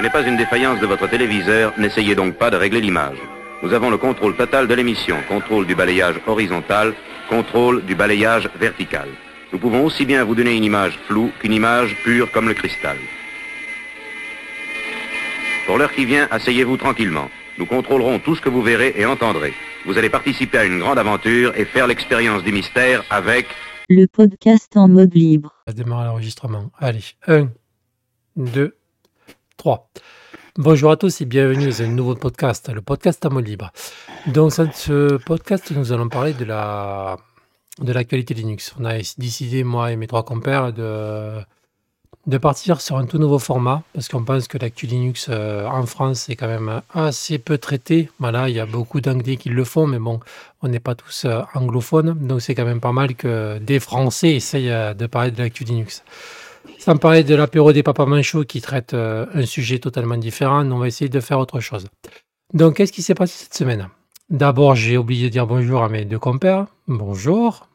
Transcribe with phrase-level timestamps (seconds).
[0.00, 3.18] Ce n'est pas une défaillance de votre téléviseur, n'essayez donc pas de régler l'image.
[3.62, 6.94] Nous avons le contrôle total de l'émission, contrôle du balayage horizontal,
[7.28, 9.10] contrôle du balayage vertical.
[9.52, 12.96] Nous pouvons aussi bien vous donner une image floue qu'une image pure comme le cristal.
[15.66, 17.28] Pour l'heure qui vient, asseyez-vous tranquillement.
[17.58, 19.52] Nous contrôlerons tout ce que vous verrez et entendrez.
[19.84, 23.48] Vous allez participer à une grande aventure et faire l'expérience du mystère avec
[23.90, 25.56] Le podcast en mode libre.
[25.68, 26.72] Ça démarre l'enregistrement.
[26.78, 27.50] Allez, 1,
[28.36, 28.79] 2,
[29.60, 29.90] 3.
[30.56, 33.70] Bonjour à tous et bienvenue dans un nouveau podcast, le podcast en mode libre.
[34.26, 37.18] Donc, dans ce podcast, nous allons parler de la
[37.78, 38.74] de l'actualité Linux.
[38.80, 41.42] On a décidé, moi et mes trois compères, de,
[42.26, 45.84] de partir sur un tout nouveau format parce qu'on pense que l'actu Linux euh, en
[45.84, 48.08] France est quand même assez peu traité.
[48.18, 50.20] Voilà, il y a beaucoup d'anglais qui le font, mais bon,
[50.62, 54.36] on n'est pas tous euh, anglophones, donc c'est quand même pas mal que des Français
[54.36, 56.02] essayent euh, de parler de l'actu Linux.
[56.78, 60.78] Sans parler de l'apéro des papas manchots qui traite euh, un sujet totalement différent, on
[60.78, 61.86] va essayer de faire autre chose.
[62.52, 63.88] Donc, qu'est-ce qui s'est passé cette semaine?
[64.30, 66.66] D'abord, j'ai oublié de dire bonjour à mes deux compères.
[66.86, 67.66] Bonjour.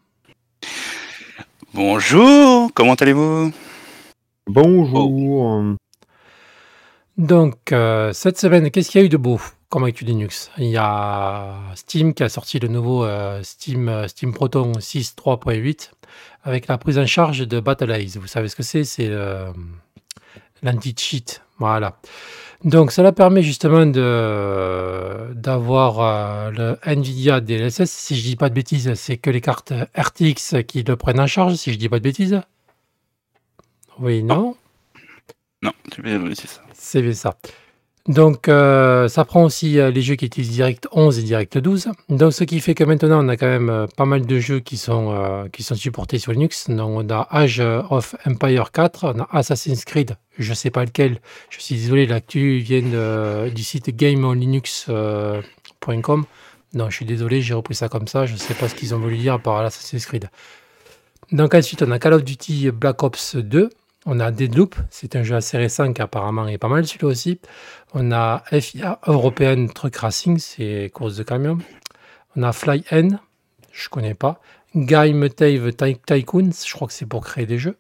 [1.74, 3.52] Bonjour, comment allez-vous?
[4.48, 5.76] Bonjour.
[7.18, 10.52] Donc, euh, cette semaine, qu'est-ce qu'il y a eu de beau comme actu Linux?
[10.58, 15.92] Il y a Steam qui a sorti le nouveau euh, Steam, euh, Steam Proton 6.3.8
[16.44, 18.18] avec la prise en charge de Battleize.
[18.18, 18.84] Vous savez ce que c'est?
[18.84, 19.10] C'est
[20.62, 21.42] l'anti-cheat.
[21.58, 21.98] Voilà.
[22.64, 23.86] Donc, cela permet justement
[25.36, 27.90] d'avoir le NVIDIA DLSS.
[27.90, 31.28] Si je dis pas de bêtises, c'est que les cartes RTX qui le prennent en
[31.28, 32.42] charge, si je dis pas de bêtises.
[34.00, 34.56] Oui, non?
[35.66, 35.74] Non,
[36.36, 36.62] c'est ça.
[36.74, 37.38] C'est ça.
[38.08, 41.90] Donc, euh, ça prend aussi euh, les jeux qui utilisent Direct 11 et Direct 12.
[42.10, 44.60] Donc, ce qui fait que maintenant, on a quand même euh, pas mal de jeux
[44.60, 46.70] qui sont, supportés sur Linux.
[46.70, 51.20] Donc, on a Age of Empire 4, on a Assassin's Creed, je sais pas lequel.
[51.50, 56.26] Je suis désolé, l'actu vient du site gameonlinux.com.
[56.76, 58.28] non, je suis désolé, j'ai repris ça comme ça.
[58.28, 60.30] Je sais pas ce qu'ils ont voulu dire par Assassin's Creed.
[61.32, 63.72] Donc, ensuite, on a Call of Duty Black Ops 2.
[64.06, 67.40] On a Deadloop, c'est un jeu assez récent qui apparemment est pas mal celui-là aussi.
[67.94, 71.58] On a FIA European Truck Racing, c'est course de camion.
[72.36, 73.20] On a Fly N,
[73.72, 74.40] je connais pas.
[74.76, 77.78] Game Tave Ty- Tycoon, je crois que c'est pour créer des jeux.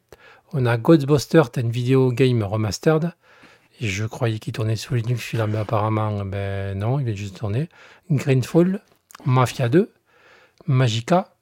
[0.53, 3.11] On a Ghostbusters, vidéo game remastered.
[3.81, 7.69] Je croyais qu'il tournait sur Linux mais apparemment, ben non, il vient juste de tourner.
[8.09, 8.81] Greenfall,
[9.25, 9.91] Mafia 2,
[10.65, 11.34] Magica,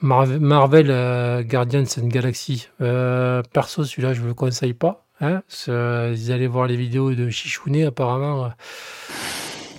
[0.00, 2.68] Marve- Marvel euh, Guardians and Galaxy.
[2.80, 5.06] Euh, perso, celui-là, je ne vous le conseille pas.
[5.20, 8.46] Hein, vous allez voir les vidéos de Chichounet, apparemment.
[8.46, 8.48] euh,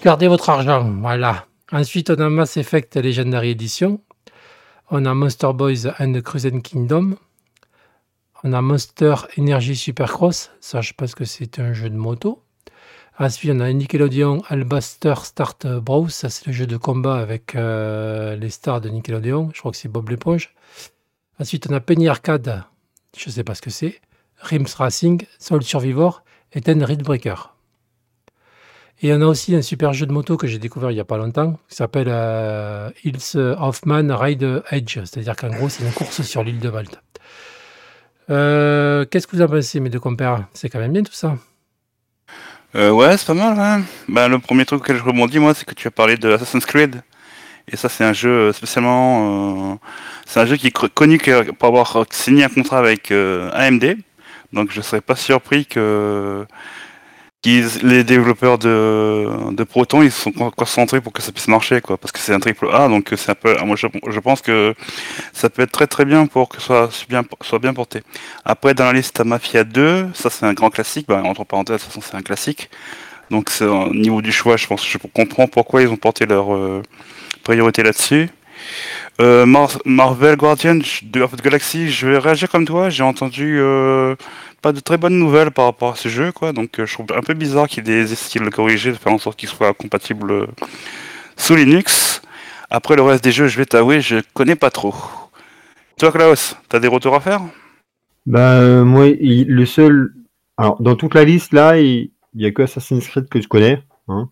[0.03, 1.45] Gardez votre argent, voilà.
[1.71, 4.01] Ensuite, on a Mass Effect Legendary Edition.
[4.91, 7.15] On a Monster Boys and the Crusader Kingdom.
[8.43, 10.51] On a Monster Energy Supercross.
[10.59, 12.43] Ça, je que c'est un jeu de moto.
[13.19, 16.09] Ensuite, on a Nickelodeon Albaster Start Bros.
[16.09, 19.51] Ça, c'est le jeu de combat avec euh, les stars de Nickelodeon.
[19.53, 20.55] Je crois que c'est Bob l'éponge.
[21.39, 22.63] Ensuite, on a Penny Arcade.
[23.15, 23.99] Je ne sais pas ce que c'est.
[24.39, 26.23] Rims Racing, Soul Survivor
[26.53, 27.35] et Ten Rid Breaker.
[29.03, 31.05] Et on a aussi un super jeu de moto que j'ai découvert il n'y a
[31.05, 34.99] pas longtemps, qui s'appelle euh, Hills of Man Ride Edge.
[35.03, 37.01] C'est-à-dire qu'en gros, c'est une course sur l'île de Malte.
[38.29, 40.47] Euh, Qu'est-ce que vous en pensez, mes deux compères?
[40.53, 41.35] C'est quand même bien tout ça.
[42.73, 43.83] Euh, ouais, c'est pas mal, hein.
[44.07, 46.65] Bah, le premier truc que je rebondis, moi, c'est que tu as parlé de Assassin's
[46.65, 47.01] Creed.
[47.67, 49.73] Et ça, c'est un jeu euh, spécialement...
[49.73, 49.75] euh,
[50.25, 51.19] c'est un jeu qui est connu
[51.59, 53.97] pour avoir signé un contrat avec euh, AMD.
[54.53, 56.45] Donc, je serais pas surpris que
[57.43, 61.97] les développeurs de, Proton, ils se sont con- concentrés pour que ça puisse marcher, quoi.
[61.97, 63.55] Parce que c'est un triple A, donc euh, c'est un peu...
[63.65, 64.75] Moi, je, pense que
[65.33, 68.03] ça peut être très très bien pour que ce soit bien, porté.
[68.45, 71.77] Après, dans la liste, t'as Mafia 2, ça c'est un grand classique, bah, entre parenthèses,
[71.77, 72.69] de toute façon c'est un classique.
[73.31, 76.83] Donc au niveau du choix, je pense je comprends pourquoi ils ont porté leur euh,
[77.43, 78.29] priorité là-dessus.
[79.19, 84.15] Euh, Mar- Marvel Guardian de the Galaxy, je vais réagir comme toi, j'ai entendu euh,
[84.61, 86.53] pas de très bonnes nouvelles par rapport à ce jeu, quoi.
[86.53, 89.13] Donc euh, je trouve un peu bizarre qu'il ait essayé de le corriger, de faire
[89.13, 90.47] en sorte qu'il soit compatible
[91.37, 92.21] sous Linux.
[92.69, 94.95] Après le reste des jeux, je vais t'avouer, je connais pas trop.
[95.99, 97.41] Toi Klaus, t'as des retours à faire?
[98.25, 100.13] Bah, moi, il- le seul.
[100.57, 103.83] Alors, dans toute la liste, là, il n'y a que Assassin's Creed que je connais.
[104.11, 104.29] Hein.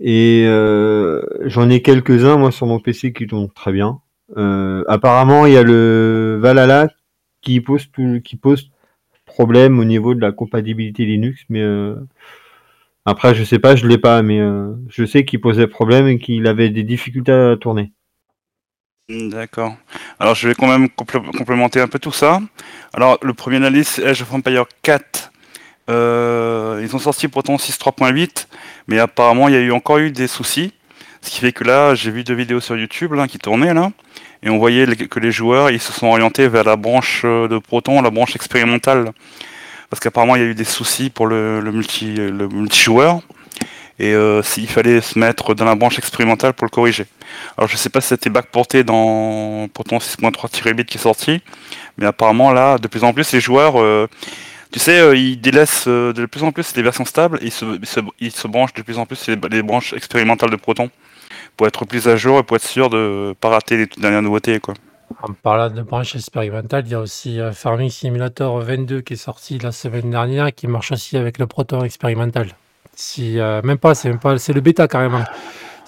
[0.00, 4.00] Et euh, j'en ai quelques-uns, moi, sur mon PC qui tournent très bien.
[4.36, 6.88] Euh, apparemment, il y a le Valhalla
[7.40, 7.88] qui pose,
[8.24, 8.70] qui pose
[9.24, 11.96] problème au niveau de la compatibilité Linux, mais euh,
[13.04, 14.40] après, je sais pas, je l'ai pas, mais
[14.88, 17.92] je sais qu'il posait problème et qu'il avait des difficultés à tourner.
[19.08, 19.74] D'accord.
[20.18, 22.42] Alors je vais quand même complé- complémenter un peu tout ça.
[22.92, 25.32] Alors le premier analyse, Age of Empire 4.
[25.88, 28.46] Euh, ils ont sorti Proton 6.3.8,
[28.88, 30.72] mais apparemment il y a eu encore eu des soucis.
[31.22, 33.90] Ce qui fait que là, j'ai vu deux vidéos sur YouTube qui tournaient là,
[34.42, 37.58] et on voyait que les joueurs ils se sont orientés vers la branche euh, de
[37.58, 39.12] Proton, la branche expérimentale,
[39.90, 43.20] parce qu'apparemment il y a eu des soucis pour le, multi multijoueur,
[43.98, 47.06] et euh, s'il fallait se mettre dans la branche expérimentale pour le corriger.
[47.56, 51.42] Alors je sais pas si c'était backporté dans Proton 6.3-8 qui est sorti,
[51.96, 54.06] mais apparemment là, de plus en plus les joueurs euh,
[54.70, 57.52] tu sais, euh, ils délaissent euh, de plus en plus les versions stables et ils
[57.52, 57.64] se,
[58.20, 60.90] ils se, branchent de plus en plus les, les branches expérimentales de Proton
[61.56, 64.60] pour être plus à jour et pour être sûr de pas rater les dernières nouveautés.
[64.60, 64.74] Quoi.
[65.22, 69.16] En parlant de branche expérimentale, il y a aussi euh, Farming Simulator 22 qui est
[69.16, 72.48] sorti la semaine dernière qui marche aussi avec le Proton expérimental.
[72.94, 75.22] Si, même pas, c'est même pas, c'est le bêta carrément.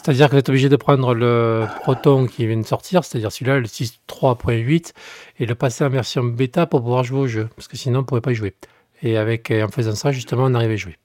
[0.03, 3.59] C'est-à-dire que vous êtes obligé de prendre le Proton qui vient de sortir, c'est-à-dire celui-là,
[3.59, 4.95] le 6.3.8,
[5.39, 8.03] et le passer en version bêta pour pouvoir jouer au jeu, parce que sinon on
[8.03, 8.55] ne pourrait pas y jouer.
[9.03, 10.97] Et avec, en faisant ça, justement, on arrive à jouer.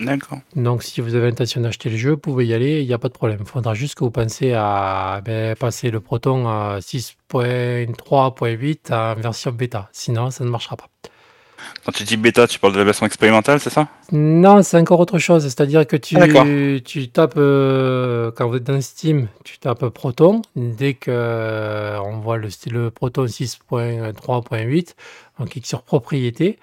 [0.00, 0.40] D'accord.
[0.54, 2.98] Donc, si vous avez l'intention d'acheter le jeu, vous pouvez y aller, il n'y a
[2.98, 3.38] pas de problème.
[3.40, 9.52] Il faudra juste que vous pensez à ben, passer le Proton à 6.3.8 en version
[9.52, 9.88] bêta.
[9.92, 10.90] Sinon, ça ne marchera pas.
[11.84, 13.88] Quand tu dis bêta, tu parles de la version expérimentale, c'est ça?
[14.12, 15.42] Non, c'est encore autre chose.
[15.44, 20.42] C'est-à-dire que tu, Ah, tu tapes, euh, quand vous êtes dans Steam, tu tapes Proton.
[20.56, 24.94] Dès que euh, on voit le, le Proton 6.3.8,
[25.38, 26.58] on clique sur Propriété,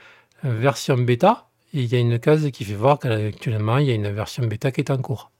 [0.45, 1.45] euh, version bêta.
[1.73, 4.45] Et il y a une case qui fait voir qu'actuellement, il y a une version
[4.45, 5.31] bêta qui est en cours.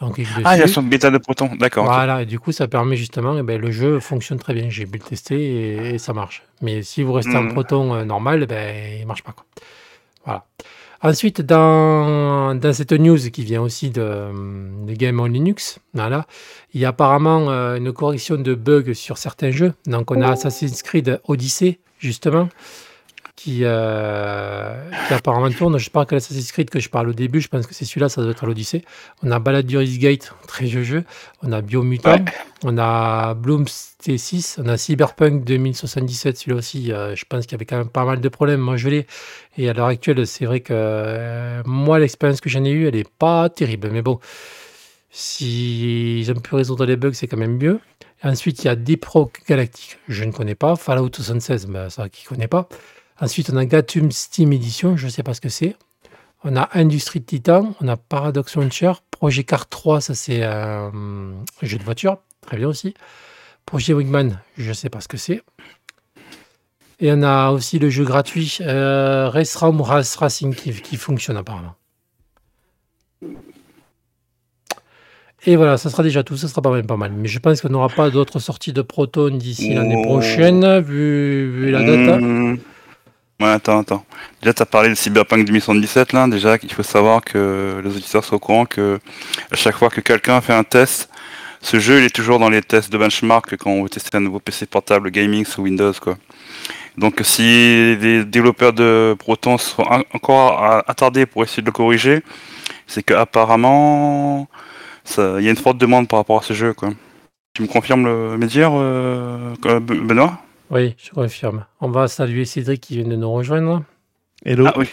[0.00, 0.42] Et on clique dessus.
[0.44, 1.86] Ah, il y a son bêta de Proton, d'accord.
[1.86, 4.68] Voilà, et du coup, ça permet justement, eh ben, le jeu fonctionne très bien.
[4.68, 6.42] J'ai pu le tester et, et ça marche.
[6.60, 7.52] Mais si vous restez en Mhm.
[7.52, 9.32] proton euh, normal, eh ben, il marche pas.
[9.32, 9.44] Quoi.
[10.24, 10.44] Voilà.
[11.02, 14.30] Ensuite, dans, dans cette news qui vient aussi de,
[14.86, 16.26] de Game on Linux, voilà,
[16.74, 19.72] il y a apparemment euh, une correction de bugs sur certains jeux.
[19.86, 22.48] Donc, on a Assassin's Creed Odyssey, justement,
[23.36, 24.74] qui, euh,
[25.06, 25.78] qui apparemment tourne.
[25.78, 28.08] Je parle que l'Assassin's Creed que je parle au début, je pense que c'est celui-là,
[28.08, 28.82] ça doit être l'Odyssey.
[29.22, 31.04] On a Baladuris Gate, très vieux jeu.
[31.42, 32.12] On a Biomutant.
[32.12, 32.24] Ouais.
[32.64, 34.58] On a Bloom T6.
[34.64, 36.92] On a Cyberpunk 2077, celui-là aussi.
[36.92, 38.60] euh, je pense qu'il y avait quand même pas mal de problèmes.
[38.60, 39.06] Moi, je l'ai.
[39.58, 42.94] Et à l'heure actuelle, c'est vrai que euh, moi, l'expérience que j'en ai eue, elle
[42.94, 43.90] n'est pas terrible.
[43.92, 44.18] Mais bon,
[45.10, 47.80] si ont pu résoudre les bugs, c'est quand même mieux.
[48.22, 49.98] Ensuite, il y a Deep Rock Galactic.
[50.08, 50.74] Je ne connais pas.
[50.74, 52.68] Fallout 76, ben, ça, qui ne connaît pas.
[53.20, 54.96] Ensuite, on a Gatum Steam Edition.
[54.96, 55.76] Je ne sais pas ce que c'est.
[56.44, 57.74] On a Industrie Titan.
[57.80, 58.92] On a Paradox Launcher.
[59.10, 61.34] Projet Car 3, ça, c'est euh, un
[61.66, 62.18] jeu de voiture.
[62.42, 62.94] Très bien aussi.
[63.64, 65.42] Projet Wingman, je ne sais pas ce que c'est.
[67.00, 71.36] Et on a aussi le jeu gratuit euh, Race Ram Race Racing qui, qui fonctionne
[71.36, 71.74] apparemment.
[75.44, 77.12] Et voilà, ça sera déjà tout, ça sera pas mal, pas mal.
[77.12, 80.04] Mais je pense qu'on n'aura pas d'autres sorties de Proton d'ici l'année Oh.
[80.04, 82.20] prochaine, vu, vu la date.
[82.20, 82.58] Mmh.
[83.38, 84.04] Ouais, attends, attends.
[84.40, 86.26] Déjà, tu as parlé de Cyberpunk 2077, là.
[86.26, 88.98] Déjà, il faut savoir que les auditeurs soient au courant que
[89.50, 91.10] à chaque fois que quelqu'un fait un test,
[91.60, 94.20] ce jeu, il est toujours dans les tests de benchmark quand on veut tester un
[94.20, 96.16] nouveau PC portable gaming sous Windows, quoi.
[96.96, 97.42] Donc, si
[98.00, 99.82] les développeurs de Proton sont
[100.14, 102.22] encore attardés pour essayer de le corriger,
[102.86, 104.48] c'est qu'apparemment,
[105.18, 106.90] il y a une forte demande par rapport à ce jeu, quoi.
[107.52, 110.38] Tu me confirmes le, me dire, euh, euh, Benoît?
[110.70, 111.64] Oui, je confirme.
[111.80, 113.84] On va saluer Cédric qui vient de nous rejoindre.
[114.44, 114.88] Hello, Ah oui.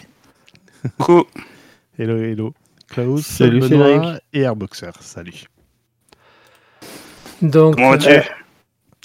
[0.99, 1.23] Cool.
[1.97, 2.53] hello, hello.
[2.87, 4.21] Klaus, Salut, Benoît Cédric.
[4.33, 5.45] et Airboxer, salut.
[7.41, 8.21] Donc, Comment vas-tu euh,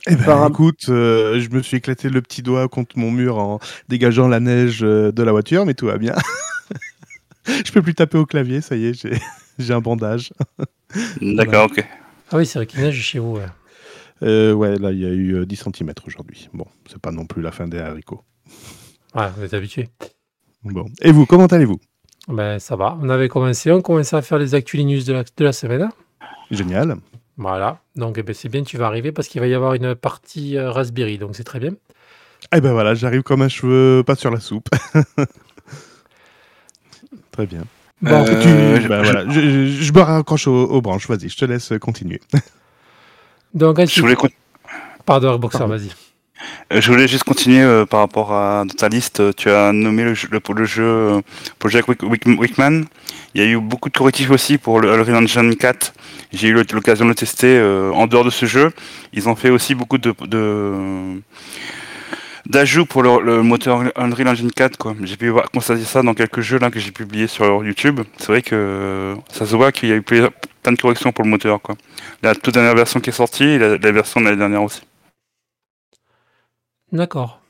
[0.09, 3.39] Eh ben, Par- écoute, euh, je me suis éclaté le petit doigt contre mon mur
[3.39, 6.15] en dégageant la neige euh, de la voiture, mais tout va bien.
[7.47, 9.19] je peux plus taper au clavier, ça y est, j'ai,
[9.59, 10.33] j'ai un bandage.
[11.23, 11.83] D'accord, ok.
[12.31, 13.37] ah oui, c'est vrai qu'il neige chez vous.
[13.37, 13.47] ouais.
[14.23, 16.49] Euh, ouais, là, il y a eu euh, 10 cm aujourd'hui.
[16.53, 18.23] Bon, c'est pas non plus la fin des haricots.
[19.15, 19.89] Ouais, vous êtes habitué.
[20.65, 20.87] Bon.
[21.03, 21.79] Et vous, comment allez-vous?
[22.29, 22.99] Ben, ça va.
[23.01, 25.89] On avait commencé, on commençait à faire les actual news de la, de la semaine.
[26.51, 26.97] Génial.
[27.37, 27.81] Voilà.
[27.95, 30.57] Donc, eh ben, c'est bien, tu vas arriver parce qu'il va y avoir une partie
[30.57, 31.17] euh, Raspberry.
[31.19, 31.71] Donc, c'est très bien.
[32.55, 34.69] Eh ben voilà, j'arrive comme un cheveu pas sur la soupe.
[37.33, 37.63] Très bien.
[38.01, 41.09] Bon, Tu- Euh, je- ben je- voilà, je, je- je me raccroche aux, aux branches.
[41.09, 42.21] Vas-y, je te laisse continuer.
[43.55, 44.17] donc, Je voulais,
[45.07, 45.91] pardon, Boxer, vas-y.
[46.73, 49.21] euh, je voulais juste continuer euh, par rapport à ta liste.
[49.21, 51.21] euh, Tu as nommé le jeu, le, pour le jeu
[51.59, 52.85] Project Wick- Wick- Wickman.
[53.35, 55.93] Il y a eu beaucoup de correctifs aussi pour le Unreal Engine 4.
[56.33, 58.71] J'ai eu l'occasion de le tester euh, en dehors de ce jeu.
[59.13, 60.13] Ils ont fait aussi beaucoup de,
[62.47, 64.95] d'ajouts pour le, le moteur Unreal Engine 4 quoi.
[65.03, 68.01] J'ai pu voir, constater ça dans quelques jeux là que j'ai publiés sur YouTube.
[68.19, 70.29] C'est vrai que ça se voit qu'il y a eu plein
[70.77, 71.77] plein de pour le moteur quoi.
[72.23, 74.83] La toute dernière version qui est sortie et la, version de l'année dernière aussi.
[76.93, 77.41] D'accord.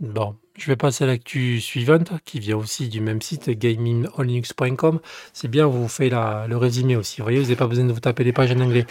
[0.00, 5.00] Bon, Je vais passer à l'actu suivante, qui vient aussi du même site, gamingonlinux.com.
[5.32, 7.20] C'est bien, vous fait la, le résumé aussi.
[7.20, 8.86] Voyez, vous n'avez pas besoin de vous taper les pages en anglais.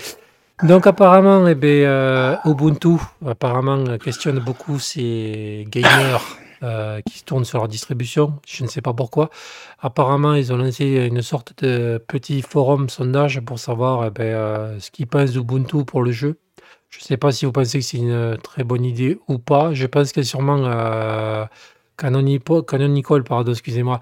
[0.63, 6.21] Donc apparemment, eh ben, euh, Ubuntu apparemment questionne beaucoup ces gamers
[6.63, 8.39] euh, qui se tournent sur leur distribution.
[8.47, 9.29] Je ne sais pas pourquoi.
[9.79, 14.79] Apparemment, ils ont lancé une sorte de petit forum sondage pour savoir eh ben, euh,
[14.79, 16.39] ce qu'ils pensent d'Ubuntu pour le jeu.
[16.89, 19.73] Je ne sais pas si vous pensez que c'est une très bonne idée ou pas.
[19.73, 21.45] Je pense que sûrement euh,
[21.97, 23.99] Canonical, pardon, excusez-moi,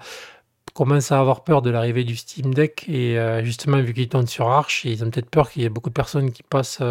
[0.72, 4.26] commence à avoir peur de l'arrivée du Steam Deck et euh, justement vu qu'ils tournent
[4.26, 6.82] sur Arch, ils ont peut-être peur qu'il y ait beaucoup de personnes qui passent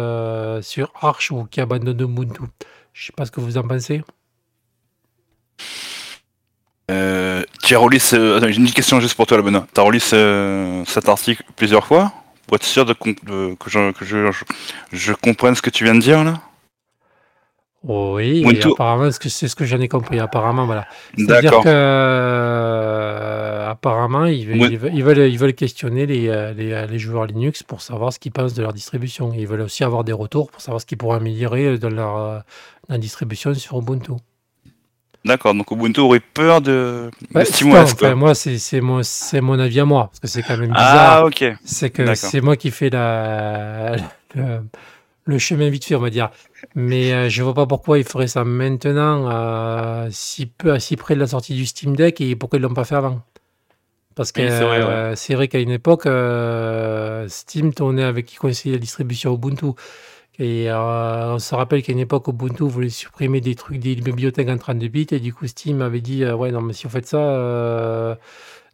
[0.62, 2.42] sur Arch ou qui abandonnent Ubuntu.
[2.92, 4.02] Je ne sais pas ce que vous en pensez.
[6.90, 9.66] Euh, tu as attends, j'ai une question juste pour toi, là, Benoît.
[9.74, 12.12] Tu as relu ce- cet article plusieurs fois
[12.46, 14.44] pour être sûr de, com- de- que, je, que je, je,
[14.92, 16.40] je comprenne ce que tu viens de dire là?
[17.82, 20.18] Oui, et apparemment, ce que- c'est ce que j'en ai compris.
[20.20, 20.86] Apparemment, voilà.
[21.16, 21.64] C'est-à-dire D'accord.
[21.64, 24.68] que euh, apparemment, ils, veulent- Ouais.
[24.70, 27.82] ils veulent, ils veulent ils veulent questionner les, euh, les, euh, les joueurs Linux pour
[27.82, 29.32] savoir ce qu'ils pensent de leur distribution.
[29.34, 32.38] Ils veulent aussi avoir des retours pour savoir ce qu'ils pourraient améliorer dans leur, euh,
[32.88, 34.12] la distribution sur Ubuntu.
[35.26, 38.14] D'accord, donc Ubuntu aurait peur de, de Ouais, SteamOS, enfin, quoi.
[38.14, 41.18] moi, c'est mon, avis à moi, parce que c'est quand même bizarre.
[41.18, 41.44] Ah, ok.
[41.64, 43.96] C'est que c'est moi qui fais la,
[44.34, 44.62] le,
[45.24, 46.30] le chemin vite fait, on va dire.
[46.76, 51.16] Mais euh, je vois pas pourquoi ils feraient ça maintenant, euh, si, peu, si près
[51.16, 53.20] de la sortie du Steam Deck, et pourquoi ils l'ont pas fait avant.
[54.14, 58.36] Parce que Oui, c'est vrai, euh, vrai qu'à une époque, euh, Steam tournait avec qui
[58.36, 59.72] conseillait la distribution Ubuntu.
[60.38, 64.48] Et euh, on se rappelle qu'à une époque, Ubuntu voulait supprimer des trucs, des bibliothèques
[64.48, 66.90] en 32 bits, et du coup, Steam avait dit euh, Ouais, non, mais si vous
[66.90, 68.14] faites ça, euh,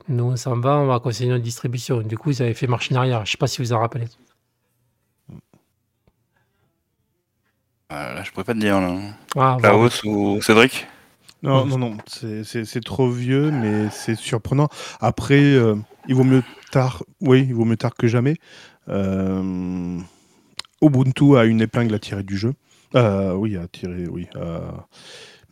[0.08, 2.00] nous on s'en va, on va conseiller notre distribution.
[2.02, 3.24] Du coup, ils avaient fait marche en arrière.
[3.24, 4.06] Je sais pas si vous en rappelez.
[7.90, 8.96] Là, je pourrais pas te dire, là.
[9.36, 9.76] Ah, voilà.
[9.76, 10.86] Klaus ou Cédric?
[11.42, 14.68] Non, non, non, c'est- trop vieux, mais c'est surprenant.
[15.00, 15.74] Après, euh,
[16.08, 18.36] il vaut mieux tard, oui, il vaut mieux tard que jamais.
[18.88, 19.98] Euh,
[20.82, 22.54] Ubuntu a une épingle à tirer du jeu.
[22.94, 24.28] Euh, oui, à tirer, oui.
[24.36, 24.60] euh,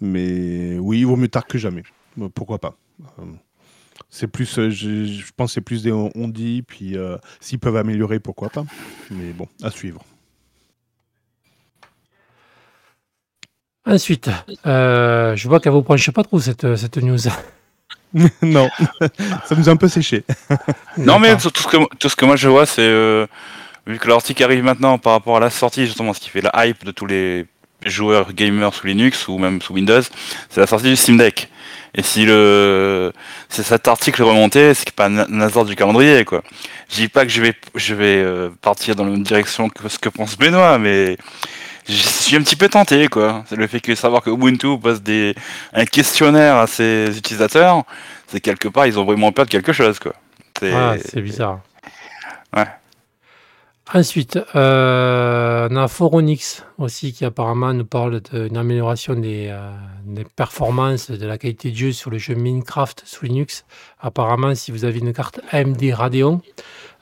[0.01, 1.83] mais oui, il vaut mieux tard que jamais.
[2.21, 2.77] Euh, Pourquoi pas?
[4.11, 7.77] C'est plus, je, je pense, que c'est plus des on dit, puis euh, s'ils peuvent
[7.77, 8.65] améliorer, pourquoi pas.
[9.11, 10.03] Mais bon, à suivre.
[13.87, 14.31] Ensuite,
[14.67, 17.19] euh, je vois qu'elle vous branche pas trop cette, cette news.
[18.43, 18.69] non,
[19.45, 20.25] ça nous a un peu séché.
[20.97, 23.27] Non, mais tout tout ce que, tout ce que moi je vois, c'est euh,
[23.87, 26.67] vu que l'article arrive maintenant par rapport à la sortie, justement, ce qui fait la
[26.67, 27.47] hype de tous les
[27.87, 30.03] joueurs gamers sous Linux ou même sous Windows,
[30.51, 31.49] c'est la sortie du Steam Deck.
[31.95, 33.13] Et si le
[33.49, 36.43] c'est cet article remonté, c'est pas un hasard du calendrier, quoi.
[36.89, 39.89] Je dis pas que je vais je vais euh, partir dans la même direction que
[39.89, 41.17] ce que pense Benoît, mais
[41.89, 43.45] je suis un petit peu tenté, quoi.
[43.49, 45.35] C'est le fait que savoir que Ubuntu pose des
[45.73, 47.83] un questionnaire à ses utilisateurs,
[48.29, 50.13] c'est quelque part ils ont vraiment peur de quelque chose, quoi.
[50.61, 51.59] C'est Ah, c'est bizarre.
[52.57, 52.67] Ouais.
[53.93, 59.73] Ensuite, euh, on a Foronix aussi qui apparemment nous parle d'une amélioration des, euh,
[60.05, 63.65] des performances, de la qualité de jeu sur le jeu Minecraft sous Linux.
[63.99, 66.41] Apparemment, si vous avez une carte AMD Radeon,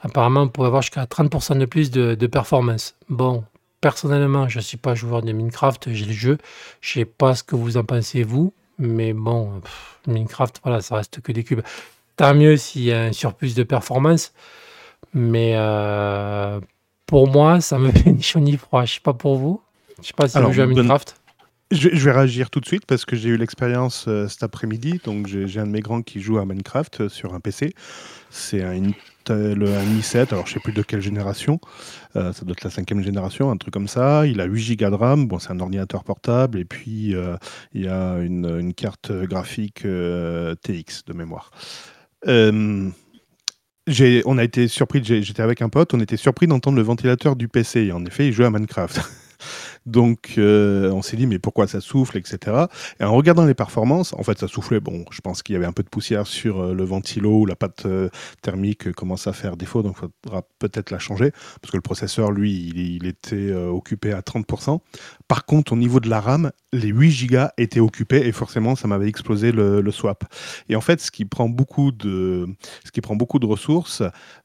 [0.01, 2.95] apparemment, vous pouvez avoir jusqu'à 30% de plus de, performance.
[3.11, 3.45] Bon,
[3.83, 6.39] personnellement, je ne suis pas joueur de Minecraft, j'ai le jeu.
[6.81, 9.61] Je sais pas ce que vous en pensez, vous, mais bon,
[10.07, 11.63] Minecraft, voilà, ça reste que des cubes.
[12.17, 14.33] Tant mieux s'il y a un surplus de performance,
[15.13, 16.61] mais euh,
[17.09, 18.85] pour moi, ça me fait ni chaud ni froid.
[18.85, 19.61] Je sais pas pour vous.
[20.01, 21.17] Je sais pas si Alors, vous jouez à Minecraft.
[21.73, 25.01] Je, je vais réagir tout de suite parce que j'ai eu l'expérience euh, cet après-midi.
[25.05, 27.75] Donc, j'ai un de mes grands qui joue à Minecraft euh, sur un PC.
[28.31, 28.99] C'est un Intel
[29.31, 31.61] un i7, alors je sais plus de quelle génération.
[32.17, 34.27] Euh, ça doit être la cinquième génération, un truc comme ça.
[34.27, 35.27] Il a 8 Go de RAM.
[35.27, 36.59] Bon, c'est un ordinateur portable.
[36.59, 37.37] Et puis, euh,
[37.73, 41.51] il y a une, une carte graphique euh, TX de mémoire.
[44.27, 47.49] On a été surpris, j'étais avec un pote, on était surpris d'entendre le ventilateur du
[47.49, 47.85] PC.
[47.85, 49.01] Et en effet, il jouait à Minecraft.
[49.89, 52.67] Donc, euh, on s'est dit, mais pourquoi ça souffle, etc.
[53.01, 54.81] Et en regardant les performances, en fait, ça soufflait.
[54.81, 57.47] Bon, je pense qu'il y avait un peu de poussière sur euh, le ventilo ou
[57.47, 58.11] la pâte euh,
[58.43, 61.31] thermique commence à faire défaut, donc il faudra peut-être la changer.
[61.63, 64.81] Parce que le processeur, lui, il, était occupé à 30%.
[65.29, 68.87] Par contre, au niveau de la RAM, les 8 Go étaient occupés et forcément, ça
[68.89, 70.25] m'avait explosé le, swap.
[70.69, 72.47] Et en fait, ce qui prend beaucoup de,
[72.85, 74.03] ce qui prend beaucoup de ressources,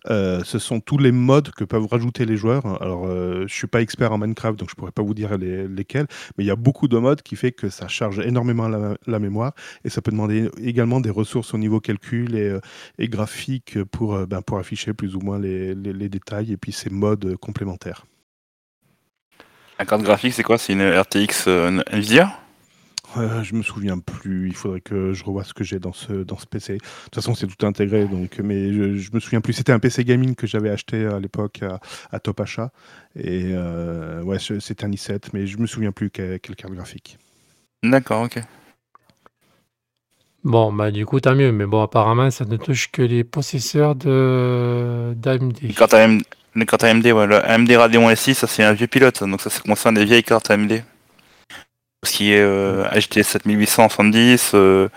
[0.08, 2.82] ce sont tous les modes que peuvent rajouter les joueurs.
[2.82, 6.08] Alors, je suis pas expert en Minecraft, donc je pourrais pas vous dire les- lesquels,
[6.38, 9.54] mais il y a beaucoup de modes qui fait que ça charge énormément la, mémoire.
[9.86, 12.60] Et ça peut demander également des ressources au niveau calcul et, euh,
[13.00, 15.76] graphique pour, euh, ben, pour afficher plus ou moins les,
[16.10, 18.06] détails et puis ces modes complémentaires.
[19.80, 20.58] La carte graphique, c'est quoi?
[20.58, 22.43] C'est une RTX euh, Nvidia?
[23.18, 24.48] Euh, je me souviens plus.
[24.48, 26.74] Il faudrait que je revoie ce que j'ai dans ce, dans ce PC.
[26.74, 29.54] De toute façon, c'est tout intégré, donc, mais je, je me souviens plus.
[29.54, 31.80] C'était un PC gaming que j'avais acheté à l'époque à,
[32.12, 32.72] à Top Achat.
[33.16, 37.18] Et euh, ouais, c'était un i7, mais je me souviens plus quelle, quelle carte graphique.
[37.84, 38.40] D'accord, ok.
[40.44, 41.52] Bon, bah du coup, tant mieux.
[41.52, 45.58] Mais bon, apparemment, ça ne touche que les possesseurs de d'AMD.
[45.62, 46.22] Les cartes, AM...
[46.56, 49.50] les cartes AMD, ouais, le AMD Radeon SI, ça c'est un vieux pilote, donc ça,
[49.50, 50.84] ça concerne les vieilles cartes AMD.
[52.04, 54.90] Ce qui est euh, HD 7870, euh,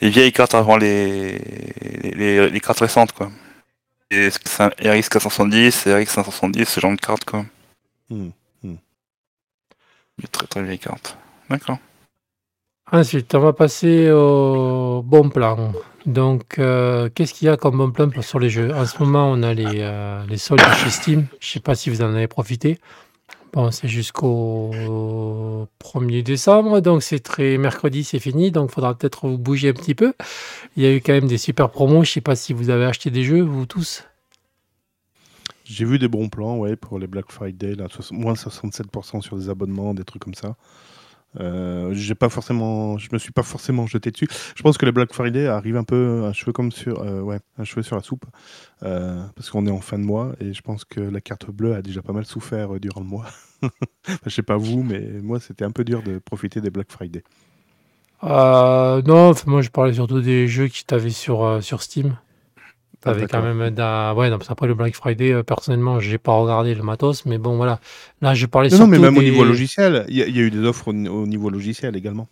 [0.00, 1.38] les vieilles cartes avant les,
[2.02, 3.30] les, les cartes récentes, quoi.
[4.10, 7.44] Et c'est un RX 470, RX 570, ce genre de cartes, quoi.
[8.10, 8.30] Hmm,
[8.62, 8.76] hmm.
[10.18, 11.16] Des très très vieilles cartes.
[11.50, 11.78] D'accord.
[12.92, 15.72] Ensuite, on va passer au bon plan.
[16.06, 18.72] Donc, euh, qu'est-ce qu'il y a comme bon plan sur les jeux?
[18.74, 21.26] En ce moment, on a les, euh, les soldes chez Steam.
[21.40, 22.78] Je sais pas si vous en avez profité.
[23.54, 24.72] Bon, c'est jusqu'au
[25.78, 29.74] 1er décembre, donc c'est très mercredi, c'est fini, donc il faudra peut-être vous bouger un
[29.74, 30.12] petit peu.
[30.76, 32.02] Il y a eu quand même des super promos.
[32.02, 34.02] Je sais pas si vous avez acheté des jeux, vous tous.
[35.64, 39.48] J'ai vu des bons plans, ouais, pour les Black Friday, là, moins 67% sur des
[39.48, 40.56] abonnements, des trucs comme ça.
[41.40, 44.28] Euh, j'ai pas forcément, je me suis pas forcément jeté dessus.
[44.56, 47.40] Je pense que les Black Friday arrivent un peu un cheveu comme sur, euh, ouais,
[47.58, 48.24] un cheveu sur la soupe,
[48.82, 51.74] euh, parce qu'on est en fin de mois et je pense que la carte bleue
[51.74, 53.26] a déjà pas mal souffert euh, durant le mois.
[54.24, 57.22] Je sais pas vous, mais moi c'était un peu dur de profiter des Black Friday.
[58.24, 62.16] Euh, non, moi je parlais surtout des jeux qui t'avaient sur, euh, sur Steam.
[63.06, 66.18] Ah, T'avais quand même d'un- Ouais, non, parce qu'après le Black Friday, euh, personnellement, j'ai
[66.18, 67.80] pas regardé le matos, mais bon, voilà.
[68.22, 70.36] Là, je parlais Non, non, surtout mais même au niveau logiciel, il y, a- il
[70.36, 72.28] y a eu des offres au, au niveau logiciel également.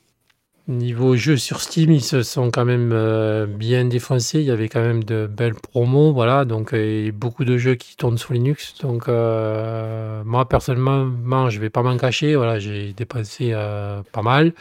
[0.69, 4.39] Niveau jeux sur Steam, ils se sont quand même euh, bien défoncés.
[4.39, 6.45] Il y avait quand même de belles promos, voilà.
[6.45, 8.75] Donc, euh, et beaucoup de jeux qui tournent sous Linux.
[8.81, 12.37] Donc, euh, moi, personnellement, je vais pas m'en cacher.
[12.37, 13.51] Voilà, j'ai dépensé
[14.13, 14.53] pas mal.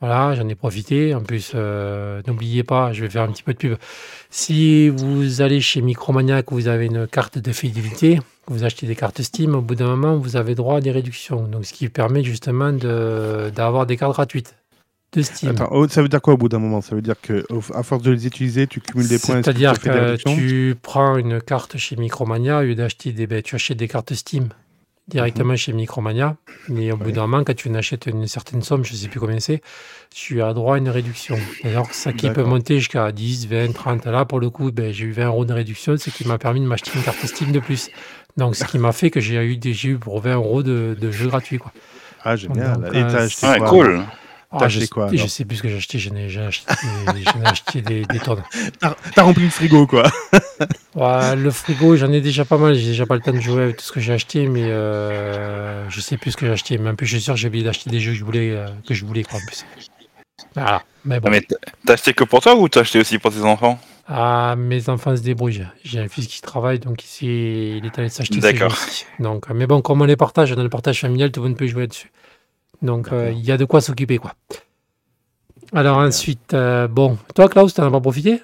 [0.00, 1.14] Voilà, j'en ai profité.
[1.14, 3.76] En plus, euh, n'oubliez pas, je vais faire un petit peu de pub.
[4.30, 8.86] Si vous allez chez Micromania, que vous avez une carte de fidélité, que vous achetez
[8.86, 11.42] des cartes Steam, au bout d'un moment, vous avez droit à des réductions.
[11.46, 14.54] Donc, ce qui permet justement de- d'avoir des cartes gratuites
[15.12, 15.50] de Steam.
[15.50, 16.80] Attends, oh, ça veut dire quoi au bout d'un moment?
[16.80, 19.42] Ça veut dire que à force de les utiliser, tu cumules des points.
[19.42, 23.76] C'est-à-dire que tu prends une carte chez Micromania, au lieu d'acheter des, ben, tu achètes
[23.76, 24.48] des cartes Steam
[25.10, 26.36] directement chez Micromania.
[26.74, 27.12] Et au bout Mhm.
[27.12, 29.60] D'un moment, quand tu en achètes une certaine somme, je ne sais plus combien c'est,
[30.14, 31.36] tu as droit à une réduction.
[31.62, 34.06] D'ailleurs, ça qui peut monter jusqu'à 10, 20, 30.
[34.06, 36.60] Là, pour le coup, ben, j'ai eu 20 euros de réduction, ce qui m'a permis
[36.60, 37.90] de m'acheter une carte Steam de plus.
[38.36, 40.96] Donc, ce qui m'a fait que j'ai eu, des- j'ai eu pour 20 euros de,
[40.98, 41.58] de jeux gratuits.
[41.58, 41.72] Quoi.
[42.24, 42.80] Ah génial.
[42.80, 44.00] Donc, Et euh, t'as acheté Ouais, quoi cool.
[44.52, 46.72] Ah, acheté quoi, je sais plus ce que j'ai acheté, j'en ai, j'ai acheté,
[47.06, 48.42] j'en ai acheté des, des tonnes.
[48.80, 50.10] T'as t'as rempli le frigo quoi.
[50.96, 52.74] Ouais, le frigo, j'en ai déjà pas mal.
[52.74, 55.88] J'ai déjà pas le temps de jouer avec tout ce que j'ai acheté, mais euh,
[55.88, 56.78] je sais plus ce que j'ai acheté.
[56.78, 58.50] Mais en plus, je suis sûr que j'ai oublié d'acheter des jeux que je voulais,
[58.50, 59.64] euh, que je voulais quoi, en plus.
[60.54, 60.82] Voilà.
[61.04, 63.78] Mais bon, Ah, t'as acheté que pour toi ou t'as acheté aussi pour tes enfants?
[64.08, 65.66] Ah, mes enfants se débrouillent.
[65.84, 68.76] J'ai un fils qui travaille, donc ici, il est allé s'acheter ses jeux D'accord.
[69.20, 71.68] Donc, mais bon, comme on les partage, dans le partage familial, tout le monde peut
[71.68, 72.10] jouer dessus.
[72.82, 74.34] Donc, euh, il y a de quoi s'occuper, quoi.
[75.72, 78.42] Alors ensuite, euh, bon, toi, Klaus, t'en as pas profité?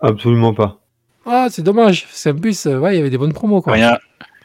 [0.00, 0.78] Absolument pas.
[1.26, 2.06] Ah, c'est dommage.
[2.10, 3.72] C'est en plus, euh, ouais, il y avait des bonnes promos, quoi.
[3.74, 3.98] Rien.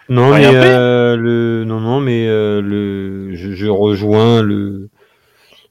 [0.08, 4.90] Non, Rien mais euh, le non non mais euh, le je, je rejoins le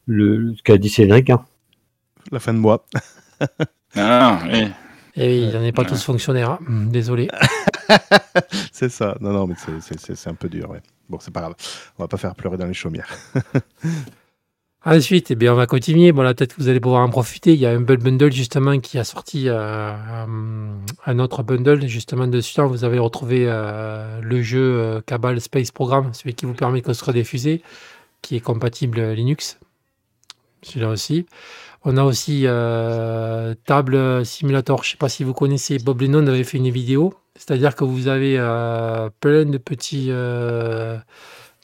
[0.07, 1.31] le ce qu'a dit Cédric.
[1.31, 1.45] Hein.
[2.33, 2.85] La fin de mois.
[3.95, 4.67] Ah, oui.
[5.17, 6.51] Et oui, il n'y en a pas tous fonctionnaires.
[6.53, 6.59] hein.
[6.67, 7.29] Hum, Désolé.
[8.73, 9.17] c'est ça.
[9.21, 10.71] Non non mais c'est- un peu dur.
[10.71, 10.81] Ouais.
[11.09, 11.55] Bon c'est pas grave.
[11.99, 13.09] On va pas faire pleurer dans les chaumières.
[14.87, 16.13] Ensuite, eh bien, on va continuer.
[16.13, 17.55] Bon, là, peut-être que vous allez pouvoir en profiter.
[17.55, 21.87] Il y a un Bundle, justement, qui a sorti euh, euh, un autre bundle.
[21.87, 26.83] Justement, dessus, vous avez retrouvé euh, le jeu Cabal Space Program, celui qui vous permet
[26.83, 27.63] de construire des fusées,
[28.21, 29.59] qui est compatible Linux.
[30.61, 31.25] Celui-là aussi.
[31.87, 34.83] On a aussi euh, Table Simulator.
[34.83, 35.79] Je ne sais pas si vous connaissez.
[35.79, 37.13] Bob Lennon avait fait une vidéo.
[37.37, 40.97] C'est-à-dire que vous avez euh, plein de petits euh,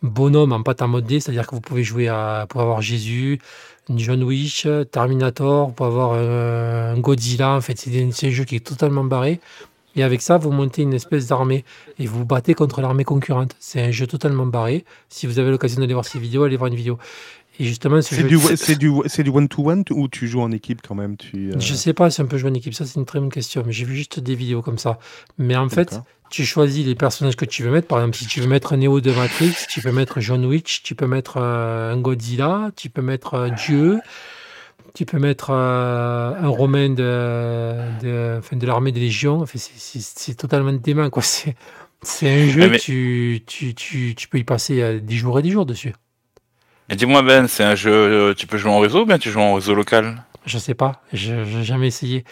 [0.03, 1.21] bonhommes en pâte à modeler.
[1.21, 3.41] C'est-à-dire que vous pouvez jouer à, pour avoir Jésus,
[3.89, 7.53] John Wish, Terminator, pour avoir un Godzilla.
[7.53, 9.41] En fait, c'est un jeu qui est totalement barré.
[9.97, 11.65] Et avec ça, vous montez une espèce d'armée
[11.99, 13.57] et vous vous battez contre l'armée concurrente.
[13.59, 14.85] C'est un jeu totalement barré.
[15.09, 16.99] Si vous avez l'occasion d'aller voir ces vidéos, allez voir une vidéo.
[17.61, 20.41] Et justement, ce C'est du c'est du c'est du one to one ou tu joues
[20.41, 21.19] en équipe quand même.
[21.19, 21.51] Tu.
[21.53, 23.29] euh, je sais pas si on peut jouer en équipe, ça c'est une très bonne
[23.31, 24.99] question, mais j'ai vu juste des vidéos comme ça.
[25.37, 27.87] Mais en fait, tu choisis les personnages que tu veux mettre.
[27.87, 30.95] Par exemple, si tu veux mettre Neo de Matrix, tu peux mettre John Witch, tu
[30.95, 34.01] peux mettre euh, un Godzilla, tu peux mettre euh, Dieu,
[34.95, 39.43] tu peux mettre euh, un Romain de, de, enfin, de l'armée des légions.
[39.43, 41.23] Enfin, c'est- totalement dément, quoi.
[41.23, 41.55] C'est
[42.03, 45.43] c'est un jeu, mais- tu, tu, tu, tu peux y passer euh, des jours et
[45.43, 45.93] des jours dessus.
[46.91, 49.31] Et dis-moi Ben, c'est un jeu, euh, tu peux jouer en réseau ou bien tu
[49.31, 50.23] joues en réseau local?
[50.47, 52.25] Je sais pas, je n'ai jamais essayé.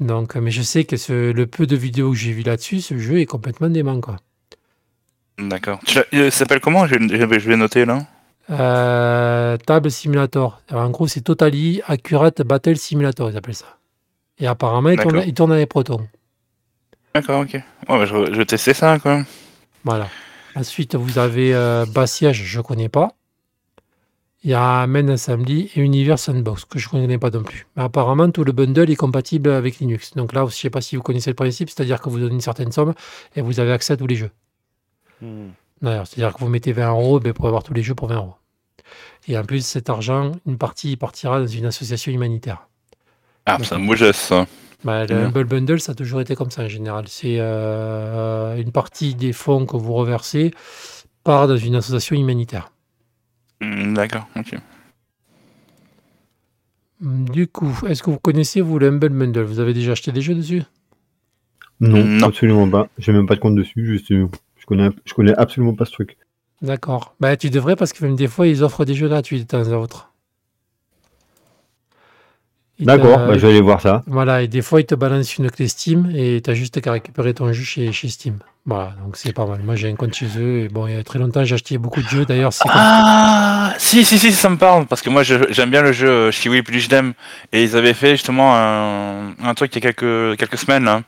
[0.00, 2.80] Donc, euh, mais je sais que ce- le peu de vidéos que j'ai vu là-dessus,
[2.82, 4.16] ce jeu est complètement dément, quoi.
[5.38, 5.80] D'accord.
[5.94, 6.86] L'as- Il s'appelle comment?
[6.86, 8.06] Je, je- je vais noter là.
[8.50, 10.60] Euh, Table Simulator.
[10.70, 13.78] Alors, en gros, c'est Totally Accurate Battle Simulator, ils appellent ça.
[14.38, 15.26] Et apparemment, il tourne, D'accord.
[15.28, 16.06] il tourne avec Proton.
[17.14, 17.58] D'accord, ok.
[17.88, 19.22] Bah, je, je vais tester ça quoi.
[19.82, 20.08] Voilà.
[20.54, 23.12] Ensuite, vous avez euh, Bassiage, je connais pas.
[24.46, 27.66] Il y a Main Assembly et Univers Sandbox, que je connais pas non plus.
[27.74, 30.12] Mais apparemment, tout le bundle est compatible avec Linux.
[30.14, 32.40] Donc là, je sais pas si vous connaissez le principe, c'est-à-dire que vous donnez une
[32.40, 32.94] certaine somme
[33.34, 34.30] et vous avez accès à tous les jeux.
[35.82, 38.14] D'ailleurs, c'est-à-dire que vous mettez 20 euros ben, pour avoir tous les jeux pour 20
[38.18, 38.34] euros.
[39.26, 42.68] Et en plus, cet argent, une partie partira dans une association humanitaire.
[43.46, 44.46] Ah, ça me bouge ça.
[44.84, 45.24] Bah, le.
[45.24, 47.06] Humble Bundle, ça a toujours été comme ça en général.
[47.08, 50.52] C'est euh, une partie des fonds que vous reversez
[51.24, 52.70] part dans une association humanitaire.
[53.60, 54.54] Hmm, D'accord, ok.
[57.00, 59.42] Du coup, est-ce que vous connaissez, vous, le Humble Bundle?
[59.42, 60.62] Vous avez déjà acheté des jeux dessus?
[61.80, 62.26] Non, Non.
[62.26, 62.88] absolument pas.
[62.98, 63.98] J'ai même pas de compte dessus.
[63.98, 64.14] Je, sais-
[64.58, 66.16] je connais, je connais absolument pas ce truc.
[66.62, 67.14] D'accord.
[67.20, 69.70] Bah, tu devrais parce que même des fois, ils offrent des jeux gratuits de temps
[69.70, 70.10] à autre.
[72.78, 74.02] D'accord, bah, je vais aller voir ça.
[74.06, 76.92] Voilà, et des fois, ils te balancent une clé Steam et tu as juste qu'à
[76.92, 78.38] récupérer ton jeu chez, chez Steam.
[78.68, 79.60] Voilà, donc c'est pas mal.
[79.62, 81.78] Moi, j'ai un compte chez eux et bon, il y a très longtemps, j'ai acheté
[81.78, 82.24] beaucoup de jeux.
[82.24, 85.82] D'ailleurs, c'est comme- Ah, si, si, si, ça me parle, parce que moi j'aime bien
[85.82, 87.12] le jeu euh, Shiwi plus Dem,
[87.52, 91.02] et ils avaient fait justement un, un truc il y a quelques, quelques semaines, là.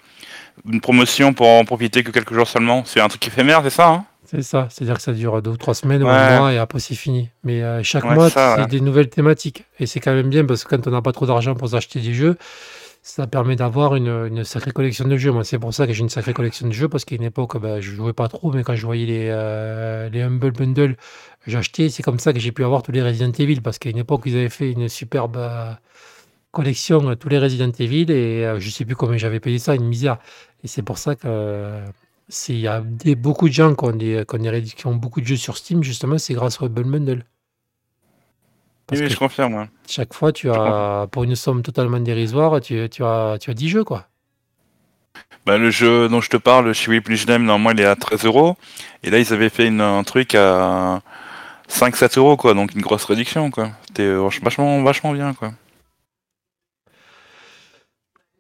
[0.71, 2.85] une promotion pour en profiter que quelques jours seulement.
[2.87, 4.05] C'est un truc éphémère, c'est ça hein?
[4.31, 6.81] C'est ça, c'est-à-dire que ça dure deux ou trois semaines ou un mois et après
[6.81, 7.31] c'est fini.
[7.45, 8.67] Mais euh, chaque Ouais, mois, c'est ouais.
[8.67, 9.65] des nouvelles thématiques.
[9.81, 11.99] Et c'est quand même bien parce que quand on n'a pas trop d'argent pour s'acheter
[11.99, 12.37] des jeux,
[13.03, 15.33] ça permet d'avoir une, sacrée collection de jeux.
[15.33, 17.59] Moi, c'est pour ça que j'ai une sacrée collection de jeux parce qu'à une époque,
[17.61, 20.97] ben, je jouais pas trop, mais quand je voyais les, euh, les Humble Bundle,
[21.47, 21.89] j'achetais.
[21.89, 24.23] C'est comme ça que j'ai pu avoir tous les Resident Evil parce qu'à une époque,
[24.27, 25.73] ils avaient fait une superbe euh,
[26.53, 29.87] collection tous les Resident Evil et euh, je sais plus combien j'avais payé ça, une
[29.87, 30.19] misère.
[30.65, 31.87] Et c'est pour ça que euh,
[32.29, 34.25] c'est- il y a des, beaucoup de gens qui ont, des,
[34.77, 37.25] qui ont beaucoup de jeux sur Steam, justement, c'est grâce au Humble Bundle.
[38.89, 39.55] Parce Oui, que je confirme.
[39.55, 39.67] ouais.
[39.87, 43.69] chaque fois, tu as, pour une somme totalement dérisoire, tu, tu as, tu as 10
[43.69, 44.07] jeux, quoi.
[45.45, 48.57] Bah, le jeu dont je te parle, plus Dem, normalement il est à 13 euros,
[49.03, 51.01] et là ils avaient fait une- un truc à
[51.69, 53.71] 5-7 euros, quoi, donc une grosse réduction, quoi.
[53.87, 54.11] C'était
[54.43, 55.53] vachement, vachement bien, quoi.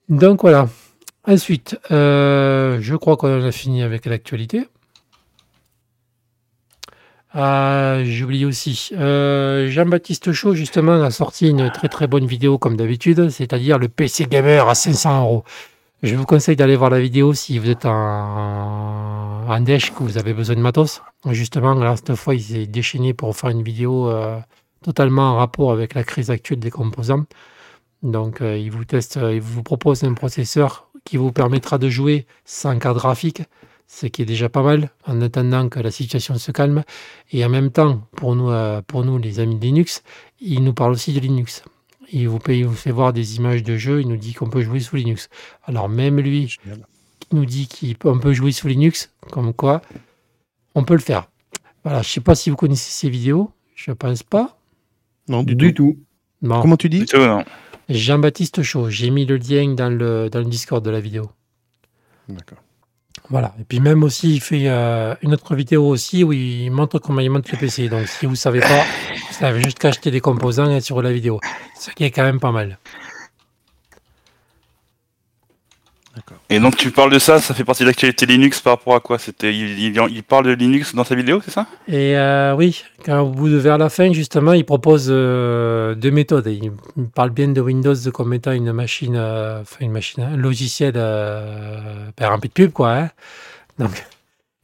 [0.08, 0.68] Donc voilà.
[1.26, 4.66] Ensuite, euh, je crois qu'on a fini avec l'actualité.
[7.34, 8.90] Ah, j'ai oublié aussi.
[8.92, 13.88] euh, Jean-Baptiste Chaud, justement, a sorti une très très bonne vidéo, comme d'habitude, c'est-à-dire le
[13.88, 15.44] PC Gamer à 500 euros.
[16.02, 20.32] Je vous conseille d'aller voir la vidéo si vous êtes en, en que vous avez
[20.32, 21.02] besoin de matos.
[21.30, 24.38] Justement, là, cette fois, il s'est déchaîné pour faire une vidéo euh,
[24.82, 27.24] totalement en rapport avec la crise actuelle des composants.
[28.02, 31.88] Donc, euh, il vous teste, euh, il vous propose un processeur qui vous permettra de
[31.88, 33.42] jouer sans carte graphique,
[33.90, 36.84] ce qui est déjà pas mal, en attendant que la situation se calme.
[37.32, 40.02] Et en même temps, pour nous, euh, pour nous les amis de Linux,
[40.40, 41.64] il nous parle aussi de Linux.
[42.12, 44.48] Il vous, paye- il vous fait voir des images de jeux, il nous dit qu'on
[44.48, 45.28] peut jouer sous Linux.
[45.64, 46.86] Alors même lui, Génial.
[47.20, 47.68] qui nous dit
[48.00, 49.82] qu'on peut jouer sous Linux, comme quoi
[50.74, 51.28] on peut le faire.
[51.82, 54.58] Voilà, je sais pas si vous connaissez ces vidéos, je pense pas.
[55.28, 55.96] Non, du, Du tout.
[56.40, 56.46] tout.
[56.48, 56.60] Non.
[56.62, 57.04] Comment tu dis?
[57.88, 61.30] Jean-Baptiste Chaud, j'ai mis le lien dans le, dans le Discord de la vidéo.
[62.28, 62.58] D'accord.
[63.30, 63.54] Voilà.
[63.60, 67.20] Et puis même aussi, il fait euh, une autre vidéo aussi où il montre comment
[67.20, 67.88] il monte le PC.
[67.88, 68.84] Donc si vous savez pas,
[69.38, 71.40] vous avez juste qu'à acheter des composants et sur la vidéo.
[71.78, 72.78] Ce qui est quand même pas mal.
[76.16, 76.37] D'accord.
[76.50, 79.00] Et donc tu parles de ça, ça fait partie de l'actualité Linux par rapport à
[79.00, 79.18] quoi?
[79.18, 81.66] C'était, il, il- il parle de Linux dans sa vidéo, c'est ça?
[81.88, 86.10] Et euh, oui, quand au bout de vers la fin, justement, il propose euh, deux
[86.10, 86.46] méthodes.
[86.46, 90.36] Il, il parle bien de Windows comme étant une machine, euh, enfin une machine, un
[90.38, 92.92] logiciel euh, ben, rempli de pub, quoi.
[92.94, 93.10] hein.
[93.78, 94.02] Donc,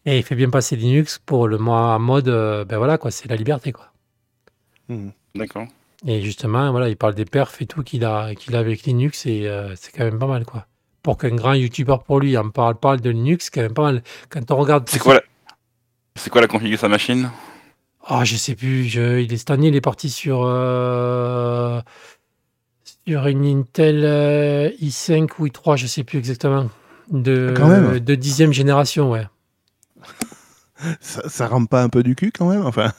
[0.06, 3.36] et il fait bien passer Linux pour le mode, euh, ben voilà, quoi, c'est la
[3.36, 3.92] liberté, quoi.
[4.88, 5.12] Mhm.
[5.34, 5.66] D'accord.
[6.06, 9.26] Et justement, voilà, il parle des perfs et tout qu'il a, qu'il a avec Linux
[9.26, 10.66] et euh, c'est quand même pas mal, quoi.
[11.04, 14.02] Pour qu'un grand youtubeur pour lui en parle, parle de Linux, quand même pas mal.
[14.30, 14.88] Quand on regarde.
[14.88, 15.20] C'est quoi la...
[16.16, 17.30] C'est quoi la config de sa machine?
[18.06, 18.84] Ah, je sais plus.
[18.84, 21.80] Je, il est cette année, il est parti sur euh,
[23.06, 26.70] sur une Intel euh, i5 ou i3, je sais plus exactement.
[27.10, 27.98] De, Ah, quand même.
[28.00, 29.26] de dixième génération, ouais.
[31.00, 32.92] Ça, ça rame pas un peu du cul quand même Enfin,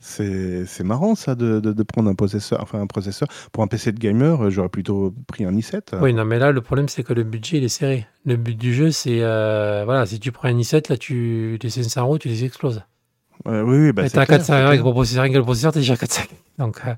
[0.00, 3.92] c'est marrant ça de, de- de prendre un processeur, enfin un processeur pour un PC
[3.92, 4.40] de gamer.
[4.44, 5.98] euh, J'aurais plutôt pris un i7.
[6.00, 8.06] Oui, non, mais là, le problème, c'est que le budget, il est serré.
[8.24, 11.70] Le but du jeu, c'est, euh, voilà, si tu prends un i7, là, tu, les
[11.70, 12.82] 500 euros, tu les exploses.
[13.46, 15.78] Euh, oui, oui, bah, t'as clair, 400 c'est avec le processeur, que le processeur, t'es
[15.80, 16.22] déjà 400.
[16.58, 16.94] Donc, euh,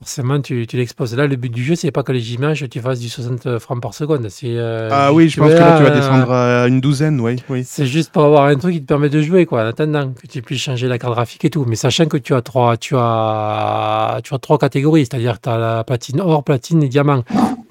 [0.00, 1.14] forcément, tu, tu l'exposes.
[1.16, 3.80] Là, le but du jeu, c'est pas que les images, tu fasses du 60 frames
[3.80, 4.28] par seconde.
[4.28, 7.20] C'est, euh, Ah oui, je pense que là, tu vas euh, descendre à une douzaine,
[7.20, 7.36] oui.
[7.48, 7.62] oui.
[7.64, 10.26] C'est juste pour avoir un truc qui te permet de jouer, quoi, en attendant que
[10.26, 11.64] tu puisses changer la carte graphique et tout.
[11.66, 15.48] Mais sachant que tu as trois, tu as, tu as trois catégories, c'est-à-dire que tu
[15.48, 17.22] as la platine or, platine et diamant.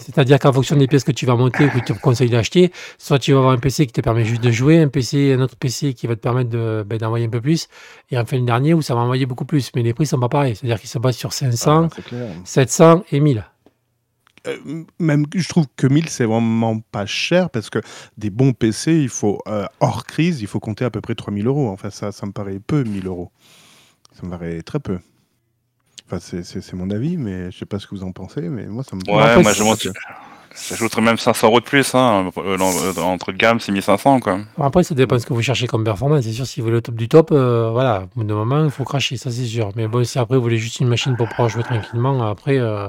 [0.03, 2.71] C'est-à-dire qu'en fonction des pièces que tu vas monter ou que tu te conseilles d'acheter,
[2.97, 5.41] soit tu vas avoir un PC qui te permet juste de jouer, un PC, un
[5.41, 7.67] autre PC qui va te permettre de, ben, d'envoyer un peu plus,
[8.11, 9.71] et enfin le dernier où ça va envoyer beaucoup plus.
[9.75, 12.29] Mais les prix sont pas pareils, c'est-à-dire qu'ils se basent sur 500, Ah, c'est clair.
[12.43, 13.43] 700 et 1000.
[14.45, 14.57] Euh,
[14.99, 17.79] même je trouve que 1000 c'est vraiment pas cher parce que
[18.17, 21.47] des bons PC il faut euh, hors crise il faut compter à peu près 3000
[21.47, 23.31] euros enfin ça ça me paraît peu 1000 euros
[24.11, 24.99] ça me paraît très peu
[26.05, 28.83] enfin c'est- mon avis mais je sais pas ce que vous en pensez mais moi
[28.83, 29.87] ça me Ouais, moi je monte.
[30.69, 32.29] J'ajouterais même 500 euros de plus, hein.
[32.37, 34.37] euh, euh, Entre de gamme, c'est 1500, quoi.
[34.61, 36.21] Après, ça dépend de ce que vous cherchez comme performance.
[36.25, 38.63] C'est sûr, si vous voulez le top du top, euh, voilà, au bout d'un moment,
[38.63, 39.71] il faut cracher, ça c'est sûr.
[39.75, 42.87] Mais bon, si après vous voulez juste une machine pour pouvoir jouer tranquillement, après, euh,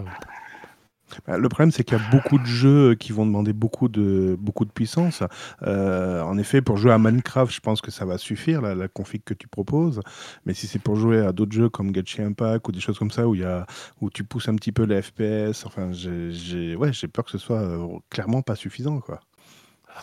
[1.26, 4.64] Le problème, c'est qu'il y a beaucoup de jeux qui vont demander beaucoup de, beaucoup
[4.64, 5.22] de puissance.
[5.62, 8.88] Euh, en effet, pour jouer à Minecraft, je pense que ça va suffire, la, la
[8.88, 10.00] config que tu proposes.
[10.46, 13.10] Mais si c'est pour jouer à d'autres jeux comme Gachi Impact ou des choses comme
[13.10, 13.66] ça, où, il y a,
[14.00, 17.60] où tu pousses un petit peu les FPS, enfin, j'ai ouais, peur que ce soit
[17.60, 19.00] euh, clairement pas suffisant.
[19.00, 19.20] Quoi.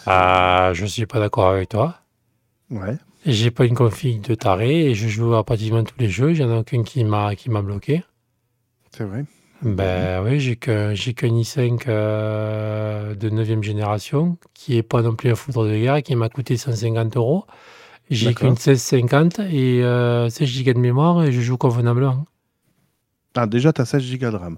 [0.05, 1.97] ah, je suis pas d'accord avec toi.
[2.69, 2.97] Ouais.
[3.25, 6.33] J'ai pas une config de taré et je joue à pratiquement tous les jeux.
[6.33, 8.03] J'en ai aucun qui m'a qui m'a bloqué.
[8.91, 9.25] C'est vrai.
[9.61, 15.35] Ben oui, j'ai qu'un i5 euh, de 9 génération qui est pas non plus un
[15.35, 17.45] foudre de guerre qui m'a coûté 150 euros.
[18.09, 22.25] J'ai qu'une 1650 et euh, 16 Go de mémoire et je joue convenablement.
[23.35, 24.57] Ah, déjà, tu as 16 Go de RAM.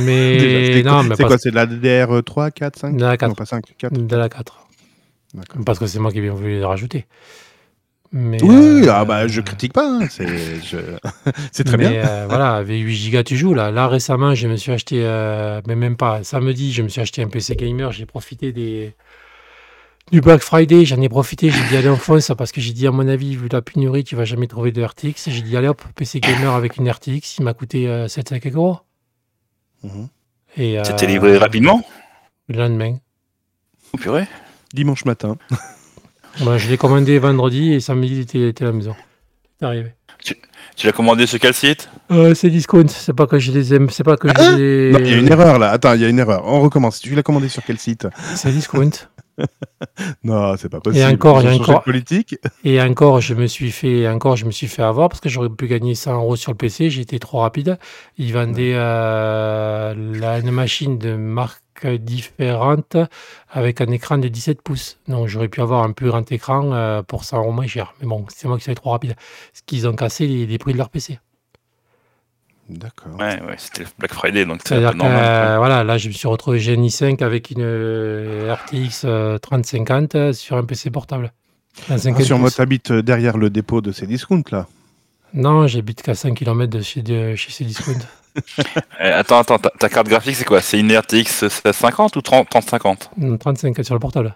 [0.00, 2.96] Mais Déjà, c'est non, quoi, mais c'est parce- quoi C'est de la DDR3, 4, 5
[2.96, 3.28] De la 4.
[3.28, 3.92] Non, pas 5, 4.
[3.92, 4.66] De la 4.
[5.34, 5.64] D'accord.
[5.66, 7.06] Parce que c'est moi qui ai bien voulu les rajouter.
[8.16, 9.84] Mais, Oui, euh, ah bah, je critique pas.
[9.88, 10.78] hein, C'est je...
[11.52, 12.06] c'est très mais, bien.
[12.06, 13.54] euh, voilà, avec 8 gigas, tu joues.
[13.54, 17.00] Là, là récemment, je me suis acheté, euh, mais même pas, samedi, je me suis
[17.00, 17.90] acheté un PC gamer.
[17.90, 18.94] J'ai profité des,
[20.12, 20.84] du Black Friday.
[20.84, 21.50] J'en ai profité.
[21.50, 22.30] J'ai dit, allez, on fonce.
[22.38, 24.80] Parce que j'ai dit, à mon avis, vu la pénurie, tu vas jamais trouver de
[24.80, 25.14] RTX.
[25.30, 27.38] J'ai dit, allez hop, PC gamer avec une RTX.
[27.38, 28.78] Il m'a coûté euh, 700 euros.
[30.56, 31.82] Et, euh, C'était livré rapidement?
[32.48, 32.96] Le lendemain.
[33.92, 34.28] Oh, purée.
[34.72, 35.36] Dimanche matin.
[36.40, 38.94] Moi, je l'ai commandé vendredi et samedi, il était, il était à la maison.
[39.58, 39.94] C'est arrivé.
[40.76, 41.88] Tu l'as commandé sur quel site?
[42.10, 44.90] Euh, c'est discount, c'est pas que je les aime, c'est pas que je Hein les...
[44.90, 45.70] Non, il y a une erreur là.
[45.70, 46.42] Attends, il y a une erreur.
[46.46, 47.00] On recommence.
[47.00, 48.08] Tu l'as commandé sur quel site?
[48.34, 48.90] C'est discount.
[50.24, 51.04] Non, c'est pas possible.
[51.12, 52.36] encore, a ont changé encore- politique.
[52.64, 55.50] Et encore, je me suis fait, encore, je me suis fait avoir parce que j'aurais
[55.50, 56.90] pu gagner 100 euros sur le PC.
[56.90, 57.78] J'étais trop rapide.
[58.18, 62.96] Ils vendaient euh, la, une machine de marque différente
[63.50, 64.98] avec un écran de 17 pouces.
[65.08, 67.94] Donc, j'aurais pu avoir un plus grand écran euh, pour 100 euros moins cher.
[68.00, 69.14] Mais bon, c'est moi qui suis trop rapide.
[69.52, 71.18] Ce qu'ils ont cassé les, les prix de leur PC.
[72.68, 73.12] D'accord.
[73.18, 75.12] Ouais, ouais, c'était le Black Friday, donc c'est normal.
[75.12, 79.36] euh, voilà, là, je me suis retrouvé j'ai un i5 avec une euh, RTX euh,
[79.38, 81.32] 3050 sur un PC portable.
[81.88, 82.56] 50 Rassure-moi, pouces.
[82.56, 84.66] t'habites euh, derrière le dépôt de ces discounts là.
[85.34, 87.98] Non, j'habite qu'à 5 km de chez, de, chez Cdiscount.
[89.00, 90.60] Eh, attends, attends, ta, ta carte graphique, c'est quoi?
[90.60, 94.34] C'est une RTX 1650 ou 30 3050 Une 35 sur le portable.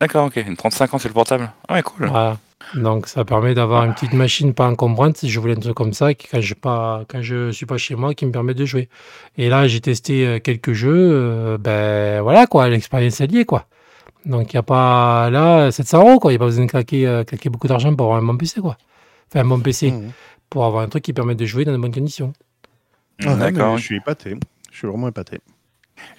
[0.00, 0.36] D'accord, ok.
[0.44, 1.52] Une 3050 sur le portable.
[1.68, 2.08] Ah ouais, cool.
[2.08, 2.36] Voilà.
[2.74, 5.92] Donc ça permet d'avoir une petite machine pas encombrante si je voulais un truc comme
[5.92, 8.64] ça, qui, quand je pas quand je suis pas chez moi, qui me permet de
[8.64, 8.88] jouer.
[9.36, 13.66] Et là j'ai testé euh, quelques jeux, euh, ben voilà quoi, l'expérience est liée quoi.
[14.24, 16.70] Donc il y a pas là 700 euros quoi, il n'y a pas besoin de
[16.70, 18.76] claquer, euh, claquer beaucoup d'argent pour avoir un bon PC quoi.
[19.28, 20.10] Enfin un bon PC Mhm.
[20.48, 22.32] pour avoir un truc qui permet de jouer dans de bonnes conditions.
[23.26, 23.76] Ah D'accord.
[23.78, 24.34] Je suis épaté.
[24.72, 25.38] Je suis vraiment épaté.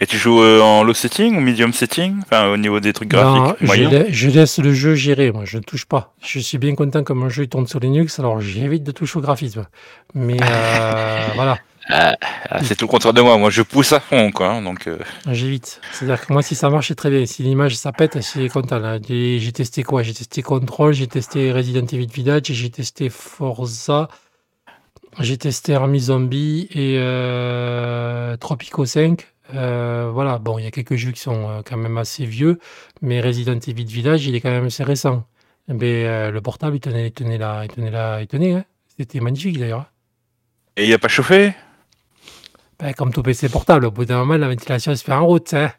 [0.02, 2.18] Et tu joues euh, en low setting ou medium setting?
[2.24, 5.44] Enfin, au niveau des trucs Non, graphiques je, lai- je laisse le jeu gérer, moi
[5.46, 6.14] je ne touche pas.
[6.22, 9.18] Je suis bien content que mon jeu il tourne sur Linux, alors j'évite de toucher
[9.20, 9.66] au graphisme.
[10.14, 11.58] Mais euh, voilà.
[11.88, 12.16] Ah,
[12.64, 13.38] C'est tout le contraire de moi.
[13.38, 14.50] Moi, je pousse à fond, quoi.
[14.50, 14.98] hein, Donc, euh,
[15.32, 15.80] J'évite.
[15.94, 17.24] C'est-à-dire que moi, si ça marche, c'est très bien.
[17.28, 18.82] Si l'image, ça pète, suis content.
[19.08, 20.02] J'ai j'ai testé quoi?
[20.02, 24.08] J'ai testé Control, j'ai testé Resident Evil Village, j'ai testé Forza,
[25.20, 29.22] j'ai testé Army Zombie et euh, Tropico 5.
[29.54, 32.60] Euh, voilà, bon, il y a quelques jeux qui sont euh, quand même assez vieux,
[33.02, 35.26] mais Resident Evil Village, il est quand même assez récent.
[35.68, 38.54] Mais euh, le portable, il tenait, il tenait là, il tenait là, il tenait.
[38.54, 38.66] hein.
[38.98, 39.86] C'était magnifique d'ailleurs.
[40.78, 41.54] Et il a pas chauffé?
[42.80, 45.54] Ben, comme tout PC portable, au bout d'un moment, la ventilation se fait en route.
[45.54, 45.72] Hein.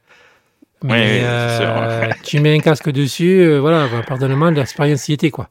[0.83, 5.49] Mais oui, euh, tu mets un casque dessus, voilà, ben, pardonne-moi, l'expérience y était, quoi.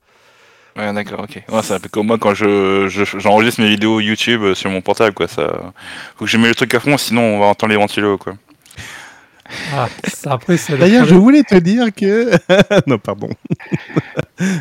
[0.78, 1.42] Ouais, d'accord, ok.
[1.50, 4.70] Ouais, c'est un peu comme moi quand je, je- j'enregistre mes vidéos YouTube euh, sur
[4.70, 5.28] mon portable, quoi.
[5.28, 5.74] Ça...
[6.18, 8.36] Faut que je mette le truc à fond, sinon on va entendre les ventilos, quoi.
[9.74, 9.88] Ah,
[10.26, 12.32] après, D'ailleurs, je voulais te dire que.
[12.88, 13.30] non, pardon.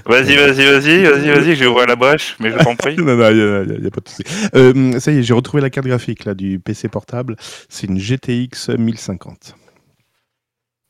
[0.05, 2.97] Vas-y, vas-y, vas-y, vas-y, vas-y, je vais ouvrir la brèche, mais je t'en prie.
[2.99, 4.23] non, non, il n'y a, pas de souci.
[4.55, 7.37] Euh, ça y est, j'ai retrouvé la carte graphique là, du PC portable.
[7.69, 9.57] C'est une GTX 1050.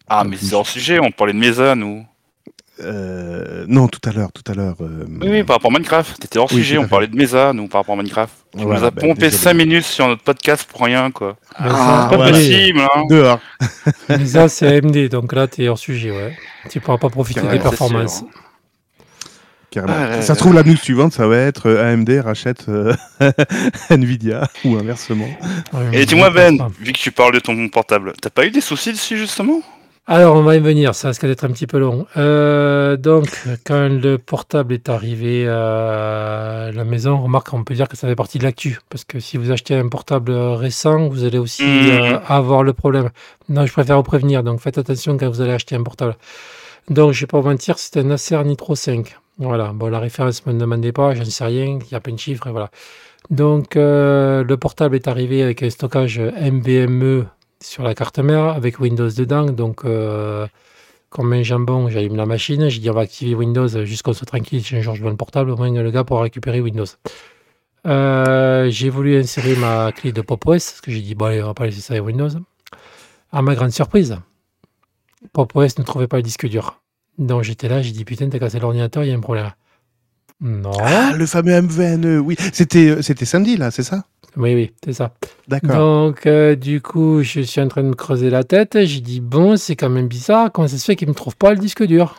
[0.08, 2.04] Ah, mais c'est hors sujet, on parlait de Mesa, nous.
[2.80, 4.74] Euh, non, tout à l'heure, tout à l'heure.
[4.80, 6.18] euh, Oui, oui, par rapport à Minecraft.
[6.20, 8.32] T'étais hors Oui, sujet, on parlait de Mesa, nous, par rapport à Minecraft.
[8.56, 9.42] Tu Voilà, nous as bah, pompé désolé.
[9.42, 11.36] 5 minutes sur notre podcast pour rien, quoi.
[11.60, 12.30] Mais Ah, ça, Pas ouais.
[12.32, 13.02] possible, hein.
[13.08, 13.38] Dehors.
[14.08, 16.36] mais ça, c'est AMD, donc là, tu es hors sujet, ouais.
[16.68, 18.18] Tu pourras pas profiter des c'est performances.
[18.18, 18.26] sûr.
[19.70, 19.94] Carrément.
[19.96, 22.94] Ah, ouais, ça se trouve, la news suivante, ça va être euh, AMD rachète euh,
[23.90, 25.28] Nvidia ou inversement.
[25.72, 28.60] Ouais, Et dis-moi, Ben, vu que tu parles de ton portable, t'as pas eu des
[28.60, 29.60] soucis dessus, justement?
[30.06, 32.06] Alors, on va y venir, ça risque d'être un petit peu long.
[32.18, 33.26] Euh, donc,
[33.64, 38.14] quand le portable est arrivé à la maison, remarque, on peut dire que ça fait
[38.14, 38.78] partie de l'actu.
[38.90, 41.90] Parce que si vous achetez un portable récent, vous allez aussi Mhm.
[41.90, 43.08] euh, avoir le problème.
[43.48, 46.16] Non, je préfère vous prévenir, donc faites attention quand vous allez acheter un portable.
[46.90, 49.16] Donc, je vais pas vous mentir, c'est un Acer Nitro 5.
[49.38, 52.12] Voilà, bon, la référence ne me demandez pas, j'en sais rien, il y a plein
[52.12, 52.70] de chiffres, et voilà.
[53.30, 57.24] Donc, euh, le portable est arrivé avec un stockage NVMe
[57.64, 59.46] sur la carte mère avec Windows dedans.
[59.46, 60.46] Donc, euh,
[61.10, 62.68] comme un jambon, j'allume la machine.
[62.68, 64.62] J'ai dit, on va activer Windows jusqu'on soit tranquille.
[64.64, 65.50] J'ai un Georges le portable.
[65.50, 66.86] Au moins, le gars pourra récupérer Windows.
[67.86, 71.42] Euh, j'ai voulu insérer ma clé de Pop OS parce que j'ai dit, bon, allez,
[71.42, 72.30] on va pas laisser ça avec Windows.
[73.32, 74.16] À ma grande surprise,
[75.32, 76.80] Pop OS ne trouvait pas le disque dur.
[77.18, 79.50] Donc, j'étais là, j'ai dit, putain, t'as cassé l'ordinateur, il y a un problème.
[80.40, 80.72] Non.
[80.80, 82.36] Ah, le fameux MVNE, oui.
[82.52, 84.04] C'était euh, c'était samedi, là, c'est ça?
[84.36, 85.12] Oui, oui, c'est ça.
[85.46, 85.76] D'accord.
[85.76, 88.78] Donc, euh, du coup, je suis en train de me creuser la tête.
[88.84, 90.50] J'ai dit, bon, c'est quand même bizarre.
[90.52, 92.16] Comment ça se fait qu'il ne me trouve pas le disque dur?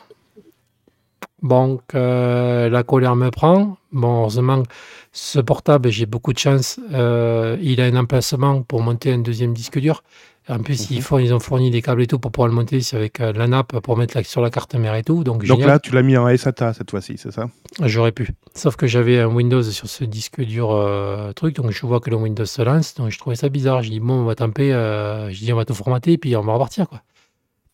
[1.44, 3.78] Donc, euh, la colère me prend.
[3.92, 4.64] Bon, heureusement,
[5.12, 6.80] ce portable, j'ai beaucoup de chance.
[6.94, 10.04] euh, il a un emplacement pour monter un deuxième disque dur.
[10.48, 12.80] En plus, ils, font, ils ont fourni des câbles et tout pour pouvoir le monter
[12.94, 15.24] avec euh, la nappe pour mettre sur la carte mère et tout.
[15.24, 17.50] Donc, là, tu l'as mis en SATA cette fois-ci, c'est ça?
[17.84, 18.30] J'aurais pu.
[18.54, 22.12] Sauf que j'avais un Windows sur ce disque dur euh, truc, donc je vois que
[22.12, 23.82] le Windows se lance, donc je trouvais ça bizarre.
[23.82, 26.36] Je dis bon, on va tamper, euh, je dis on va tout formater, et puis
[26.36, 27.02] on va repartir quoi.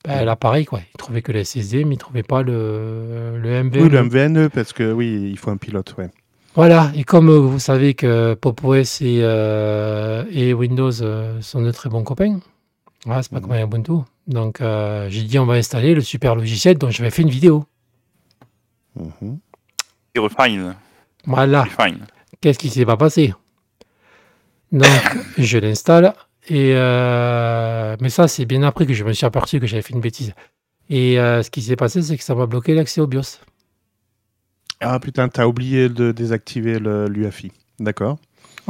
[0.08, 3.64] Ben, là pareil quoi, il trouvait que le SSD, mais il trouvait pas le, le
[3.64, 3.84] MVM.
[3.84, 6.10] Oui, le MVNE, parce que oui, il faut un pilote, ouais.
[6.56, 11.90] Voilà, et comme vous savez que Pop OS et, euh, et Windows sont de très
[11.90, 12.40] bons copains,
[13.06, 13.42] voilà, c'est pas Mhm.
[13.44, 13.92] comme un Ubuntu.
[14.28, 17.66] Donc euh, j'ai dit on va installer le super logiciel dont j'avais fait une vidéo.
[18.96, 19.40] Mhm.
[20.16, 20.76] Et refine,
[21.26, 21.64] Voilà.
[21.64, 22.06] refine.
[22.42, 23.34] Qu'est-ce qui s'est pas passé?
[24.72, 24.86] Donc,
[25.38, 26.14] je l'installe.
[26.50, 29.94] Et euh, mais ça, c'est bien après que je me suis aperçu que j'avais fait
[29.94, 30.34] une bêtise.
[30.90, 33.40] Et euh, ce qui s'est passé, c'est que ça m'a bloqué l'accès au BIOS.
[34.80, 37.52] Ah putain, t'as oublié de désactiver le- l'UFI.
[37.80, 38.18] D'accord.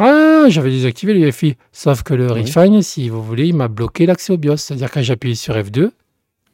[0.04, 1.56] Ah, j'avais désactivé l'UEFI.
[1.72, 2.42] Sauf que le Oui.
[2.42, 4.58] Refine, si vous voulez, il m'a bloqué l'accès au BIOS.
[4.58, 5.92] C'est-à-dire quand j'ai appuyé sur F2,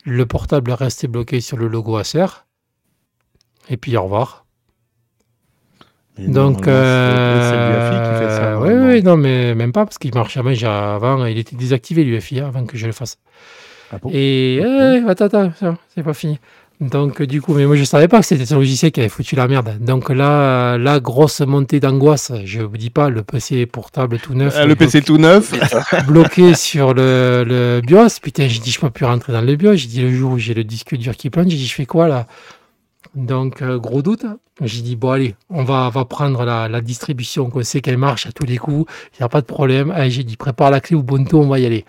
[0.05, 2.25] le portable restait bloqué sur le logo Acer.
[3.69, 4.45] Et puis au revoir.
[6.17, 6.71] Mais Donc, ça.
[6.71, 12.03] euh, oui, oui, non, mais même pas parce qu'il avant, j'ai- avant, il était désactivé
[12.03, 13.17] l'UEFI avant que je le fasse.
[13.91, 14.09] Ah bon?
[14.11, 16.39] Et euh, attends, attends, c'est pas fini.
[16.79, 19.35] Donc du coup, mais moi je savais pas que c'était ce logiciel qui avait foutu
[19.35, 19.79] la merde.
[19.79, 24.35] Donc là, euh, la grosse montée d'angoisse, je vous dis pas, le PC portable tout
[24.35, 25.53] neuf, Ah, le PC tout neuf.
[26.07, 28.19] bloqué sur le, le BIOS.
[28.21, 29.75] Putain, j'ai dit je peux plus rentrer dans le BIOS.
[29.75, 31.87] J'ai dit le jour où j'ai le disque dur qui plonge, j'ai dit je fais
[31.87, 32.27] quoi là?
[33.15, 34.25] Donc euh, gros doute.
[34.61, 37.97] J'ai dit bon allez, on va, on va prendre la, la distribution qu'on sait qu'elle
[37.97, 38.91] marche à tous les coups.
[39.13, 39.93] Il n'y a pas de problème.
[40.09, 41.85] J'ai dit prépare la clé Ubuntu, on va y aller.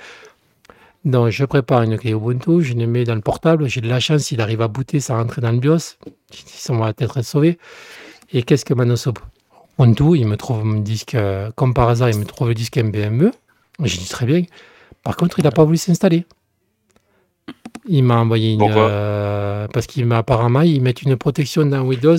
[1.09, 3.66] Donc je prépare une clé Ubuntu, je le mets dans le portable.
[3.66, 5.97] J'ai de la chance, il arrive à booter, ça rentre dans le BIOS.
[6.31, 7.59] Ça on va peut-être être sauvé.
[8.33, 9.18] Et qu'est-ce que Manosop?
[9.79, 12.77] Ubuntu, il me trouve mon disque, euh, comme par hasard, il me trouve le disque
[12.77, 13.31] MBME.
[13.85, 14.42] J'ai dit très bien.
[15.03, 16.27] Par contre, il n'a pas voulu s'installer.
[17.87, 18.59] Il m'a envoyé une.
[18.59, 18.90] Pourquoi?
[18.90, 22.18] euh, parce qu'il m'a apparemment, ils mettent une protection dans Windows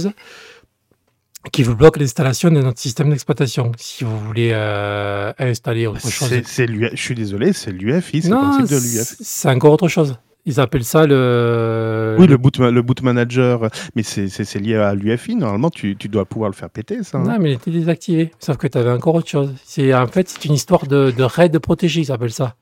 [1.52, 3.72] qui vous bloque l'installation de notre système d'exploitation.
[3.78, 6.30] Si vous voulez euh, installer autre chose.
[6.46, 9.16] C'est- Je suis désolé, c'est l'UFI, c'est le principe de l'UFI.
[9.22, 10.18] c'est encore autre chose.
[10.46, 12.16] Ils appellent ça le.
[12.18, 15.36] Oui, le boot, le boot manager, mais c'est- c'est c'est lié à l'UFI.
[15.36, 17.18] Normalement, tu, tu dois pouvoir le faire péter, ça.
[17.20, 17.24] hein.
[17.24, 18.32] Non, mais il était désactivé.
[18.40, 19.54] Sauf que tu avais encore autre chose.
[19.64, 22.56] C'est en fait c'est une histoire de, de raid protégé, ils appellent ça.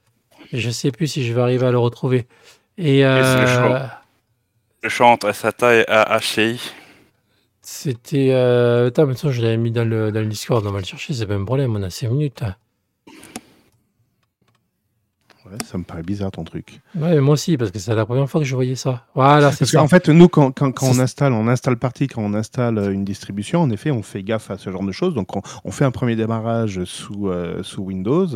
[0.51, 2.25] Et je sais plus si je vais arriver à le retrouver.
[2.77, 3.89] Et c'est le euh, choix.
[4.83, 6.59] Le choix entre SATA et AHCI.
[7.67, 8.29] C'était.
[8.31, 8.87] Euh...
[8.87, 11.25] Attends, maintenant je l'avais mis dans le, dans le Discord, on va le chercher, c'est
[11.27, 12.43] pas un problème, on a 5 minutes.
[15.49, 16.81] Ouais, ça me paraît bizarre ton truc.
[16.95, 19.05] Ouais, moi aussi, parce que c'est la première fois que je voyais ça.
[19.15, 19.79] Voilà, c'est Parce ça.
[19.79, 22.91] qu'en fait, nous, quand, quand, quand on installe, on installe partie, quand on installe euh,
[22.91, 25.13] une distribution, en effet, on fait gaffe à ce genre de choses.
[25.13, 28.27] Donc, on, on fait un premier démarrage sous, euh, sous Windows.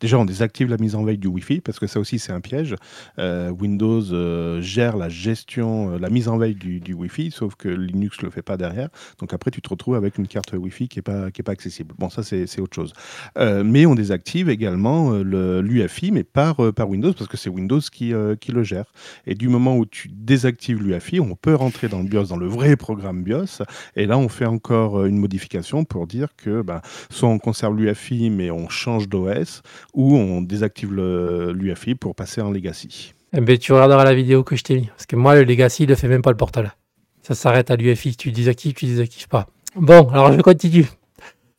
[0.00, 2.40] Déjà, on désactive la mise en veille du Wi-Fi, parce que ça aussi, c'est un
[2.40, 2.76] piège.
[3.18, 7.68] Euh, Windows euh, gère la gestion, la mise en veille du, du Wi-Fi, sauf que
[7.68, 8.90] Linux ne le fait pas derrière.
[9.18, 11.52] Donc, après, tu te retrouves avec une carte Wi-Fi qui n'est pas, qui est pas
[11.52, 11.94] accessible.
[11.98, 12.92] Bon, ça, c'est autre chose.
[13.36, 17.80] Mais on désactive également le- l'UFI, mais par, euh, par Windows, parce que c'est Windows
[17.80, 18.92] qui, euh, qui le gère.
[19.26, 22.46] Et du moment où tu désactives l'UFI, on peut rentrer dans le BIOS, dans le
[22.46, 23.62] vrai programme BIOS.
[23.96, 27.76] Et là, on fait encore euh, une modification pour dire que bah, soit on conserve
[27.76, 29.62] l'UFI, mais on change d'OS,
[29.94, 33.14] ou on désactive l'UFI pour passer en legacy.
[33.32, 34.86] Eh ben, tu regarderas la vidéo que je t'ai mis.
[34.86, 36.74] Parce que moi, le Legacy, ne fait même pas le portal.
[37.22, 38.16] Ça s'arrête à l'UFI.
[38.16, 39.46] Tu désactives, tu désactives pas.
[39.76, 40.86] Bon, alors je continue.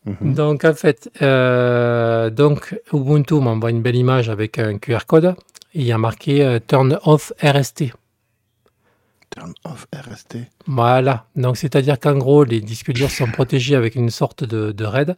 [0.05, 0.33] Mhm.
[0.33, 5.35] Donc, en fait, euh, donc, Ubuntu m'envoie une belle image avec un QR code.
[5.73, 7.93] Il y a marqué euh, Turn off RST.
[9.29, 10.37] Turn off RST.
[10.67, 11.25] Voilà.
[11.35, 15.15] Donc, c'est-à-dire qu'en gros, les disques durs sont protégés avec une sorte de, de RAID.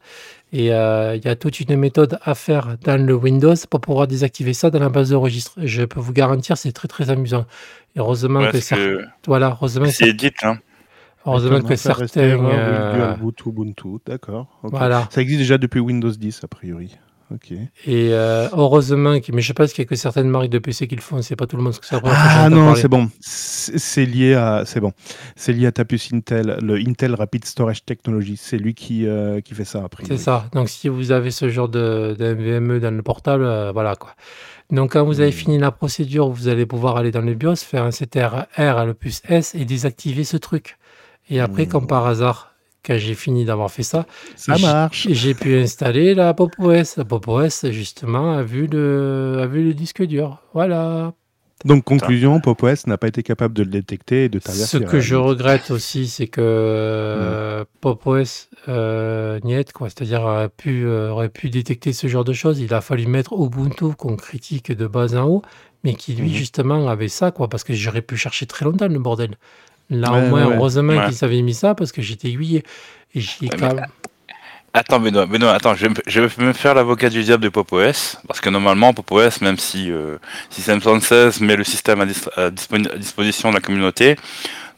[0.52, 4.06] Et euh, il y a toute une méthode à faire dans le Windows pour pouvoir
[4.08, 5.54] désactiver ça dans la base de registre.
[5.64, 7.46] Je peux vous garantir, c'est très très amusant.
[7.96, 10.60] Et heureusement Ouais, que, que voilà, heureusement, c'est Edit, hein.
[11.26, 11.74] Heureusement que
[12.20, 13.98] error with euh, Ubuntu.
[14.06, 14.60] D'accord.
[14.64, 15.08] voilà.
[15.12, 16.96] Ça existe déjà depuis Windows 10, a priori.
[17.34, 17.52] Ok.
[17.52, 20.88] Et euh, heureusement, que- mais je pense qu'il y a que certaines marques de PC
[20.88, 21.20] qui le font.
[21.24, 21.74] C'est pas tout le monde.
[21.74, 23.10] parce que que Ah non, c'est bon.
[23.22, 24.92] C'est lié à, c'est bon.
[25.36, 28.38] C'est lié à ta puce Intel, le Intel Rapid Storage Technology.
[28.38, 30.16] C'est lui qui, euh, qui fait ça a priori.
[30.16, 30.46] C'est ça.
[30.54, 34.12] Donc, si vous avez ce genre de, d'NVMe dans le portable, euh, voilà quoi.
[34.70, 35.34] Donc, quand vous avez Hmm.
[35.34, 38.94] fini la procédure, vous allez pouvoir aller dans le BIOS, faire un CTR R le
[38.94, 40.78] plus S et désactiver ce truc.
[41.34, 41.70] Et après, Hmm.
[41.70, 42.54] comme par hasard,
[42.86, 44.06] quand j'ai fini d'avoir fait ça,
[44.36, 45.08] Ça J- marche.
[45.10, 46.98] j'ai pu installer la Pop OS.
[46.98, 50.40] La Pop OS, justement, a vu le, a vu le disque dur.
[50.54, 51.14] Voilà.
[51.66, 54.86] Donc conclusion, Pop OS n'a pas été capable de le détecter et de Ce t'avertir.
[54.92, 60.86] que je regrette aussi, c'est que euh, Pop OS euh, niet, quoi, c'est-à-dire aurait pu,
[60.86, 62.60] euh, aurait pu détecter ce genre de choses.
[62.60, 65.42] Il a fallu mettre Ubuntu qu'on critique de bas en haut,
[65.86, 66.34] mais qui lui Mhm.
[66.36, 69.36] justement avait ça, quoi, parce que j'aurais pu chercher très longtemps le bordel.
[69.94, 71.10] Là Ouais, au moins, ouais, heureusement Ouais.
[71.10, 72.64] qu'ils avaient mis ça parce que j'étais aiguillé.
[73.16, 73.86] Et j'y ai Ouais, quand mais- même-
[74.76, 77.50] Attends, Benoît, Benoît, attends, je vais, me- je vais me faire l'avocat du diable de
[77.50, 80.18] Pop OS, parce que normalement, Pop OS, même si euh,
[80.50, 84.16] System 76 met le système à, dis- à disposition de la communauté,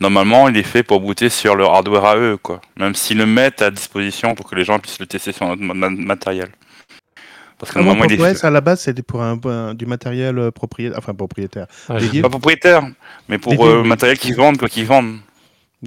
[0.01, 2.59] normalement, il est fait pour booter sur leur hardware à eux, quoi.
[2.77, 5.61] Même s'ils le mettent à disposition pour que les gens puissent le tester sur notre
[5.61, 6.49] ma- ma- matériel.
[7.65, 10.51] Parce que Ah il est à la base c'était pour un, un- du matériel euh,
[10.51, 11.67] propriétaire, enfin propriétaire.
[11.89, 12.87] Ah, pas propriétaire,
[13.27, 13.87] mais pour Dédié, euh, oui.
[13.87, 15.17] matériel qu'ils vendent, quoi, qu'ils vendent.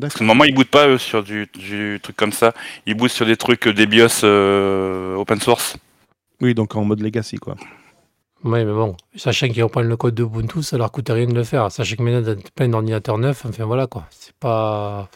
[0.00, 2.52] Parce que normalement, ils bootent pas eux sur du, du truc comme ça.
[2.86, 5.76] Ils bootent sur des trucs, euh, des BIOS euh, open source.
[6.40, 7.56] Oui, donc en mode legacy quoi.
[8.44, 11.42] Ouais, mais bon, sachant qu'ils reprennent le code d'Ubuntu, ça leur coûte rien de le
[11.42, 11.72] faire.
[11.72, 14.04] Sachant que maintenant, t'as plein d'ordinateurs neufs, enfin voilà quoi.
[14.10, 15.08] C'est pas.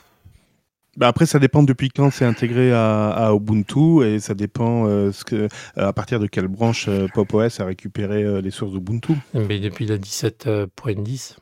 [0.99, 5.11] Bah après, ça dépend depuis quand c'est intégré à, à Ubuntu et ça dépend euh,
[5.11, 8.51] ce que, euh, à partir de quelle branche euh, Pop OS a récupéré euh, les
[8.51, 9.15] sources d'Ubuntu.
[9.33, 11.37] Mais depuis le 17.10.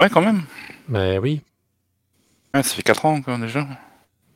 [0.00, 0.42] Ouais, quand même.
[0.88, 1.42] Mais oui.
[2.54, 3.66] Ouais, ça fait 4 ans, quoi, déjà.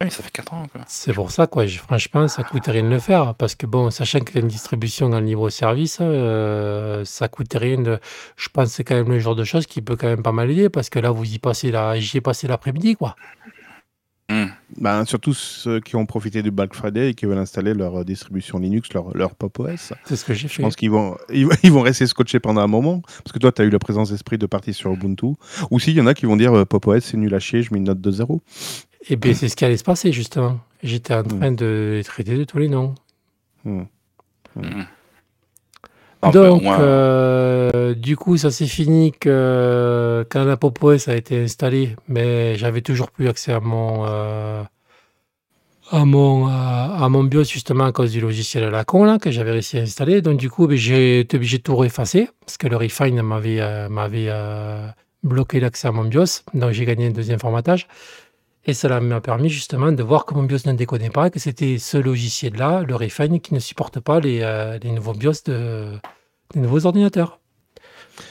[0.02, 0.80] Oui, ça fait 4 ans, quoi.
[0.86, 1.66] C'est pour ça, quoi.
[1.66, 3.34] Je- Franchement, ça coûte rien de le faire.
[3.34, 7.98] Parce que, bon, sachant que une distribution en libre service, euh, ça coûte rien de.
[8.36, 10.32] Je pense que c'est quand même le genre de choses qui peut quand même pas
[10.32, 10.70] mal aider.
[10.70, 11.98] Parce que là, vous y passez la...
[12.00, 13.16] j'y ai passé l'après-midi, quoi.
[14.78, 18.04] Bah, surtout ceux qui ont profité du Black Friday et qui veulent installer leur euh,
[18.04, 19.92] distribution Linux, leur, leur Pop OS.
[20.04, 20.62] C'est ce que j'ai Je fait.
[20.62, 23.02] pense qu'ils vont, ils, vont- ils vont rester scotchés pendant un moment.
[23.24, 25.34] Parce que toi, tu as eu la présence d'esprit de partir sur Ubuntu.
[25.70, 27.40] Ou si, il y en a qui vont dire euh, Pop OS, c'est nul à
[27.40, 28.40] chier, je mets une note de zéro.
[29.08, 30.60] Et bien, c'est ce qui allait se passer, justement.
[30.82, 32.94] J'étais en train de les traiter de tous les noms.
[36.22, 41.96] Donc, euh, du coup, ça s'est fini que quand la Pop OS a été installée,
[42.08, 44.62] mais j'avais toujours plus accès à mon, euh,
[45.90, 49.18] à mon, euh, à mon BIOS justement à cause du logiciel à la con là,
[49.18, 50.20] que j'avais réussi à installer.
[50.20, 53.60] Donc, du coup, ben, j'ai été obligé de tout effacer parce que le Refine m'avait
[53.60, 54.30] euh, m'avait
[55.22, 56.42] bloqué l'accès à mon BIOS.
[56.52, 57.88] Donc, j'ai gagné un deuxième formatage.
[58.66, 61.78] Et cela m'a permis justement de voir que mon BIOS ne déconnait pas, que c'était
[61.78, 65.92] ce logiciel-là, le Refine, qui ne supporte pas les, euh, les nouveaux BIOS de,
[66.54, 67.40] des nouveaux ordinateurs.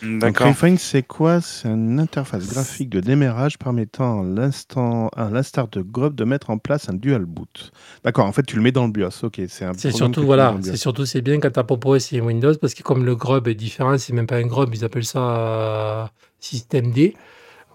[0.04, 0.48] Donc, D'accord.
[0.48, 1.42] Refine, c'est quoi?
[1.42, 6.50] C'est une interface graphique de démarrage permettant à l'instant, à l'instar de Grub de mettre
[6.50, 7.72] en place un dual boot.
[8.04, 9.24] D'accord, en fait, tu le mets dans le BIOS.
[9.24, 12.14] Ok, c'est un C'est surtout tu voilà, c'est surtout c'est bien quand t'as Pop OS
[12.14, 14.86] et Windows parce que comme le grub est différent, c'est même pas un grub, ils
[14.86, 16.06] appellent ça euh,
[16.40, 17.16] système D.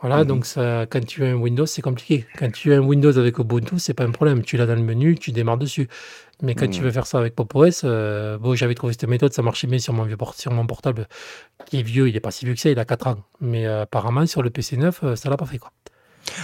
[0.04, 0.26] Voilà, Mhm.
[0.28, 2.26] donc ça, quand tu as un Windows, c'est compliqué.
[2.38, 4.42] Quand tu as un Windows avec Ubuntu, c'est pas un problème.
[4.42, 5.88] Tu l'as dans le menu, tu démarres dessus.
[6.42, 6.84] Mais quand tu Mhm.
[6.84, 9.78] veux faire ça avec Pop OS, euh, bon, j'avais trouvé cette méthode, ça marchait bien
[9.78, 11.08] sur mon, vieux sur mon portable
[11.64, 13.16] qui est vieux, il est pas si vieux que ça, il a 4 ans.
[13.40, 15.72] Mais euh, apparemment, sur le PC 9, euh, ça l'a pas fait quoi.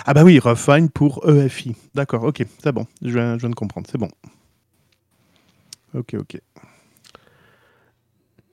[0.07, 1.77] Ah bah oui, Refine pour EFI.
[1.95, 2.87] D'accord, ok, c'est bon.
[3.03, 4.09] Je viens, je viens de comprendre, c'est bon.
[5.93, 6.41] Ok, ok.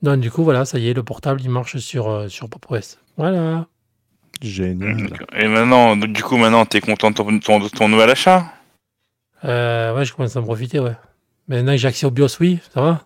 [0.01, 2.66] Donc du coup, voilà, ça y est, le portable, il marche sur, euh, sur Pop
[2.70, 2.97] OS.
[3.16, 3.68] Voilà.
[4.42, 5.08] Génial.
[5.08, 5.28] D'accord.
[5.36, 8.46] Et maintenant, du coup, maintenant, t'es content de ton, ton, de ton nouvel achat?
[9.46, 10.96] Euh, ouais, je commence à en profiter, ouais.
[11.48, 13.06] Maintenant que j'ai accès au BIOS, oui, ça va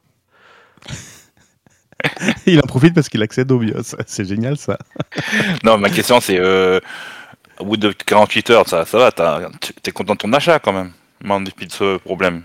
[2.46, 3.96] Il en profite parce qu'il accède au BIOS.
[4.08, 4.78] C'est génial ça.
[5.64, 6.80] Non, ma question, c'est euh,
[7.60, 10.92] au bout de 48 heures, ça, ça va, t'es content de ton achat quand même,
[11.28, 12.44] en dépit de ce problème.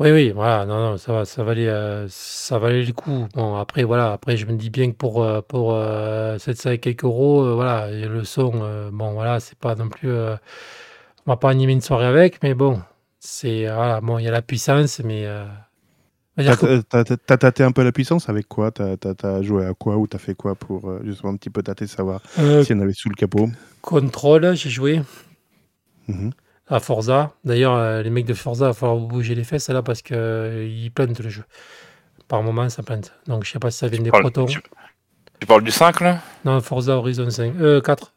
[0.00, 3.28] Oui, oui, voilà, non, non, ça va, ça valait, euh, ça valait le coup.
[3.34, 6.78] Bon, après, voilà, après, je me dis bien que pour, euh, pour euh, 700 et
[6.78, 10.34] quelques euros, euh, voilà, et le son, euh, bon, voilà, c'est pas non plus, euh,
[11.26, 12.82] on va pas animer une soirée avec, mais bon,
[13.20, 15.44] c'est, euh, voilà, bon, il y a la puissance, mais, euh,
[16.36, 18.70] on va T'as dire que- t'as- t'as- t'as tâté un peu la puissance avec quoi?
[18.70, 21.50] T'as t'as- t'as joué à quoi ou t'as fait quoi pour euh, justement un petit
[21.50, 23.48] peu tâter, savoir euh, s'il y en avait sous le capot?
[23.82, 25.00] Control, j'ai joué
[26.08, 26.30] Mhm.
[26.68, 27.32] À Forza.
[27.44, 30.02] D'ailleurs, euh, les mecs de Forza, il va falloir vous bouger les fesses là parce
[30.02, 31.44] que euh, plantent le jeu.
[32.28, 33.12] Par moment, ça plante.
[33.26, 34.46] Donc, je sais pas si ça vient des parles- protons.
[34.46, 34.60] tu-
[35.40, 36.20] Tu parles du 5 là?
[36.44, 38.12] Non, Forza Horizon 5, euh, 4.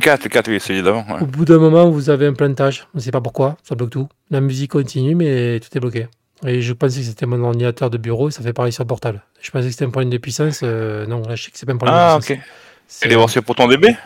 [0.00, 1.04] 4, le 4, oui, celui d'avant.
[1.08, 1.22] ouais.
[1.22, 2.86] Au bout d'un moment, vous avez un plantage.
[2.94, 4.08] On ne sait pas pourquoi, ça bloque tout.
[4.30, 6.06] La musique continue, mais tout est bloqué.
[6.46, 9.22] Et je pensais que c'était mon ordinateur de bureau, ça fait pareil sur le portable.
[9.40, 10.60] Je pensais que c'était un problème de puissance.
[10.62, 12.38] euh, non, là, je sais que c'est pas un problème Ah, de puissance.
[12.44, 12.50] ok.
[12.86, 13.96] C'est- voir pour ton DB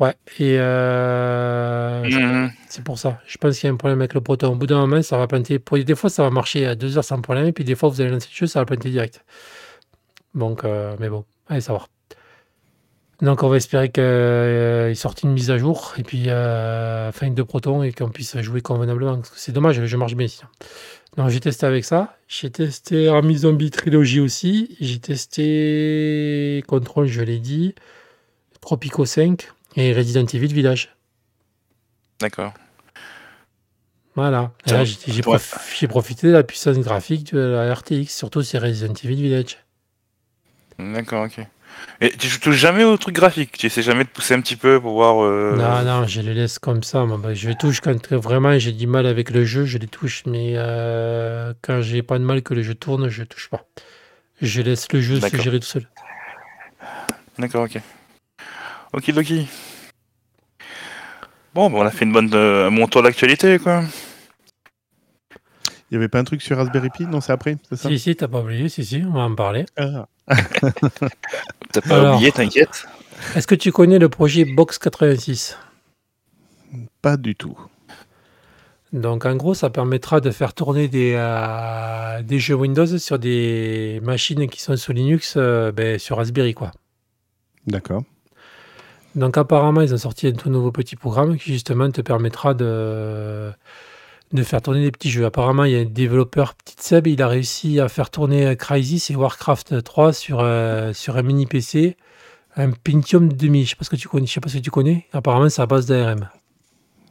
[0.00, 2.50] Ouais, et euh, je- Mhm.
[2.68, 3.20] c'est pour ça.
[3.26, 4.52] Je pense qu'il y a un problème avec le proton.
[4.52, 5.58] Au bout d'un moment, ça va planter.
[5.84, 8.00] Des fois, ça va marcher à deux heures sans problème, et puis des fois, vous
[8.00, 9.24] allez lancer le jeu, ça va planter direct.
[10.34, 11.88] Donc, euh, mais bon, allez savoir.
[13.20, 17.42] Donc, on va espérer qu'il sorte une mise à jour, et puis euh, fin de
[17.42, 19.16] proton, et qu'on puisse jouer convenablement.
[19.16, 20.42] Parce que c'est dommage, jeu marche bien ici.
[21.16, 22.16] Donc, j'ai testé avec ça.
[22.28, 24.76] J'ai testé Army Zombie Trilogy aussi.
[24.80, 27.74] J'ai testé Control, je l'ai dit.
[28.60, 30.94] Tropico 5 et Resident Evil Village.
[32.20, 32.52] D'accord.
[34.14, 34.50] Voilà.
[34.66, 39.14] Et là, j'ai profité de la puissance graphique de la RTX, surtout sur Resident Evil
[39.22, 39.58] Village.
[40.78, 41.46] D'accord, ok.
[42.00, 43.56] Et tu touches jamais au truc graphique?
[43.56, 45.22] Tu essaies jamais de pousser un petit peu pour voir.
[45.22, 47.06] euh, Non, non, je les laisse comme ça.
[47.06, 50.24] Bah, je les touche quand vraiment j'ai du mal avec le jeu, je les touche.
[50.26, 53.64] Mais euh, quand j'ai pas de mal que le jeu tourne, je touche pas.
[54.42, 55.88] Je laisse le jeu se gérer tout seul.
[57.38, 57.80] D'accord, ok.
[58.92, 59.46] Ok, Loki.
[61.58, 63.82] Bon, bah, on a fait une bonne euh, un bon tour d'actualité, quoi.
[65.90, 67.88] Il y avait pas un truc sur Raspberry Pi Non, c'est après, c'est ça?
[67.88, 69.66] Si, si, t'as pas oublié, si, si, on va en parler.
[69.76, 70.06] Ah.
[71.72, 72.14] T'as pas Alors.
[72.14, 72.86] oublié, t'inquiète.
[73.34, 75.58] Est-ce que tu connais le projet Box 86
[77.02, 77.58] Pas du tout.
[78.92, 83.98] Donc en gros, ça permettra de faire tourner des, euh, des jeux Windows sur des
[84.04, 86.70] machines qui sont sous Linux, euh, ben, sur Raspberry quoi.
[87.66, 88.04] D'accord.
[89.18, 93.50] Donc apparemment, ils ont sorti un tout nouveau petit programme qui justement te permettra de,
[94.32, 95.26] de faire tourner des petits jeux.
[95.26, 99.10] Apparemment, il y a un développeur petit Seb, il a réussi à faire tourner Crysis
[99.10, 101.96] et Warcraft 3 sur, euh, sur un mini PC,
[102.56, 103.64] un Pentium 2000.
[103.64, 104.26] Je sais pas ce que tu connais.
[104.26, 105.06] Je sais pas ce que tu connais.
[105.12, 106.28] Apparemment, c'est à base d'ARM.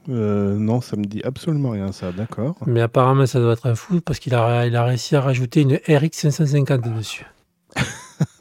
[0.10, 2.14] Euh, non, ça me dit absolument rien, ça.
[2.14, 2.56] D'accord.
[2.66, 5.62] Mais apparemment, ça doit être un fou parce qu'il a, il a réussi à rajouter
[5.62, 7.26] une RX 550 dessus.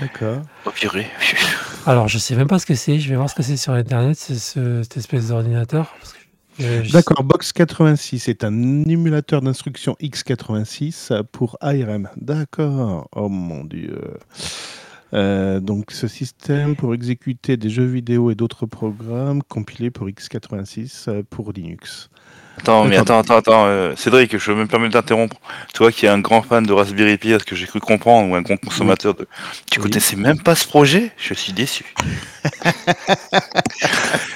[0.00, 0.42] D'accord.
[0.64, 1.06] Oh, purée.
[1.86, 2.98] Alors, je sais même pas ce que c'est.
[2.98, 5.94] Je vais voir ce que c'est sur Internet, c'est ce- cette espèce d'ordinateur.
[6.92, 12.10] D'accord, Box 86 est un émulateur d'instruction x86 pour ARM.
[12.16, 13.08] D'accord.
[13.16, 13.98] Oh mon dieu.
[15.12, 21.08] Euh, donc ce système pour exécuter des jeux vidéo et d'autres programmes compilés pour x86
[21.08, 22.10] euh, pour Linux.
[22.58, 23.18] Attends, mais Attends.
[23.20, 25.36] attends, attends, euh, Cédric, je me permets d'interrompre.
[25.72, 28.34] Toi qui es un grand fan de Raspberry Pi, est-ce que j'ai cru comprendre, ou
[28.34, 29.26] un grand consommateur de.
[29.70, 29.88] Tu Oui.
[29.90, 31.10] connaissais même pas ce projet?
[31.16, 31.84] Je suis déçu.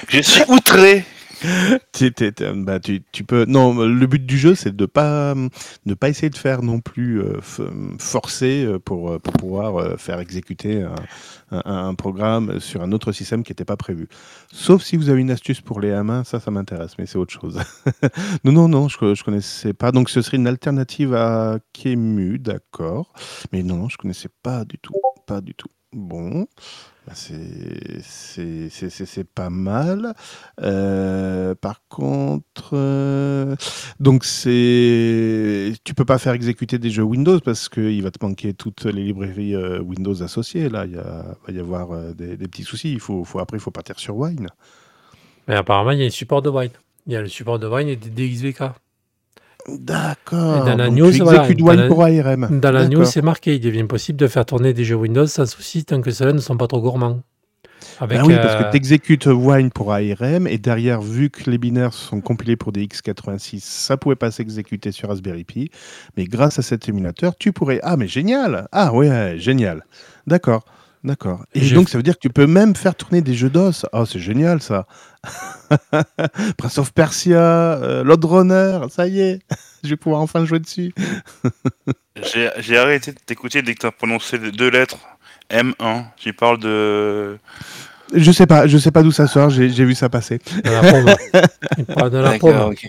[0.09, 1.05] je suis outré.
[2.55, 3.45] Bah, tu, peux.
[3.45, 5.33] Non, le but du jeu, c'est de pas
[5.85, 7.39] ne pas essayer de faire non plus euh,
[7.99, 10.85] forcer euh, pour, euh, pour pouvoir faire exécuter
[11.51, 14.07] un, programme sur un autre système qui n'était pas prévu.
[14.51, 17.33] Sauf si vous avez une astuce pour les mains, ça, ça m'intéresse, mais c'est autre
[17.33, 17.59] chose.
[18.43, 19.91] non, non, non, je, je connaissais pas.
[19.91, 23.13] Donc, ce serait une alternative à Kemu, d'accord.
[23.51, 24.93] Mais non, je connaissais pas du tout,
[25.25, 25.69] pas du tout.
[25.93, 26.47] Bon,
[27.13, 30.13] c'est c'est- pas mal.
[30.61, 33.55] Euh, par contre, euh,
[33.99, 38.85] donc tu peux pas faire exécuter des jeux Windows parce qu'il va te manquer toutes
[38.85, 40.69] les librairies euh, Windows associées.
[40.69, 42.91] Là, il va y avoir des, des petits soucis.
[42.93, 44.47] Il faut, faut après, il faut partir sur Wine.
[45.47, 46.71] Mais apparemment, il y a un support de Wine.
[47.07, 48.63] Il y a le support de Wine et des DXVK.
[49.67, 50.65] D'accord.
[50.65, 52.59] Dans la donc news, voilà, dans Wine la- pour ARM.
[52.59, 55.45] Dans la news, c'est marqué il devient possible de faire tourner des jeux Windows sans
[55.45, 57.21] souci tant que ceux-là ne sont pas trop gourmands.
[57.99, 61.49] Avec, Ben oui, parce que euh, tu exécutes Wine pour ARM et derrière, vu que
[61.49, 65.69] les binaires sont compilés pour des x86, ça pouvait pas s'exécuter sur Raspberry Pi.
[66.17, 67.79] Mais grâce à cet émulateur, tu pourrais.
[67.83, 69.85] Ah, mais génial Ah, ouais, génial.
[70.27, 70.65] D'accord,
[71.05, 71.45] d'accord.
[71.53, 73.85] Et J'ai- donc, ça veut dire que tu peux même faire tourner des jeux DOS.
[73.93, 74.85] Oh, c'est génial ça
[76.57, 79.39] Prince of Persia, euh, Lord Runner, ça y est
[79.83, 80.93] Je vais pouvoir enfin jouer dessus.
[82.23, 84.97] J'ai j'ai arrêté de t'écouter dès que tu as prononcé les deux lettres
[85.51, 86.05] M1.
[86.17, 87.37] J'y parle de.
[88.13, 90.39] Je sais pas, je sais pas d'où ça sort, j'ai j'ai vu ça passer.
[90.63, 91.15] de la pomme.
[91.77, 92.71] Il parle de la pomme.
[92.71, 92.87] ok.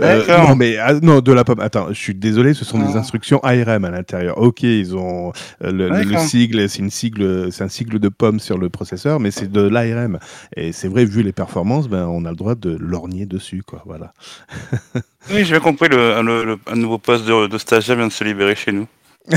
[0.00, 1.60] Euh, non, mais ah, non, de la pomme.
[1.60, 2.98] Attends, je suis désolé, ce sont des Ah.
[2.98, 4.38] instructions ARM à l'intérieur.
[4.38, 5.32] Ok, ils ont
[5.62, 9.30] euh, le, sigle, c'est une sigle, c'est un sigle de pomme sur le processeur, mais
[9.30, 10.18] c'est de l'ARM.
[10.56, 13.82] Et c'est vrai, vu les performances, ben on a le droit de lorgner dessus, quoi.
[13.86, 14.12] Voilà.
[15.30, 18.12] Oui, j'ai bien compris, le, le- le- un nouveau poste de, de stagiaire vient de
[18.12, 18.86] se libérer chez nous.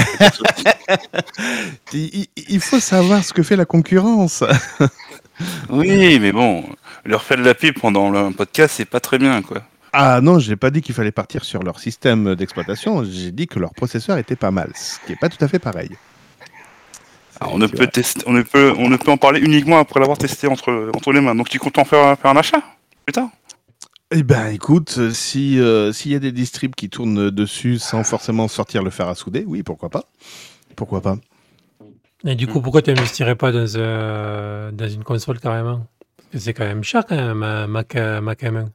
[1.94, 4.44] Il, faut savoir ce que fait la concurrence.
[5.70, 6.64] Oui, mais bon,
[7.06, 9.62] leur faire de la pub pendant le podcast, c'est pas très bien, quoi.
[9.94, 13.04] Ah non, j'ai pas dit qu'il fallait partir sur leur système d'exploitation.
[13.04, 15.60] J'ai dit que leur processeur était pas mal, ce qui est pas tout à fait
[15.60, 15.90] pareil.
[17.40, 20.00] Alors, on, ne peut tester, on, ne peut, on ne peut en parler uniquement après
[20.00, 21.36] l'avoir testé entre, entre les mains.
[21.36, 22.62] Donc tu comptes en faire, faire un achat
[23.06, 23.30] Putain
[24.12, 28.04] Eh ben, écoute, euh, si euh, s'il y a des distribs qui tournent dessus sans
[28.04, 30.06] forcément sortir le fer à souder, oui, pourquoi pas
[30.76, 31.18] Pourquoi pas
[32.26, 35.86] Et du coup, pourquoi tu n'investirais pas dans, euh, dans une console carrément?
[36.18, 38.66] Parce que c'est quand même cher quand même, un Mac, Mac M1.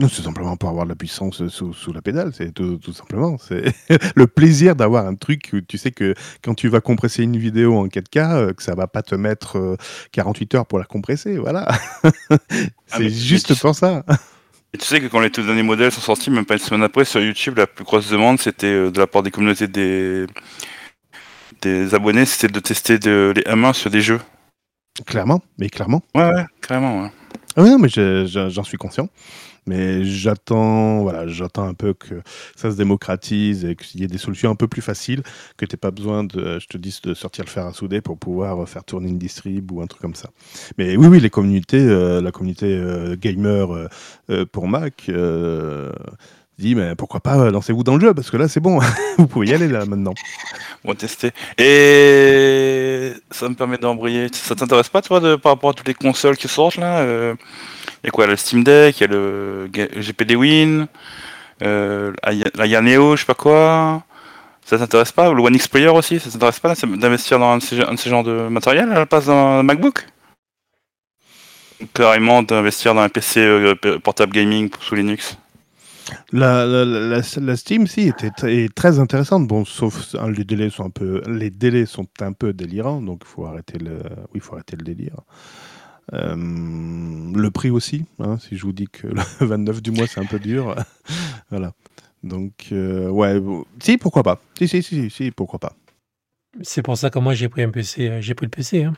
[0.00, 2.92] Non, c'est simplement pour avoir de la puissance sous, sous la pédale, c'est tout, tout
[2.92, 3.38] simplement.
[3.38, 3.64] C'est
[4.14, 7.78] le plaisir d'avoir un truc où tu sais que quand tu vas compresser une vidéo
[7.78, 9.76] en 4K, euh, que ça va pas te mettre euh,
[10.12, 11.66] 48 heures pour la compresser, voilà.
[12.30, 14.04] c'est Ah, mais- juste mais pour ça.
[14.74, 16.82] Et tu sais que quand les tout derniers modèles sont sortis, même pas une semaine
[16.82, 20.26] après, sur YouTube, la plus grosse demande, c'était euh, de la part des communautés des,
[21.62, 24.20] des abonnés, c'était de tester de, les M1 sur des jeux.
[25.06, 26.02] Clairement, mais clairement.
[26.14, 27.10] Ouais, ouais, carrément, ouais.
[27.56, 29.08] Ah oui, non, mais je- je- j'en suis conscient.
[29.66, 32.22] Mais j'attends, voilà, j'attends un peu que
[32.54, 35.22] ça se démocratise et qu'il y ait des solutions un peu plus faciles,
[35.56, 38.16] que tu pas besoin de, je te dis, de sortir le fer à souder pour
[38.16, 40.30] pouvoir faire tourner une distrib ou un truc comme ça.
[40.78, 43.88] Mais oui, oui, les communautés, euh, la communauté euh, gamer
[44.30, 45.10] euh, pour Mac
[46.58, 48.80] dit, mais pourquoi pas lancez-vous dans le jeu parce que là c'est bon,
[49.18, 50.14] vous pouvez y aller là maintenant.
[50.84, 51.32] On va tester.
[51.58, 54.28] Et ça me permet d'embrayer.
[54.32, 57.34] Ça t'intéresse pas, toi, de, par rapport à toutes les consoles qui sortent là
[58.02, 60.86] Il y a quoi Le Steam Deck, il y a le GPD Win,
[61.62, 64.04] euh, la Ya- la Yaneo, je sais pas quoi.
[64.64, 67.62] Ça t'intéresse pas Le One X Player aussi, ça t'intéresse pas d'investir dans un de,
[67.62, 70.06] ces, de genres de matériel à la place d'un MacBook?
[71.94, 75.36] Carrément d'investir dans un PC euh, portable gaming sous Linux
[76.32, 77.22] La,
[77.56, 79.46] Steam, si, était est très intéressante.
[79.46, 83.24] Bon, sauf hein, les délais sont un peu, les délais sont un peu délirants, donc
[83.24, 83.98] faut arrêter le,
[84.34, 85.16] oui, faut arrêter le délire.
[86.12, 90.20] Euh, le prix aussi, hein, si je vous dis que le 29 du mois c'est
[90.20, 90.74] un peu dur,
[91.50, 91.72] voilà.
[92.22, 93.40] Donc euh, ouais,
[93.80, 95.72] si pourquoi pas, si si si si pourquoi pas.
[96.62, 98.08] C'est pour ça que moi j'ai pris un PC.
[98.08, 98.84] euh, J'ai pris le PC.
[98.84, 98.94] Hein.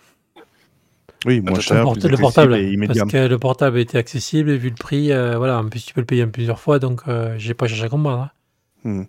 [1.27, 2.53] Oui, moins cher, port- le portable.
[2.87, 5.59] Parce que le portable était accessible et vu le prix, euh, voilà.
[5.59, 7.03] En plus, tu peux le payer en plusieurs fois, donc
[7.39, 8.23] j'ai pas cherché à comprendre.
[8.23, 8.31] hein.
[8.85, 9.03] Hmm.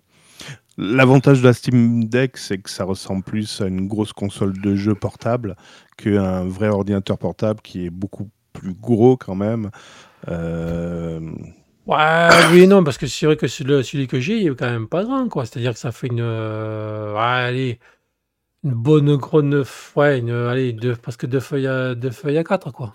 [0.80, 4.74] L'avantage de la Steam Deck, c'est que ça ressemble plus à une grosse console de
[4.74, 5.56] jeu portable
[5.96, 9.70] qu'un vrai ordinateur portable qui est beaucoup plus gros quand même.
[10.28, 11.20] Euh,
[11.86, 14.56] Ouais, oui et non, parce que c'est vrai que celui, celui que j'ai, il est
[14.56, 15.44] quand même pas grand, quoi.
[15.44, 16.20] C'est-à-dire que ça fait une.
[16.20, 17.78] euh, allez.
[18.64, 19.64] Une bonne grosse.
[19.96, 20.94] Ouais, une, allez, deux,
[21.40, 22.94] feuilles, à, deux feuilles à quatre, quoi.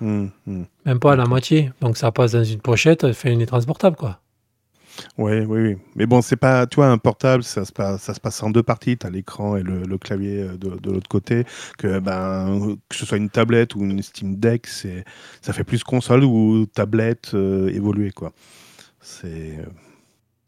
[0.00, 0.64] hmm, hmm.
[0.84, 1.72] Même pas à la moitié.
[1.80, 4.20] Donc ça passe dans une pochette, fait une transportable, quoi.
[5.18, 5.76] Ouais, oui, oui.
[5.94, 8.50] Mais bon, c'est pas, tu vois, un portable, ça se passe, ça se passe en
[8.50, 8.96] deux parties.
[8.96, 11.44] Tu as l'écran et le, clavier euh, de, de l'autre côté.
[11.78, 16.24] Que, ben, que ce soit une tablette ou une Steam Deck, ça fait plus console
[16.24, 18.32] ou tablette euh, évoluée, quoi.
[19.00, 19.66] C'est, euh,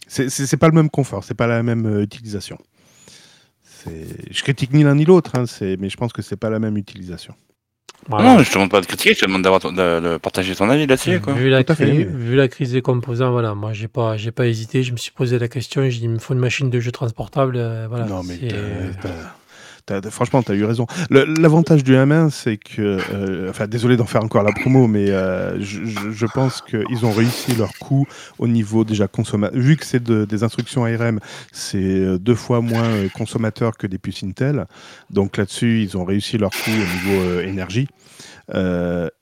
[0.08, 2.58] c'est, pas le même confort, c'est pas la même euh, utilisation.
[3.86, 5.44] Je critique ni l'un ni l'autre, hein,
[5.78, 7.34] mais je pense que c'est pas la même utilisation.
[8.08, 8.36] Voilà.
[8.36, 10.54] Non, je te demande pas de critiquer, je te demande d'avoir ton- de, de partager
[10.54, 11.20] ton avis là-dessus.
[11.20, 11.34] quoi.
[11.34, 12.06] Vu la, Tout à fait, cri- oui.
[12.08, 15.12] vu la crise des composants, voilà, moi j'ai pas, j'ai pas hésité, je me suis
[15.12, 18.06] posé la question, j'ai dit il me faut une machine de jeu transportable, euh, voilà.
[18.06, 18.38] non, mais
[20.10, 20.86] franchement, tu as eu raison.
[21.10, 25.60] L'avantage du M1, c'est que, euh, enfin, désolé d'en faire encore la promo, mais euh,
[25.60, 28.06] je, pense qu'ils ont réussi leur coup
[28.38, 29.58] au niveau déjà consommateur.
[29.58, 31.20] Vu que c'est de- des instructions ARM,
[31.52, 34.66] c'est euh, deux fois moins consommateur que des puces Intel.
[35.10, 36.72] Donc là-dessus, ils ont réussi leur coup au
[37.20, 37.88] niveau énergie.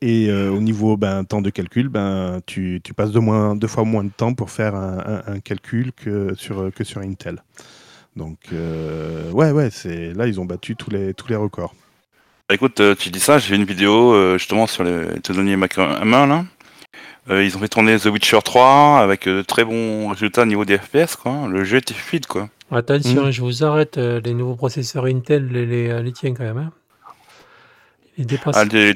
[0.01, 4.05] Et au niveau ben, temps de calcul, ben, tu, passes deux, moins, deux fois moins
[4.05, 7.43] de temps pour faire un, un- un calcul que sur, que sur Intel.
[8.17, 11.75] Donc, euh, ouais, ouais, c'est là, ils ont battu tous les, tous les records.
[12.49, 15.57] Bah, écoute, euh, tu dis ça, j'ai vu une vidéo euh, justement sur les tonniers
[15.57, 16.45] Mac M1 là.
[17.29, 20.65] Euh, ils ont fait tourner The Witcher 3 avec de très bons résultats au niveau
[20.65, 21.49] des FPS quoi.
[21.49, 22.49] Le jeu était fluide quoi.
[22.71, 23.31] Attention, Mm.
[23.33, 26.59] je vous arrête, les nouveaux processeurs Intel, les, les, les tiens quand même.
[26.59, 26.73] Hein.
[28.17, 28.57] Ils dépassent.
[28.57, 28.95] Ah, tu-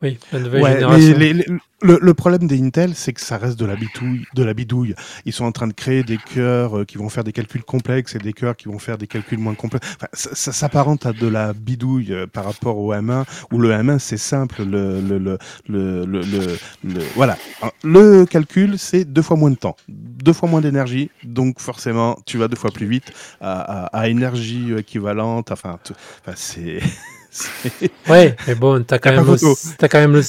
[0.00, 1.18] Oui, la nouvelle Ouais, génération.
[1.18, 1.46] les- les-
[1.80, 4.94] le, le problème des Intel, c'est que ça reste de la bidouille, de la bidouille.
[5.24, 8.14] Ils sont en train de créer des cœurs euh, qui vont faire des calculs complexes
[8.16, 9.88] et des cœurs qui vont faire des calculs moins complexes.
[9.96, 13.70] Enfin, ça, ça s'apparente à de la bidouille euh, par rapport au M1, où le
[13.70, 14.62] M1 c'est simple.
[14.64, 15.38] Le, le, le,
[15.68, 17.36] le, le, le- le- voilà.
[17.84, 22.38] Le calcul, c'est deux fois moins de temps, deux fois moins d'énergie, donc forcément, tu
[22.38, 25.50] vas deux fois plus vite à, à, à énergie équivalente.
[25.52, 25.78] Enfin
[26.36, 26.80] c'est.
[28.08, 29.52] Ouais, mais bon, t'as quand, Y a pas même photo.
[29.52, 30.20] aussi- t'as quand même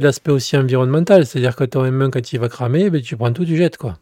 [0.00, 1.26] l'aspect aussi environnemental.
[1.26, 3.98] C'est-à-dire que ton M1, quand il va cramer, ben, tu prends tout, tu jettes, quoi.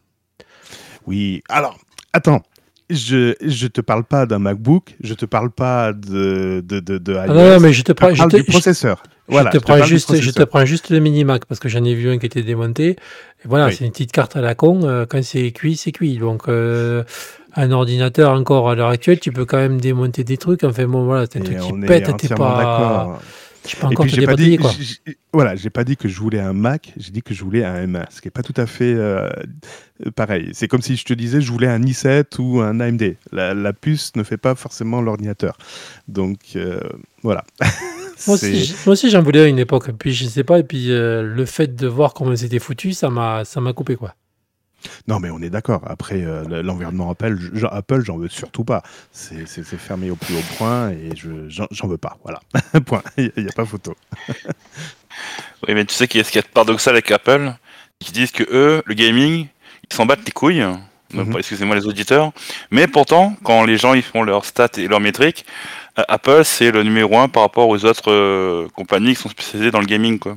[1.07, 1.79] Oui, alors,
[2.13, 2.43] attends.
[2.91, 7.15] Je, je te parle pas d'un MacBook, je te parle pas de, de, de, de
[7.17, 9.03] Ah non, non, mais je te prends, je parle te, du processeur.
[9.27, 11.71] je Voilà, te je te prends juste, je te prends juste le mini-Mac parce que
[11.71, 12.89] j'en ai vu un qui était démonté.
[12.91, 12.97] Et
[13.47, 13.75] voilà, Oui.
[13.75, 14.83] c'est une petite carte à la con.
[14.85, 16.19] euh, quand c'est cuit, c'est cuit.
[16.19, 17.05] Donc, euh,
[17.57, 20.65] un ordinateur encore à l'heure actuelle, tu peux quand même démonter des trucs.
[20.65, 23.21] Enfin bon, voilà, c'est un truc qui pète, t'es pas,
[23.65, 24.71] tu peux Et encore puis te pas dit, quoi.
[25.33, 27.87] voilà, j'ai pas dit que je voulais un Mac, j'ai dit que je voulais un
[27.87, 29.31] M1, ce qui est pas tout à fait euh,
[30.17, 30.51] pareil.
[30.53, 33.17] C'est comme si je te disais je voulais un i7 ou un AMD.
[33.33, 35.57] La, la puce ne fait pas forcément l'ordinateur.
[36.09, 36.79] Donc euh,
[37.23, 37.45] voilà.
[38.27, 39.91] Moi aussi, j- moi aussi, j'en voulais à une époque.
[39.99, 40.59] Puis je sais pas.
[40.59, 43.45] Et puis euh, le fait de voir comment c'était foutu, ça m'a
[43.75, 44.15] coupé quoi.
[45.09, 45.83] Non, mais on est d'accord.
[45.87, 48.83] Après, euh, le- l'environnement Apple, je- Apple, j'en veux surtout pas.
[49.13, 49.47] C'est
[49.79, 52.19] fermé au plus haut point et je j'en veux pas.
[52.23, 52.41] Voilà.
[52.87, 53.03] point.
[53.17, 53.95] Il n'y a, pas photo.
[55.67, 57.53] Oui, mais tu sais qu'il y a ce qui est paradoxal avec Apple,
[57.99, 59.47] qui disent que eux, le gaming,
[59.89, 60.65] ils s'en battent les couilles.
[61.13, 61.37] Mhm.
[61.39, 62.33] Excusez-moi les auditeurs.
[62.71, 65.47] Mais pourtant, quand les gens ils font leurs stats et leurs métriques,
[65.99, 69.71] euh, Apple c'est le numéro un par rapport aux autres euh, compagnies qui sont spécialisées
[69.71, 70.19] dans le gaming.
[70.19, 70.37] Quoi.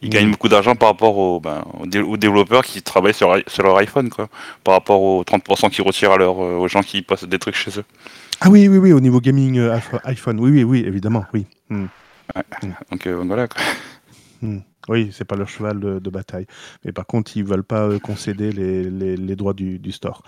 [0.00, 3.76] Ils gagnent beaucoup d'argent par rapport aux, ben, aux, développeurs qui travaillent sur, sur leur
[3.78, 4.28] iPhone, quoi.
[4.62, 7.56] par rapport aux 30% qu'ils retirent à leur, euh, aux gens qui postent des trucs
[7.56, 7.84] chez eux.
[8.40, 11.46] Ah oui, oui, oui, au niveau gaming euh, iPhone- oui, oui, oui, évidemment, oui.
[11.68, 11.86] Hmm.
[12.92, 13.48] Donc euh, voilà.
[13.48, 13.60] Quoi.
[14.88, 16.46] Oui, c'est pas leur cheval de, de bataille.
[16.84, 20.22] Mais par contre, ils veulent pas concéder les, les- les droits du, du store.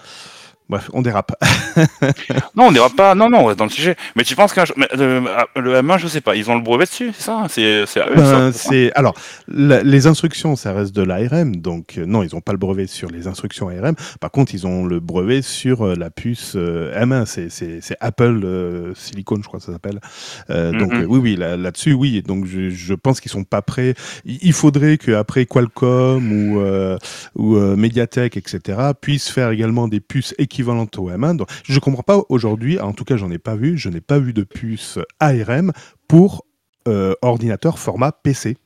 [0.71, 1.33] Bref, on dérape.
[2.57, 3.15] Non, on dira pas.
[3.15, 3.97] Non, non, on reste dans le sujet.
[4.17, 5.21] Mais tu penses mais, euh,
[5.57, 7.47] le M1, je sais pas, ils ont le brevet dessus, c'est ça?
[7.49, 8.53] C'est Ben,
[8.95, 9.15] alors
[9.49, 12.87] la- les instructions, ça reste de l'ARM, donc euh, non, ils n'ont pas le brevet
[12.87, 13.95] sur les instructions ARM.
[14.21, 17.27] Par contre, ils ont le brevet sur euh, la puce euh, M1.
[17.27, 20.01] C'est- C'est c'est Apple Silicon, je crois que ça s'appelle.
[20.51, 22.23] Euh, Donc oui, oui, là- là-dessus, oui.
[22.23, 23.95] Donc je, je pense qu'ils sont pas prêts.
[24.25, 26.97] Il faudrait qu'après Qualcomm ou euh,
[27.35, 31.37] ou Mediatek, etc., puissent faire également des puces équivalentes au M1.
[31.37, 33.79] Donc, je comprends pas aujourd'hui, en tout cas, j'en ai pas vu.
[33.79, 35.73] Je n'ai pas vu de puce ARM
[36.09, 36.45] pour
[36.89, 38.57] euh, ordinateur format PC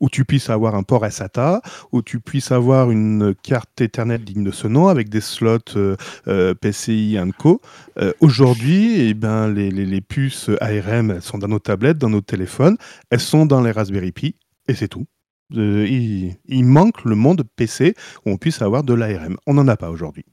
[0.00, 1.60] où tu puisses avoir un port SATA,
[1.92, 5.96] où tu puisses avoir une carte Ethernet digne de ce nom avec des slots euh,
[6.28, 7.60] euh, PCI Co.
[7.98, 12.76] Euh, Aujourd'hui, eh ben, les, puces ARM sont dans nos tablettes, dans nos téléphones,
[13.10, 14.34] elles sont dans les Raspberry Pi,
[14.68, 15.06] et c'est tout.
[15.52, 19.36] Il, il manque le monde PC où on puisse avoir de l'ARM.
[19.46, 20.24] On n'en a pas aujourd'hui.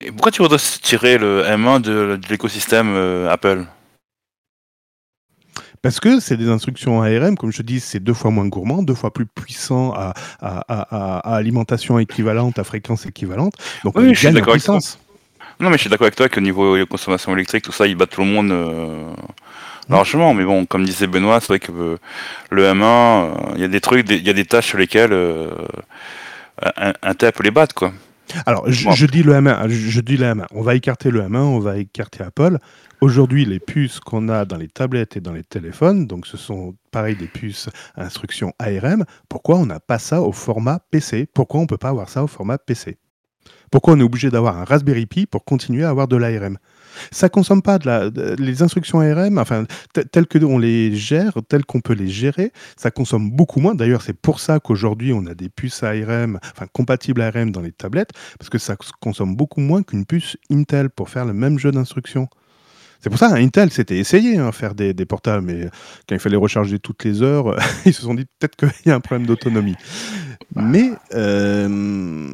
[0.00, 3.64] Et pourquoi tu voudrais tirer le M1 de, de l'écosystème euh, Apple?
[5.82, 8.82] Parce que c'est des instructions ARM, comme je te dis, c'est deux fois moins gourmand,
[8.82, 13.54] deux fois plus puissant à, à- à- à- à alimentation équivalente, à fréquence équivalente.
[13.84, 14.76] Donc Oui, on je suis gagne en d'accord avec toi.
[14.76, 14.98] puissance.
[15.58, 18.10] Non, mais je suis d'accord avec toi qu'au niveau consommation électrique, tout ça, ils battent
[18.10, 19.10] tout le monde euh,
[19.88, 20.32] largement.
[20.34, 21.96] Mais bon, comme disait Benoît, c'est vrai que euh,
[22.50, 25.12] le M1, euh, il y a des trucs, il y a des tâches sur lesquelles
[26.76, 27.92] un, un peut les battre, quoi.
[28.46, 30.46] Alors, je, dis le M1, je, je dis le M1.
[30.52, 32.58] On va écarter le M1, on va écarter Apple.
[33.00, 36.74] Aujourd'hui, les puces qu'on a dans les tablettes et dans les téléphones, donc ce sont
[36.90, 39.04] pareil des puces à instruction ARM.
[39.28, 42.22] Pourquoi on n'a pas ça au format PC Pourquoi on ne peut pas avoir ça
[42.22, 42.98] au format PC
[43.70, 46.58] Pourquoi on est obligé d'avoir un Raspberry Pi pour continuer à avoir de l'ARM
[47.10, 50.94] ça consomme pas de la, de- les instructions ARM, enfin te- telles que on les
[50.94, 53.74] gère, telles qu'on peut les gérer, ça consomme beaucoup moins.
[53.74, 57.72] D'ailleurs, c'est pour ça qu'aujourd'hui on a des puces ARM, enfin compatibles ARM dans les
[57.72, 61.70] tablettes, parce que ça consomme beaucoup moins qu'une puce Intel pour faire le même jeu
[61.70, 62.28] d'instructions.
[63.02, 65.70] C'est pour ça, Intel s'était essayé à faire des, des portables, mais
[66.06, 68.94] quand il fallait recharger toutes les heures, ils se sont dit peut-être qu'il y a
[68.94, 69.76] un problème d'autonomie.
[70.54, 72.28] Mais euh,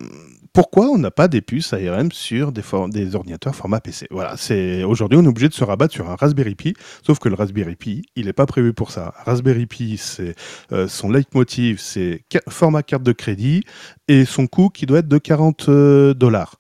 [0.56, 5.18] pourquoi on n'a pas des puces ARM sur des, ordinateurs format PC Voilà, c'est aujourd'hui
[5.18, 6.72] on est obligé de se rabattre sur un Raspberry Pi,
[7.06, 9.12] sauf que le Raspberry Pi, il n'est pas prévu pour ça.
[9.26, 10.34] Raspberry Pi, c'est
[10.72, 13.64] euh, son leitmotiv, c'est format carte de crédit
[14.08, 16.56] et son coût qui doit être de 40 euh, dollars.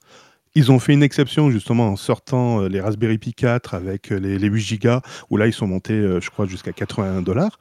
[0.54, 4.38] Ils ont fait une exception justement en sortant euh, les Raspberry Pi 4 avec les,
[4.38, 7.58] les 8 Go, où là ils sont montés, je crois, jusqu'à 81 dollars.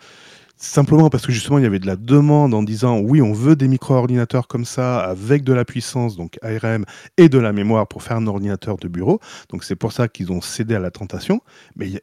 [0.57, 3.57] Simplement parce que justement il y avait de la demande en disant oui on veut
[3.57, 6.85] des micro-ordinateurs comme ça avec de la puissance donc ARM
[7.17, 9.19] et de la mémoire pour faire un ordinateur de bureau.
[9.49, 11.41] Donc c'est pour ça qu'ils ont cédé à la tentation.
[11.75, 12.01] Mais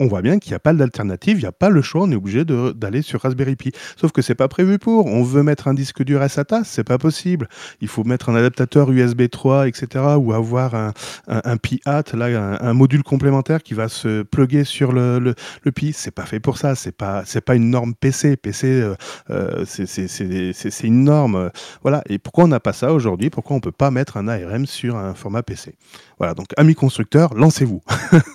[0.00, 2.10] on voit bien qu'il n'y a pas d'alternative, il n'y a pas le choix, on
[2.10, 3.72] est obligé d'aller sur Raspberry Pi.
[3.96, 5.06] Sauf que c'est pas prévu pour.
[5.06, 7.48] On veut mettre un disque dur SATA, c'est pas possible.
[7.80, 10.04] Il faut mettre un adaptateur USB 3, etc.
[10.18, 10.92] ou avoir un,
[11.26, 15.34] un, un Pi Hat, là, un, module complémentaire qui va se plugger sur le, le,
[15.62, 15.92] le Pi.
[15.92, 16.74] C'est pas fait pour ça.
[16.74, 18.36] C'est pas, pas une norme PC.
[18.36, 18.94] PC, euh,
[19.30, 21.34] euh, c'est- une norme.
[21.34, 21.48] euh,
[21.82, 22.02] voilà.
[22.08, 23.30] Et pourquoi on n'a pas ça aujourd'hui?
[23.30, 25.74] Pourquoi on peut pas mettre un ARM sur un format PC
[26.18, 26.34] Voilà.
[26.34, 27.82] Donc, amis constructeurs, lancez-vous.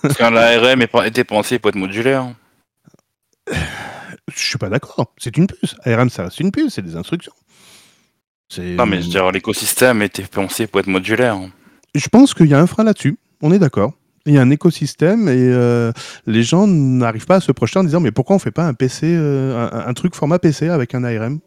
[0.02, 1.08] Parce que l'ARM est pas-
[1.58, 2.34] pour être modulaire.
[3.50, 5.12] Je suis pas d'accord.
[5.18, 5.76] C'est une puce.
[5.84, 6.74] ARM, ça reste une puce.
[6.74, 7.32] C'est des instructions.
[8.58, 11.38] Non, mais je veux dire, l'écosystème était pensé pour être modulaire.
[11.94, 13.18] Je pense qu'il y a un frein là-dessus.
[13.42, 13.92] On est d'accord.
[14.26, 15.92] Il y a un écosystème et euh,
[16.26, 18.72] les gens n'arrivent pas à se projeter en disant mais pourquoi on fait pas un
[18.72, 21.40] PC, euh, un, un truc format PC avec un ARM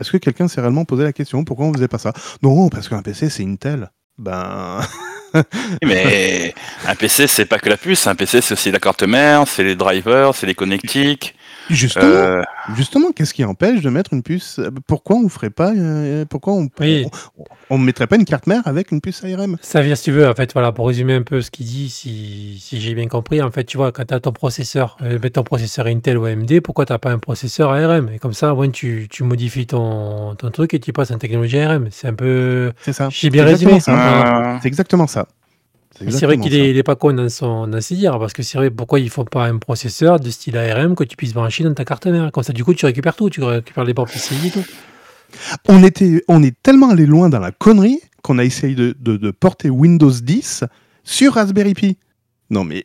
[0.00, 2.12] Est-ce que quelqu'un s'est réellement posé la question pourquoi on faisait pas ça?
[2.42, 3.92] Non, parce qu'un PC c'est Intel.
[4.18, 4.80] Ben
[5.84, 6.54] Mais
[6.86, 8.06] un PC, c'est pas que la puce.
[8.06, 11.34] Un PC, c'est aussi la carte mère, c'est les drivers, c'est les connectiques.
[11.70, 12.42] Justement, Euh,
[12.76, 16.68] justement, qu'est-ce qui empêche de mettre une puce Pourquoi on ferait pas euh, Pourquoi on,
[16.80, 17.06] Oui.
[17.38, 20.04] on, on mettrait pas une carte mère avec une puce ARM Ça veut dire, si
[20.04, 22.94] tu veux, en fait, voilà, pour résumer un peu ce qu'il dit, si, si j'ai
[22.94, 25.86] bien compris, en fait, tu vois, quand tu as ton processeur, euh, ben, ton processeur
[25.86, 29.06] Intel ou AMD, pourquoi tu n'as pas un processeur ARM Et comme ça, ouais, tu,
[29.10, 31.88] tu modifies ton, ton truc et tu passes en technologie ARM.
[31.90, 32.72] C'est un peu.
[32.82, 33.08] C'est ça.
[33.10, 33.80] J'ai bien C'est exactement résumé.
[33.80, 34.54] ça.
[34.54, 35.26] euh, C'est exactement ça.
[36.10, 36.58] C'est vrai qu'il ça.
[36.58, 39.00] est, il est pas con dans, son, dans ses dires, parce que c'est vrai, pourquoi
[39.00, 42.06] ils font pas un processeur de style ARM que tu puisses brancher dans ta carte
[42.06, 42.30] mère?
[42.32, 44.64] Comme ça, du coup, tu récupères tout, tu récupères les ports PCI et tout.
[45.68, 49.16] on, était, on est tellement allé loin dans la connerie qu'on a essayé de, de-
[49.16, 50.64] de porter Windows 10
[51.04, 51.96] sur Raspberry Pi.
[52.50, 52.82] Non mais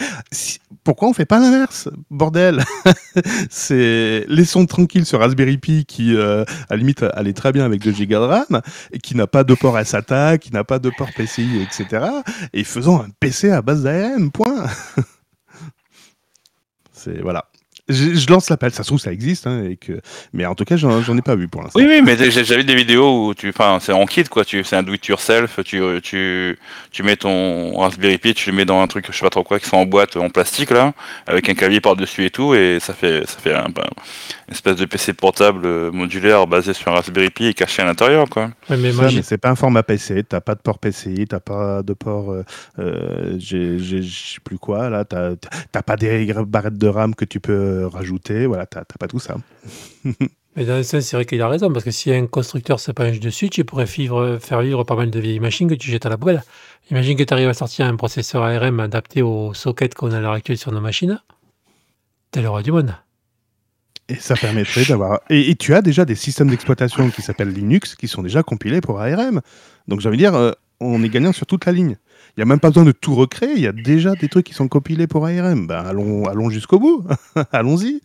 [0.84, 2.64] pourquoi on fait pas l'inverse Bordel?
[3.50, 7.82] C'est laissons tranquille ce Raspberry Pi qui euh, à la limite allait très bien avec
[7.82, 10.90] 2 Go de RAM et qui n'a pas de port SATA, qui n'a pas de
[10.96, 12.06] port PCI, etc.
[12.54, 14.30] Et faisons un PC à base d'ARM.
[14.30, 14.66] Point.
[16.92, 17.50] C'est voilà.
[17.88, 18.72] Je, je lance l'appel.
[18.72, 20.00] Ça se trouve ça existe, hein, et que...
[20.32, 21.78] mais en tout cas j'en ai pas vu pour l'instant.
[21.78, 24.44] Oui, oui, mais vu des vidéos où tu, enfin, c'est en kit quoi.
[24.44, 25.60] Tu, c'est un do it yourself.
[25.64, 26.58] Tu, tu,
[26.90, 29.44] tu mets ton Raspberry Pi, tu le mets dans un truc, je sais pas trop
[29.44, 30.92] quoi, qui sont en boîte en plastique là,
[31.26, 33.84] avec un clavier par dessus et tout, et ça fait, ça fait un, ben,
[34.48, 37.84] une espèce de PC portable euh, modulaire basé sur un Raspberry Pi et caché à
[37.84, 38.50] l'intérieur quoi.
[38.70, 41.82] Ouais, mais moi, c'est pas un format PC, t'as pas de port PCI, t'as pas
[41.82, 42.44] de port, euh,
[42.78, 45.32] euh, je sais plus quoi, là, t'as
[45.72, 49.36] t'as pas des barrettes de RAM que tu peux rajouter, voilà, t'as pas tout ça.
[50.56, 52.90] Mais dans un sens, c'est vrai qu'il a raison, parce que si un constructeur se
[52.90, 56.06] penche dessus, tu pourrais vivre- faire vivre pas mal de vieilles machines que tu jettes
[56.06, 56.42] à la poubelle.
[56.90, 60.20] Imagine que tu arrives à sortir un processeur ARM adapté au socket qu'on a à
[60.20, 61.20] l'heure actuelle sur nos machines.
[62.30, 62.94] T'es le roi du monde.
[64.08, 65.20] Et ça permettrait d'avoir.
[65.28, 68.80] Et, et tu as déjà des systèmes d'exploitation qui s'appellent Linux qui sont déjà compilés
[68.80, 69.42] pour ARM.
[69.88, 71.96] Donc j'ai envie de dire, euh, on est gagnant sur toute la ligne.
[72.36, 74.44] Il n'y a même pas besoin de tout recréer, il y a déjà des trucs
[74.46, 75.66] qui sont compilés pour ARM.
[75.66, 77.04] Ben allons, allons jusqu'au bout,
[77.52, 78.00] allons-y.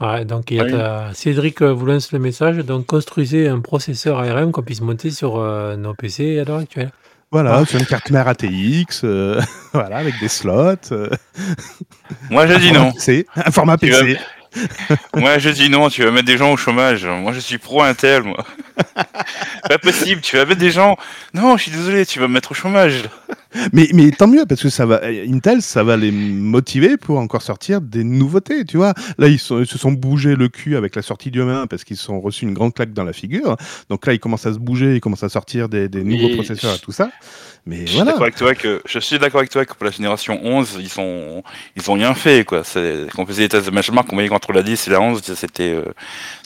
[0.00, 0.70] Ouais, donc il y a Oui.
[0.70, 5.38] ta- Cédric vous lance le message, donc construisez un processeur ARM qu'on puisse monter sur
[5.38, 6.90] euh, nos PC à l'heure actuelle.
[7.30, 9.38] Voilà, sur une carte mère ATX, euh,
[9.74, 10.76] voilà, avec des slots.
[10.92, 11.10] euh,
[12.30, 12.92] Moi je dis non.
[12.92, 14.18] PC, un format Tu vas- PC.
[15.16, 15.88] Moi je dis non.
[15.88, 17.04] Tu vas mettre des gens au chômage.
[17.04, 18.44] Moi je suis pro Intel moi.
[19.68, 20.20] pas possible.
[20.20, 20.96] Tu vas mettre des gens.
[21.34, 22.06] Non, je suis désolé.
[22.06, 23.04] Tu vas me mettre au chômage.
[23.72, 27.42] Mais, mais tant mieux, parce que ça va, Intel, ça va les motiver pour encore
[27.42, 28.94] sortir des nouveautés, tu vois.
[29.18, 31.84] Là, ils, sont- ils se sont bougé le cul avec la sortie du M1 parce
[31.84, 33.56] qu'ils se sont reçus une grande claque dans la figure.
[33.90, 36.74] Donc là, ils commencent à se bouger, ils commencent à sortir des, des nouveaux processeurs
[36.74, 37.10] et tout ça.
[37.66, 38.12] Mais Je suis voilà.
[38.12, 40.98] d'accord avec toi que je suis d'accord avec toi que pour la génération 11, ils
[41.00, 41.42] ont
[41.76, 42.62] ils ont rien fait quoi.
[42.62, 45.20] Quand on faisait les tests de benchmark, on voyait qu'entre la 10 et la 11,
[45.34, 45.84] c'était euh,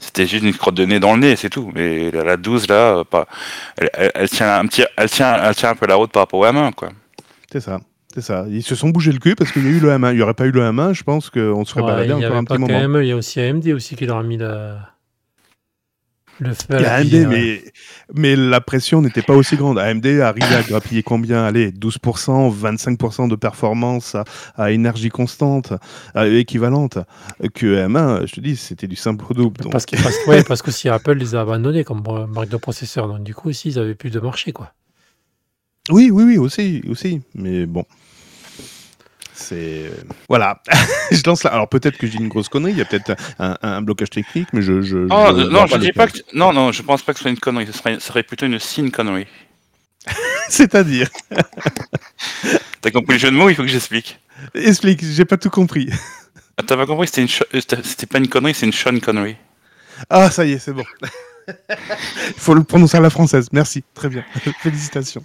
[0.00, 1.70] c'était juste une crotte de nez dans le nez, c'est tout.
[1.74, 3.28] Mais la, la 12 là, pas,
[3.76, 6.22] elle, elle- elle tient un petit, elle tient, elle tient un peu la route par
[6.22, 6.88] rapport au M1 quoi.
[7.52, 7.80] C'est ça.
[8.14, 8.44] C'est ça.
[8.48, 10.10] Ils se sont bougé le cul parce qu'il y a eu le M1.
[10.12, 12.36] Il n'y aurait pas eu le M1, je pense qu'on se serait Ouais, baladé encore
[12.36, 12.88] un petit moment.
[12.88, 14.88] même, il y a aussi AMD aussi qui leur a mis la...
[16.40, 17.64] Le feu à Et la AMD, cuisine, ouais.
[18.14, 19.78] mais, la pression n'était pas aussi grande.
[19.78, 21.44] AMD arrivait à grappiller combien?
[21.44, 24.24] Allez, 12%, 25% de performance à,
[24.56, 25.74] à énergie constante,
[26.14, 26.98] à- équivalente,
[27.54, 29.60] que M1, je te dis, c'était du simple double.
[29.62, 29.72] donc.
[29.72, 32.02] Parce que, parce, ouais, parce que si Apple les a abandonnés comme
[32.34, 34.72] marque de processeur, donc du coup, aussi, ils avaient plus de marché, quoi.
[35.90, 37.20] Oui, oui, oui, aussi, aussi.
[37.34, 37.84] Mais bon.
[39.34, 39.90] C'est.
[40.28, 40.62] Voilà.
[41.10, 41.50] je lance là.
[41.52, 44.48] Alors peut-être que j'ai une grosse connerie, il y a peut-être un, un blocage technique,
[44.52, 44.82] mais je.
[44.82, 46.18] je Oh, je euh, non, je dis pas que.
[46.34, 47.66] Non, non, je pense pas que ce soit une connerie.
[47.66, 49.26] Ce serait, ce serait plutôt une signe connerie.
[50.48, 51.08] C'est-à-dire.
[52.80, 54.20] T'as compris le jeu de mots Il faut que j'explique.
[54.54, 55.88] Explique, j'ai pas tout compris.
[56.56, 57.28] Ah, T'as pas compris C'était une.
[57.54, 59.36] euh, c'était pas une connerie, c'est une Sean connerie.
[60.10, 60.84] Ah, ça y est, c'est bon.
[61.48, 63.48] Il faut le prononcer à la française.
[63.52, 63.84] Merci.
[63.94, 64.24] Très bien.
[64.60, 65.22] Félicitations.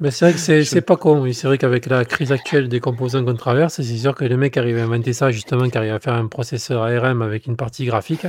[0.00, 1.20] Mais c'est vrai que c'est pas con.
[1.20, 1.34] oui.
[1.34, 4.56] C'est vrai qu'avec la crise actuelle des composants qu'on traverse, c'est sûr que le mec
[4.56, 7.84] arrive à inventer ça, justement, qui arrive à faire un processeur ARM avec une partie
[7.84, 8.26] graphique,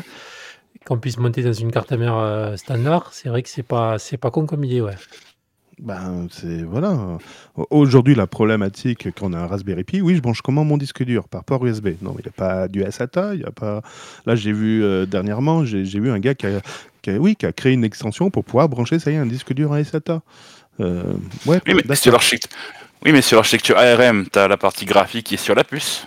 [0.86, 3.10] qu'on puisse monter dans une carte mère euh, standard.
[3.14, 4.96] C'est vrai que c'est pas, c'est pas con comme idée, ouais.
[5.82, 6.62] Ben, c'est.
[6.64, 7.18] Voilà.
[7.70, 11.28] Aujourd'hui, la problématique qu'on a un Raspberry Pi, oui, je branche comment mon disque dur?
[11.30, 11.90] Par port USB.
[12.02, 13.82] Non, mais il n'y a pas du SATA, il y a pas.
[14.26, 16.60] Là, j'ai vu euh, dernièrement, j'ai vu un gars qui a,
[17.02, 19.26] qui a- oui, qui a créé une extension pour pouvoir brancher, ça y est, un
[19.26, 20.22] disque dur à SATA.
[20.82, 21.14] Euh,
[21.46, 22.50] ouais, Oui, mais sur l'architecture.
[23.06, 26.06] Oui, mais sur l'architecture ARM, t'as la partie graphique qui est sur la puce.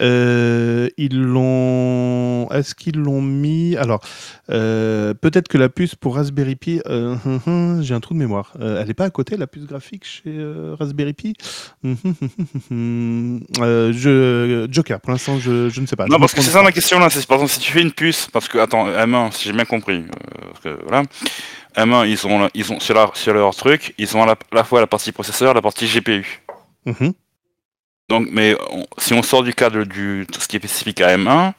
[0.00, 2.48] Euh, ils l'ont.
[2.50, 3.76] Est-ce qu'ils l'ont mis?
[3.76, 4.00] Alors,
[4.50, 6.80] euh, peut-être que la puce pour Raspberry Pi.
[6.86, 8.52] euh, hum, hum, J'ai un trou de mémoire.
[8.60, 10.34] Elle n'est pas à côté, la puce graphique chez
[10.78, 11.34] Raspberry Pi?
[11.84, 14.66] Hum, je...
[14.70, 16.06] Joker, pour l'instant, je, je ne sais pas.
[16.06, 17.10] Non, Je parce que c'est ça ma question là.
[17.10, 19.64] C'est par exemple si tu fais une puce, parce que attends, M1, si j'ai bien
[19.64, 20.04] compris,
[20.40, 21.02] parce que, voilà,
[21.76, 24.54] M1, ils ont, ils ont sur, leur, sur leur truc, ils ont à la, à
[24.54, 26.42] la fois la partie processeur, la partie GPU.
[26.84, 26.92] pas.
[27.00, 27.12] Mhm.
[28.08, 31.16] Donc, mais on- si on sort du cadre du tout ce qui est spécifique à
[31.16, 31.52] M1,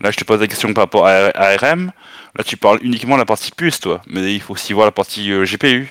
[0.00, 1.92] là je te pose la question par rapport à ARM.
[2.36, 4.02] Là, tu parles uniquement de la partie puce, toi.
[4.06, 5.88] Mais il faut aussi voir la partie euh, GPU.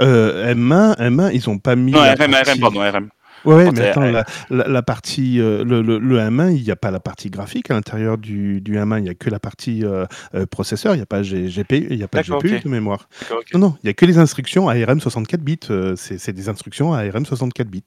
[0.00, 1.92] Euh, M1, M1, ils n'ont pas mis.
[1.92, 3.08] Non, la RM, partie- RM, pardon, RM.
[3.44, 6.76] Ouais, mais attends, la, la- la partie, euh, le, le, le M1, il n'y a
[6.76, 9.84] pas la partie graphique à l'intérieur du, du M1, il n'y a que la partie
[9.84, 12.68] euh, euh, processeur, il n'y a pas G- GPU, il n'y a pas GPU de
[12.68, 13.08] mémoire.
[13.54, 16.92] Non, non, il n'y a que les instructions ARM 64 bits, euh, c'est des instructions
[16.94, 17.82] ARM 64 bits.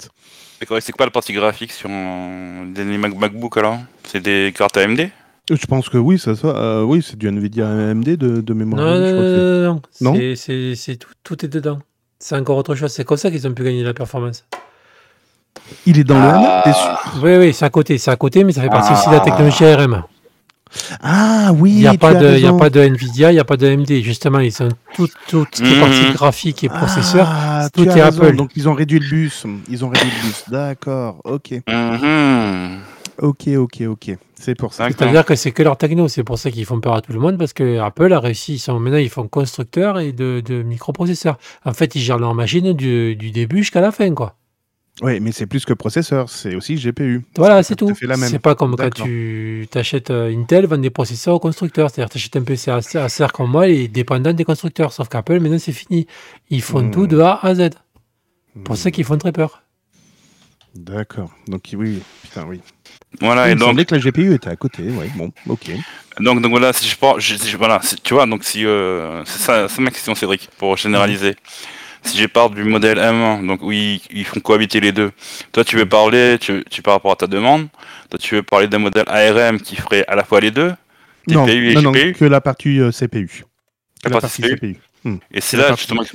[0.60, 3.80] D'accord, c'est quoi la partie graphique sur des Mac- MacBook alors?
[4.04, 5.10] C'est des cartes AMD
[5.50, 8.82] Je pense que oui, ça soit, euh, oui, c'est du Nvidia AMD de, de mémoire.
[8.86, 10.36] Non, je non, crois non, non, Non non.
[10.36, 11.80] C'est- tout, tout est dedans.
[12.20, 12.92] C'est encore autre chose.
[12.92, 14.46] C'est comme ça qu'ils ont pu gagner de la performance.
[15.86, 16.62] Il est dans le Ah.
[16.62, 17.98] M1 t'es sûr Oui, oui, c'est à côté.
[17.98, 19.26] C'est à côté, mais ça fait partie aussi de la Ah.
[19.26, 20.04] technologie ARM.
[21.02, 24.02] Ah oui, Il n'y a, a pas de Nvidia, il n'y a pas de AMD.
[24.02, 25.80] Justement, ils sont tout, tout ce qui est Mhm.
[25.82, 27.28] partie graphique et processeur.
[27.32, 28.36] Ah, tout est raison, Apple.
[28.36, 29.46] Donc ils ont réduit le bus.
[29.70, 30.44] Ils ont réduit le bus.
[30.50, 31.22] D'accord.
[31.24, 31.52] Ok.
[31.68, 32.80] Mhm.
[33.22, 33.48] Ok.
[33.58, 33.82] Ok.
[33.88, 34.18] Ok.
[34.38, 34.88] C'est pour ça.
[34.90, 36.10] C'est-à-dire que c'est que leur techno.
[36.10, 38.56] C'est pour ça qu'ils font peur à tout le monde parce que Apple a réussi.
[38.56, 41.38] Ils sont, maintenant, ils font constructeur et de, de microprocesseurs.
[41.64, 44.36] En fait, ils gèrent leur machine du, du début jusqu'à la fin, quoi.
[45.02, 46.30] Oui, mais c'est plus que processeur.
[46.30, 47.26] C'est aussi GPU.
[47.36, 48.16] Voilà, c'est tout à.
[48.16, 51.90] C'est pas comme quand tu achètes Intel, vend des processeurs au constructeur.
[51.90, 54.94] C'est-à-dire tu achètes un PC Acer Acer comme moi, il est dépendant des constructeurs.
[54.94, 56.08] Sauf qu'Apple, maintenant, c'est fini.
[56.50, 56.92] Ils font Hmm.
[56.92, 57.72] tout de A à Z.
[58.64, 59.64] Pour Hmm, ça qu'ils font très peur.
[60.76, 61.30] D'accord.
[61.48, 62.62] Donc oui, putain, oui.
[63.22, 64.84] Voilà, il et donc, semblait que la GPU était à côté.
[64.84, 65.72] Ouais, bon, ok.
[66.20, 68.66] donc, donc voilà, si je parle, je- si je- voilà, si- tu vois, donc si,
[68.66, 71.36] euh, c'est ça, c'est ma question, Cédric, pour généraliser.
[72.06, 75.12] Si je parle du modèle M1, donc oui, ils font cohabiter les deux.
[75.52, 77.68] Toi, tu veux parler, tu, tu par rapport à ta demande,
[78.10, 80.74] toi, tu veux parler d'un modèle ARM qui ferait à la fois les deux,
[81.28, 83.44] Non, TPU et non, que la partie euh, CPU.
[84.04, 84.78] Que La partie CPU.
[85.32, 86.10] et c'est là justement que,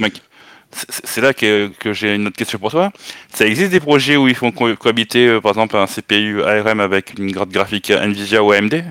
[0.70, 2.92] c'est là que, que j'ai une autre question pour toi.
[3.34, 6.78] Ça existe des projets où ils font co- cohabiter, euh, par exemple, un CPU ARM
[6.78, 8.84] avec une carte graphique Nvidia ou AMD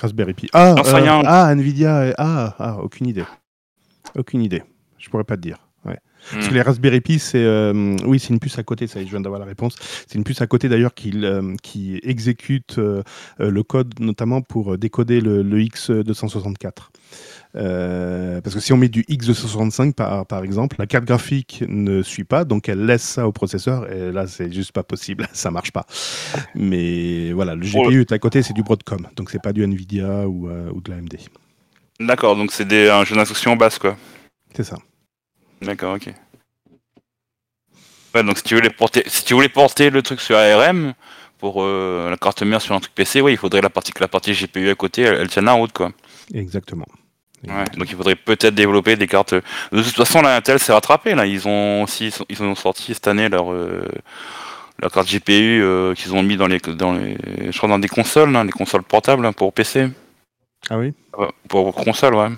[0.00, 0.48] Raspberry Pi.
[0.52, 2.14] Ah, euh, ah, Nvidia.
[2.16, 3.24] Ah, ah, aucune idée.
[4.16, 4.62] Aucune idée.
[4.98, 5.58] Je pourrais pas te dire.
[6.32, 8.86] Parce que les Raspberry Pi, c'est euh, oui, c'est une puce à côté.
[8.86, 9.76] Ça, y est, je viens d'avoir la réponse.
[10.06, 13.02] C'est une puce à côté d'ailleurs qui, euh, qui exécute euh,
[13.38, 16.72] le code notamment pour décoder le, le X264.
[17.56, 22.02] Euh, parce que si on met du X265 par, par exemple, la carte graphique ne
[22.02, 25.52] suit pas, donc elle laisse ça au processeur, et là c'est juste pas possible, ça
[25.52, 25.86] marche pas.
[26.56, 30.26] Mais voilà, le GPU est à côté, c'est du Broadcom, donc c'est pas du Nvidia
[30.28, 31.16] ou, ou de l'AMD.
[32.00, 33.96] D'accord, donc c'est un jeu d'instruction basse, quoi.
[34.56, 34.78] C'est ça.
[35.64, 36.12] D'accord, ok.
[38.14, 40.94] Ouais, donc si tu voulais porter, si tu voulais porter le truc sur ARM
[41.38, 44.00] pour euh, la carte mère sur un truc PC, ouais, il faudrait la partie que
[44.00, 45.90] la partie GPU à côté, elle, elle tienne la route, quoi.
[46.32, 46.86] Exactement.
[47.46, 49.34] Ouais, donc il faudrait peut-être développer des cartes.
[49.34, 49.42] De
[49.82, 51.14] toute façon, là, Intel s'est rattrapé.
[51.14, 53.86] Là, ils ont aussi, ils ont sorti cette année leur euh,
[54.80, 57.16] leur carte GPU euh, qu'ils ont mis dans les, dans les,
[57.50, 59.88] je crois dans des consoles, hein, les consoles portables hein, pour PC.
[60.70, 60.94] Ah oui?
[61.18, 62.28] Ouais, Pour console, ouais.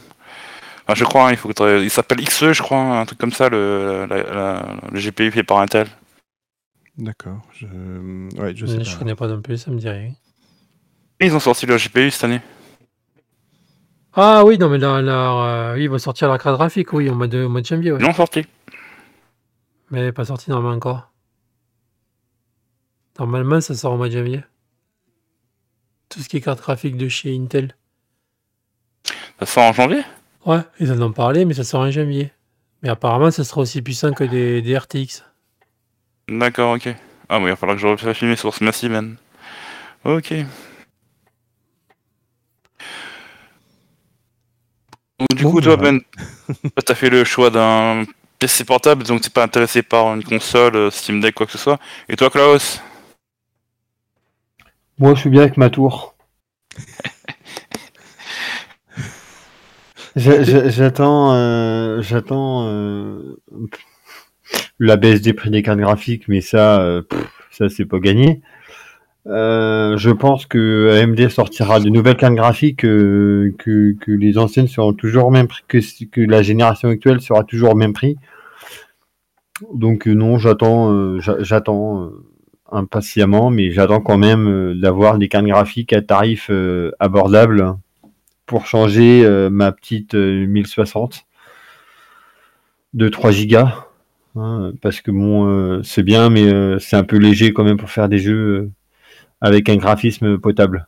[0.89, 3.19] Enfin, je crois, hein, il faut que t'aurais- il s'appelle XE, je crois, un truc
[3.19, 5.89] comme ça, le, la- la- le GPU fait par Intel.
[6.97, 7.41] D'accord.
[7.53, 7.67] Je...
[8.41, 8.99] Ouais, je Je, sais pas.
[8.99, 10.13] connais pas non plus, ça me dit rien.
[11.21, 12.41] Ils ont sorti le GPU cette année.
[14.15, 17.09] Ah oui, non, mais là, là, euh, oui, ils vont sortir la carte graphique, oui,
[17.11, 17.99] au mois de, au mois de janvier, ouais.
[18.01, 18.47] Ils l'ont sorti.
[19.91, 21.11] Mais pas sortie normalement encore.
[23.19, 24.43] Normalement, ça sort au mois de janvier.
[26.09, 27.75] Tout ce qui est carte graphique de chez Intel.
[29.41, 30.03] Ça sort en janvier?
[30.47, 32.33] Ouais, ils en ont parlé, mais ça sort en janvier.
[32.83, 35.25] Mais apparemment, ça sera aussi puissant que des, des RTX.
[36.29, 36.89] D'accord, ok.
[37.29, 39.17] Ah, mais il va falloir que je refasse filmer sur ce Massive, man.
[40.05, 40.35] Ok.
[45.19, 45.83] Donc, du Bon, coup, toi, bah.
[45.83, 46.01] Ben,
[46.63, 48.05] toi, t'as fait le choix d'un
[48.39, 51.59] PC portable, donc t'es pas intéressé par une console, euh, Steam Deck, quoi que ce
[51.59, 51.79] soit.
[52.09, 52.81] Et toi, Klaus?
[54.99, 56.15] Moi, je suis bien avec ma tour.
[60.17, 63.37] J'attends, euh, j'attends euh,
[64.79, 68.41] la baisse des prix des cartes graphiques, mais ça, euh, pff, ça c'est pas gagné.
[69.27, 75.27] Je pense que AMD sortira de nouvelles cartes graphiques que, que les anciennes seront toujours
[75.27, 75.79] au même prix que,
[76.11, 78.17] que la génération actuelle sera toujours au même prix.
[79.75, 82.11] Donc non, j'attends, j'a- j'attends
[82.73, 86.51] impatiemment, mais j'attends quand même d'avoir des cartes graphiques à tarif
[87.01, 87.77] abordable
[88.47, 91.27] pour changer euh, ma petite euh, 1060
[92.95, 93.87] de 3 gigas.
[94.37, 97.77] hein, parce que bon, euh, c'est bien, mais euh, c'est un peu léger quand même
[97.77, 98.35] pour faire des jeux
[98.65, 98.71] euh,
[99.41, 100.87] avec un graphisme potable.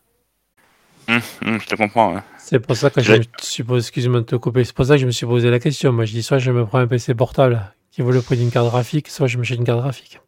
[1.08, 2.20] Hum, hum, Je te comprends, ouais.
[2.38, 4.94] C'est pour ça que je me suis posé, excuse-moi de te couper, c'est pour ça
[4.94, 5.92] que je me suis posé la question.
[5.92, 8.50] Moi, je dis soit je me prends un PC portable qui vaut le prix d'une
[8.50, 10.20] carte graphique, soit je m'achète une carte graphique.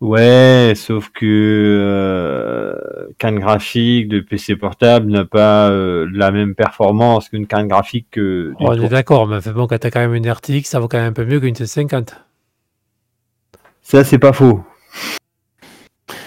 [0.00, 7.28] Ouais, sauf que euh, carte graphique de PC portable n'a pas euh, la même performance
[7.28, 8.84] qu'une carte graphique que Oh, on tour.
[8.84, 11.12] est d'accord, mais bon, quand t'as quand même une RTX, ça vaut quand même un
[11.12, 12.14] peu mieux qu'une 750.
[13.82, 14.62] Ça, c'est pas faux.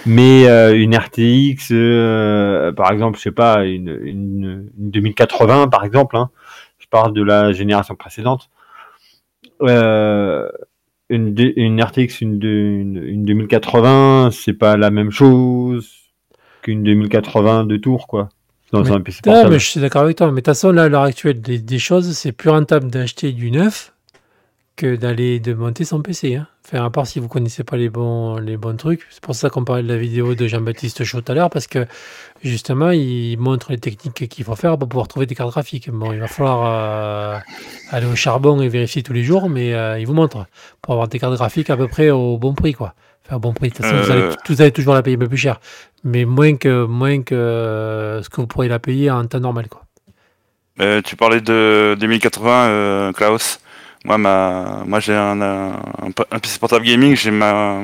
[0.04, 5.84] Mais euh, une RTX, euh, par exemple, je sais pas, une, une, une 2080, par
[5.84, 6.30] exemple, hein,
[6.78, 8.50] je parle de la génération précédente,
[9.62, 10.48] euh,
[11.12, 15.90] une, une RTX, une, une, une 2080, c'est pas la même chose
[16.62, 18.28] qu'une 2080 de tour, quoi,
[18.72, 19.50] dans Mais- un PC portable.
[19.50, 20.26] mais je suis d'accord avec toi.
[20.28, 23.32] Mais de toute façon, là, à l'heure actuelle des, des choses, c'est plus rentable d'acheter
[23.32, 23.92] du neuf
[24.76, 26.36] que d'aller de monter son PC.
[26.36, 26.46] Hein.
[26.72, 29.06] À part si vous connaissez pas les bons, les bons trucs.
[29.10, 31.66] C'est pour ça qu'on parlait de la vidéo de Jean-Baptiste Chaud tout à l'heure, parce
[31.66, 31.86] que
[32.42, 35.90] justement, il montre les techniques qu'il faut faire pour pouvoir trouver des cartes graphiques.
[35.90, 37.38] Bon, il va falloir euh,
[37.90, 40.46] aller au charbon et vérifier tous les jours, mais euh, il vous montre
[40.80, 42.94] pour avoir des cartes graphiques à peu près au bon prix, quoi.
[43.26, 43.68] Enfin, au bon prix.
[43.68, 44.34] De toute façon, vous, allez, Euh.
[44.48, 45.60] vous allez toujours la payer un peu plus cher,
[46.04, 49.82] mais moins que, moins que ce que vous pourriez la payer en temps normal, quoi.
[51.04, 53.60] Tu parlais de 2080, euh, Klaus.
[54.04, 57.80] Moi, ma, moi j'ai un, un, PC portable gaming, j'ai ma,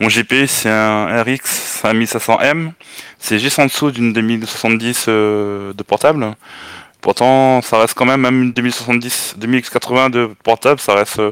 [0.00, 2.72] mon GP, c'est un RX 5500M.
[3.18, 6.34] C'est juste en dessous d'une 2070 euh, de portable.
[7.00, 11.30] Pourtant, ça reste quand même, même une 2070, 2080 de portable, ça reste euh,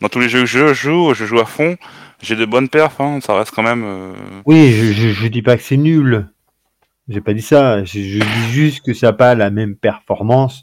[0.00, 1.76] dans tous les jeux que je joue, je joue à fond.
[2.22, 3.82] J'ai de bonnes perfs, hein, ça reste quand même.
[3.84, 4.12] euh,
[4.46, 6.28] Oui, je, je, je dis pas que c'est nul.
[7.08, 7.84] J'ai pas dit ça.
[7.84, 10.62] Je, je dis juste que ça n'a pas la même performance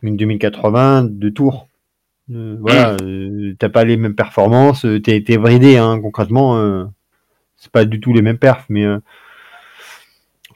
[0.00, 1.68] qu'une 2080 de tour.
[2.30, 6.88] Euh, voilà, euh, t'as pas les mêmes performances, euh, t'es bridé, hein, concrètement.
[7.56, 8.84] c'est pas du tout les mêmes perfs, mais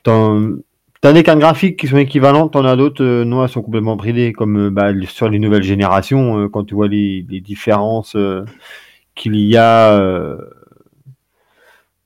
[0.02, 0.56] t'en-
[1.00, 4.32] t'as des cartes graphiques qui sont équivalentes, t'en as d'autres, non, elles sont complètement bridées,
[4.32, 8.16] comme bah, sur les nouvelles générations, quand tu vois les, les différences
[9.14, 10.36] qu'il y a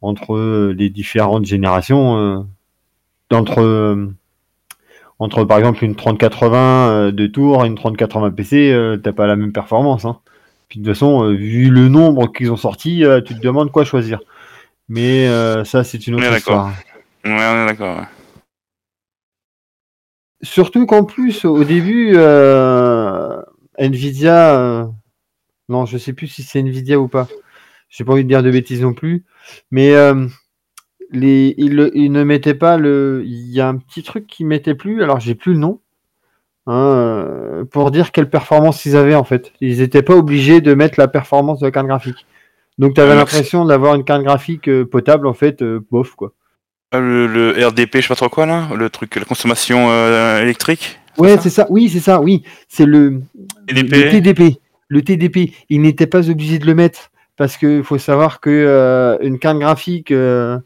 [0.00, 2.46] entre les différentes générations,
[3.30, 4.08] d'entre
[5.22, 9.26] entre par exemple une 3080 euh, de tour et une 3080 PC, euh, t'as pas
[9.26, 10.04] la même performance.
[10.04, 10.18] Hein.
[10.68, 13.84] Puis de toute façon, euh, vu le nombre qu'ils ont sorti, tu te demandes quoi
[13.84, 14.20] choisir.
[14.88, 15.26] Mais
[15.64, 16.36] ça, c'est une autre d'accord.
[16.36, 16.72] histoire.
[17.24, 17.98] Ouais, on est d'accord.
[17.98, 18.06] ouais.
[20.42, 23.40] Surtout qu'en plus, au début, euh,
[23.78, 24.86] Nvidia, euh,
[25.68, 27.28] non, je sais plus si c'est Nvidia ou pas.
[27.88, 29.24] J'ai pas envie de dire de bêtises non plus,
[29.70, 30.26] mais euh,
[31.12, 33.22] les, ils, ils ne mettaient pas le.
[33.24, 35.80] Il y a un petit truc qu'ils mettaient plus, alors j'ai plus le nom,
[36.66, 39.52] hein, euh, pour dire quelle performance ils avaient en fait.
[39.60, 42.26] Ils n'étaient pas obligés de mettre la performance de la carte graphique.
[42.78, 46.32] Donc tu avais l'impression d'avoir une carte graphique euh, potable en fait, euh, bof quoi.
[46.90, 50.42] Ah, Le, le RDP, je sais pas trop quoi là, le truc, la consommation euh,
[50.42, 50.98] électrique?
[51.18, 51.66] Ouais, c'est ça.
[51.70, 52.20] Oui, c'est ça.
[52.20, 53.22] Oui, c'est le,
[53.66, 53.92] TDP.
[53.92, 54.60] le TDP.
[54.88, 55.52] Le TDP.
[55.68, 59.58] Ils n'étaient pas obligés de le mettre parce qu'il faut savoir que euh, une carte
[59.58, 60.58] graphique euh,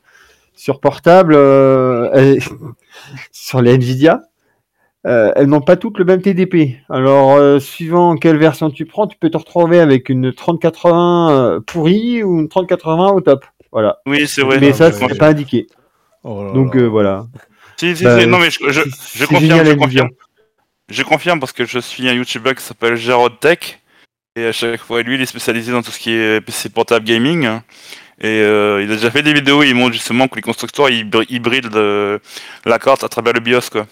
[0.57, 2.37] sur portable, euh,
[3.31, 4.23] sur les Nvidia,
[5.07, 6.79] euh, elles n'ont pas toutes le même TDP.
[6.89, 11.61] Alors, euh, suivant quelle version tu prends, tu peux te retrouver avec une 3080 euh,
[11.61, 13.45] pourrie ou une 3080 au top.
[13.71, 13.99] Voilà.
[14.07, 14.59] Oui, c'est vrai.
[14.59, 15.69] Mais ça, ouais, c'est pas indiqué.
[16.25, 16.81] Oh là Donc là.
[16.83, 17.27] euh, voilà.
[17.77, 20.09] Si, si, Bah, si, non, mais je, je, confirme, génial, je confirme.
[20.89, 23.81] Je confirme parce que je suis un YouTuber qui s'appelle Jarod Tech.
[24.35, 27.05] Et à chaque fois, lui, il est spécialisé dans tout ce qui est PC portable
[27.05, 27.61] gaming.
[28.21, 30.89] Et euh, il a déjà fait des vidéos où il montre justement que les constructeurs
[30.89, 32.21] ils, br- ils brident le-
[32.65, 33.69] la carte à travers le BIOS.
[33.71, 33.87] Quoi.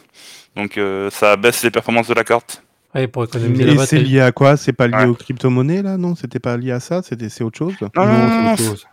[0.56, 2.62] Donc euh, ça baisse les performances de la carte.
[2.94, 4.56] Ouais, pour économiser la Mais c'est lié à quoi?
[4.56, 5.04] C'est pas lié Ouais.
[5.06, 5.98] aux crypto-monnaies là?
[5.98, 7.02] Non, c'était pas lié à ça?
[7.02, 7.74] C'était c'est autre chose?
[7.82, 8.86] Non, non, Non, chose.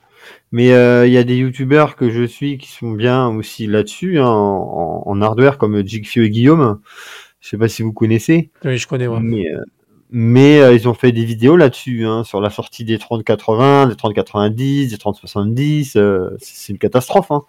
[0.52, 4.20] Mais euh, il y a des youtubeurs que je suis qui sont bien aussi là-dessus,
[4.20, 6.80] hein, en, en hardware, comme Jigfio et Guillaume.
[7.40, 8.52] Je sais pas si vous connaissez.
[8.66, 9.20] Oui, je connais, ouais.
[9.22, 9.62] Mais, euh,
[10.12, 13.96] mais euh, ils ont fait des vidéos là-dessus, hein, sur la sortie des 3080, des
[13.96, 15.96] 3090, des 3070.
[15.96, 17.32] euh, c'est une catastrophe.
[17.32, 17.44] Hein.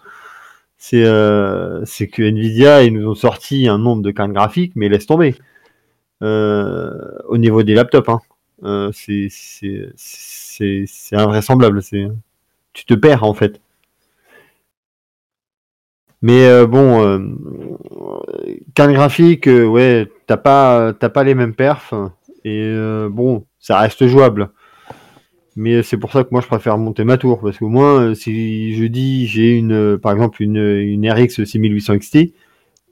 [0.79, 4.89] C'est euh, c'est que Nvidia, ils nous ont sorti un nombre de cartes graphiques, mais
[4.89, 5.37] laisse tomber.
[6.23, 8.21] Au niveau des laptops, hein.
[8.93, 9.29] C'est
[11.13, 11.83] invraisemblable.
[12.73, 13.61] Tu te perds en fait.
[16.23, 17.19] Mais bon, euh,
[18.75, 21.95] carte graphique, ouais, t'as pas, pas les mêmes perfs.
[22.45, 24.51] Et euh, bon, ça reste jouable.
[25.55, 27.41] Mais c'est pour ça que moi je préfère monter ma tour.
[27.41, 31.45] Parce qu'au moins, euh, si je dis j'ai une, euh, par exemple, une, une RX
[31.45, 32.19] 6800 XT,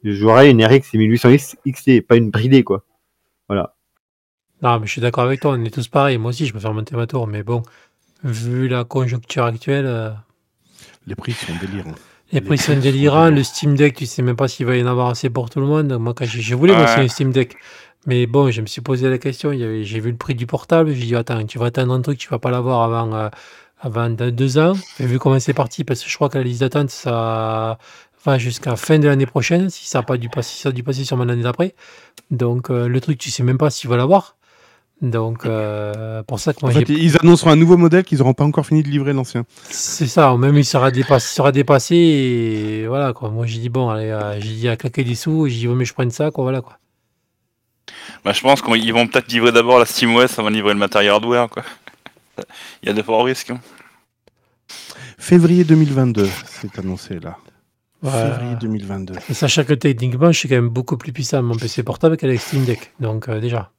[0.05, 1.31] j'aurai une RX 6800
[1.69, 2.85] XT, pas une bridée, quoi.
[3.49, 3.75] Voilà.
[4.63, 6.19] Non, mais je suis d'accord avec toi, on est tous pareils.
[6.19, 7.63] Moi aussi, je préfère monter ma tour, mais bon,
[8.25, 10.11] vu la conjoncture actuelle, euh,
[11.07, 11.95] Les prix sont délirants.
[12.31, 13.31] les prix sont délirants.
[13.31, 15.61] Le Steam Deck, tu sais même pas s'il va y en avoir assez pour tout
[15.61, 15.97] le monde.
[15.99, 16.85] Moi, quand j'ai, je voulais Ouais.
[16.85, 17.57] un Steam Deck,
[18.07, 19.53] mais bon, je me suis posé la question.
[19.53, 20.93] il y avait- J'ai vu le prix du portable.
[20.95, 23.29] J'ai dit, attends, tu vas attendre un truc, tu vas pas l'avoir avant, euh,
[23.81, 24.73] avant de- deux ans.
[24.99, 27.79] Et vu comment c'est parti, parce que je crois que la liste d'attente, ça
[28.25, 30.73] va jusqu'à fin de l'année prochaine, si ça n'a pas dû passer, si ça a
[30.73, 31.75] dû passer sur l'année d'après.
[32.31, 34.37] Donc, euh, le truc, tu sais même pas s'il va l'avoir.
[35.03, 38.19] Donc, euh, pour ça que En moi, j'ai fait, ils annonceront un nouveau modèle qu'ils
[38.19, 39.45] n'auront pas encore fini de livrer l'ancien.
[39.71, 43.31] c'est ça, ou même il sera dépassé, il sera dépassé et voilà quoi.
[43.31, 45.75] Moi j'ai dit bon, allez, euh, j'ai dit à claquer des sous, j'ai dit vaut
[45.75, 46.79] mieux que je prenne ça quoi, voilà quoi.
[48.25, 51.13] Bah, je pense qu'ils vont peut-être livrer d'abord la SteamOS avant de livrer le matériel
[51.13, 51.49] hardware.
[51.49, 51.63] Quoi.
[52.83, 53.51] Il y a de forts risques.
[53.51, 53.61] hein.
[55.19, 57.37] Février 2022, c'est annoncé là.
[58.03, 58.11] Ouais.
[58.11, 59.15] Février 2022.
[59.29, 62.41] Et sachant que techniquement, je suis quand même beaucoup plus puissant mon PC portable qu'avec
[62.41, 63.71] Steam Deck, donc euh, déjà.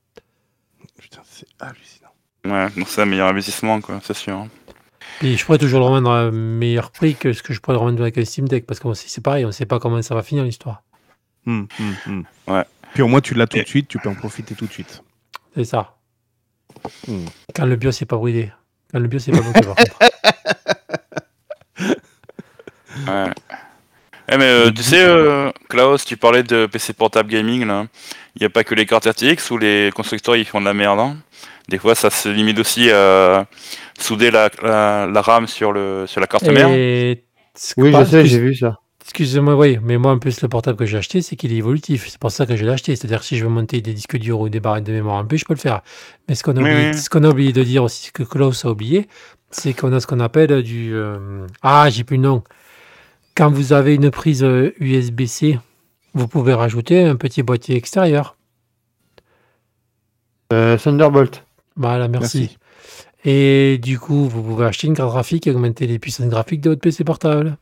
[0.99, 2.09] Putain, c'est hallucinant.
[2.45, 4.35] Ouais, donc c'est un meilleur investissement, quoi, c'est sûr.
[4.35, 4.47] hein.
[5.23, 7.75] Et je pourrais toujours le revendre à un meilleur prix que ce que je pourrais
[7.75, 10.13] le revendre avec un Steam Deck, parce que c'est pareil, on sait pas comment ça
[10.13, 10.83] va finir l'histoire.
[11.47, 12.23] Hum, hum, hum.
[12.47, 12.65] Ouais.
[12.93, 15.03] Puis au moins, tu l'as tout de suite, tu peux en profiter tout de suite.
[15.55, 15.95] C'est ça.
[17.07, 17.26] Hmm.
[17.55, 18.51] Quand le BIOS n'est pas bridé.
[18.91, 19.97] Quand le BIOS n'est pas bloqué par contre.
[23.07, 23.31] Ouais.
[24.30, 27.88] Eh, mais euh, tu sais, euh, Klaus, tu parlais de PC portable gaming, là.
[28.35, 30.73] Il n'y a pas que les cartes RTX où les constructeurs ils font de la
[30.73, 30.99] merde.
[30.99, 31.18] hein.
[31.68, 33.45] Des fois, ça se limite aussi à
[33.97, 36.69] souder la, la, la RAM sur, le, sur la carte mère.
[36.69, 37.23] Et...
[37.77, 38.80] Oui, je sais, j'ai vu ça.
[39.03, 42.07] Excusez-moi, oui, mais moi en plus le portable que j'ai acheté, c'est qu'il est évolutif.
[42.07, 42.95] C'est pour ça que je l'ai acheté.
[42.95, 45.26] C'est-à-dire que si je veux monter des disques durs ou des barrettes de mémoire en
[45.26, 45.82] plus, je peux le faire.
[46.30, 46.98] Mais ce qu'on a, Oui, oublié, oui.
[46.98, 49.07] ce qu'on a oublié de dire aussi, ce que Klaus a oublié,
[49.49, 50.94] c'est qu'on a ce qu'on appelle du...
[50.94, 52.44] euh, Ah, j'ai plus le nom.
[53.36, 55.60] Quand vous avez une prise euh, USB-C,
[56.14, 58.38] vous pouvez rajouter un petit boîtier extérieur.
[60.53, 61.44] Euh, Thunderbolt.
[61.76, 62.40] Voilà, merci.
[62.40, 62.57] Merci.
[63.23, 66.69] Et du coup, vous pouvez acheter une carte graphique et augmenter les puissances graphiques de
[66.69, 67.57] votre PC portable.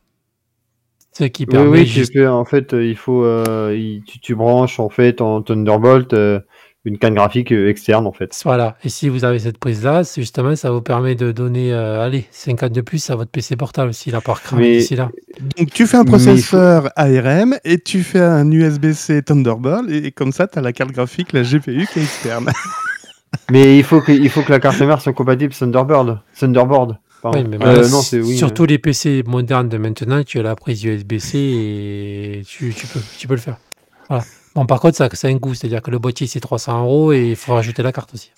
[1.12, 4.02] Ce qui Oui, permet oui, tu juste- peux, en fait, euh, il faut, euh, il-
[4.06, 6.40] tu, tu branches en fait en Thunderbolt euh,
[6.86, 8.34] une carte graphique externe en fait.
[8.44, 8.76] Voilà.
[8.84, 12.24] Et si vous avez cette prise-là, c'est justement, ça vous permet de donner, euh, allez,
[12.30, 15.10] 50 de plus à votre PC portable s'il a pas cramé d'ici là.
[15.58, 20.10] Donc tu fais un faut- processeur ARM et tu fais un USB-C Thunderbolt et, et
[20.12, 22.46] comme ça tu as la carte graphique, la GPU qui est externe.
[23.50, 26.20] Mais il faut que, il faut que la carte mère soit compatible Thunderbird.
[26.38, 26.96] Thunderbird.
[27.22, 27.38] Pardon.
[27.38, 28.36] Oui, mais Euh, non, oui.
[28.36, 33.00] surtout les PC modernes de maintenant, tu as la prise USB-C et tu, tu peux,
[33.18, 33.56] tu peux le faire.
[34.08, 34.24] Voilà.
[34.54, 37.12] Bon, par contre, ça, ça a un coût, c'est-à-dire que le boîtier c'est 300 euros
[37.12, 38.30] et il faut rajouter la carte aussi.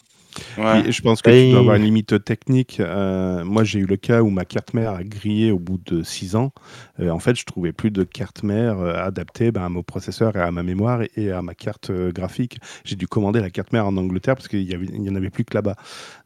[0.58, 0.82] Ouais.
[0.84, 2.78] Oui, je pense que Et- tu dois avoir une limite technique.
[2.80, 6.02] Euh, moi, j'ai eu le cas où ma carte mère a grillé au bout de
[6.02, 6.52] 6 ans.
[7.00, 10.36] Euh, en fait, je trouvais plus de carte mère euh, adaptée ben, à mon processeur
[10.36, 12.58] et à ma mémoire et à ma carte graphique.
[12.84, 15.14] J'ai dû commander la carte mère en Angleterre parce qu'il y avait- il y en
[15.14, 15.76] avait plus que là-bas.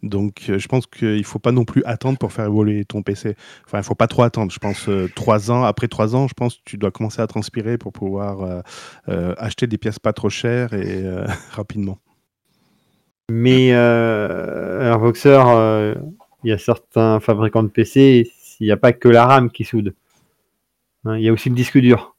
[0.02, 3.36] Donc, euh, je pense qu'il faut pas non plus attendre pour faire évoluer ton PC.
[3.66, 4.52] Enfin, il faut pas trop attendre.
[4.52, 5.64] Je pense 3 ans.
[5.64, 8.60] Après 3 ans, je pense que tu dois commencer à transpirer pour pouvoir euh,
[9.08, 11.98] euh, acheter des pièces pas trop chères et euh, rapidement.
[13.30, 15.94] Mais euh, un Voxer, euh,
[16.44, 18.30] il y a certains fabricants de PC,
[18.60, 19.94] il n'y a pas que la RAM qui soude.
[21.04, 22.14] Hein, Il y a aussi le disque dur.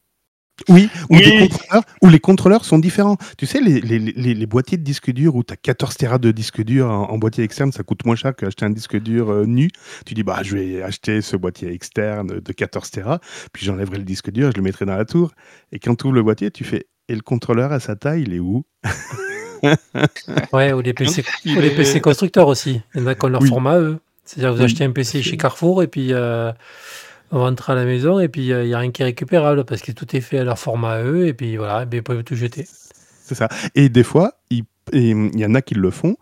[0.69, 1.21] Oui, ou Oui.
[1.23, 3.15] des contrôleurs, où les contrôleurs sont différents.
[3.37, 6.17] Tu sais, les, les, les, les boîtiers de disque dur où tu as 14 Tera
[6.17, 9.29] de disque dur en, en boîtier externe, ça coûte moins cher qu'acheter un disque dur
[9.29, 9.69] euh, nu.
[10.05, 13.19] Tu dis, bah, je vais acheter ce boîtier externe de 14 Tera,
[13.53, 15.31] puis j'enlèverai le disque dur, je le mettrai dans la tour.
[15.71, 18.33] Et quand tu ouvres le boîtier, tu fais, et le contrôleur à sa taille, il
[18.33, 18.65] est où?
[20.53, 22.81] Ouais, ou les PC, Il ou les PC constructeurs aussi.
[22.95, 23.49] Il y en a qui ont leur Oui.
[23.49, 23.99] format eux.
[24.25, 26.51] C'est-à-dire que vous achetez un PC chez Carrefour et puis euh,
[27.31, 29.63] on rentre à la maison et puis euh, il n'y a rien qui est récupérable
[29.63, 31.99] parce que tout est fait à leur format à eux et puis voilà, et puis
[31.99, 32.67] ils peuvent tout jeter.
[33.23, 33.47] C'est ça.
[33.75, 34.63] Et des fois, il
[34.93, 36.15] et, hum, il y en a qui le font.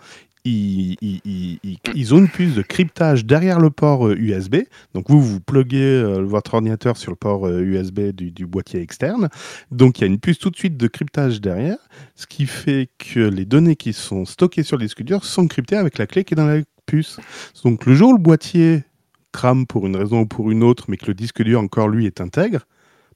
[0.48, 4.58] Ils, ont une puce de cryptage derrière le port euh, USB.
[4.94, 8.80] Donc vous, vous pluguez euh, votre ordinateur sur le port euh, USB du, du boîtier
[8.80, 9.30] externe.
[9.72, 11.78] Donc il y a une puce tout de suite de cryptage derrière,
[12.14, 15.78] ce qui fait que les données qui sont stockées sur le disque dur sont cryptées
[15.78, 17.20] avec la clé qui est dans la puce.
[17.64, 18.84] Donc le jour où le boîtier
[19.32, 22.06] crame pour une raison ou pour une autre, mais que le disque dur encore lui
[22.06, 22.60] est intègre,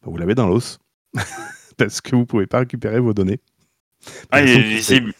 [0.01, 0.79] bah, vous l'avez dans l'os.
[1.77, 3.39] Parce que vous pouvez pas récupérer vos données.
[4.31, 5.13] Ah, il est lisible.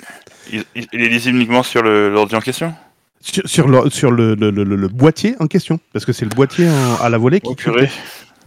[0.52, 2.74] Il, est lisible uniquement sur l'ordi en question
[3.22, 6.26] Sur, sur le, sur le, le- le- le- le boîtier en question, parce que c'est
[6.26, 7.90] le boîtier en- à la volée qui Oh purée.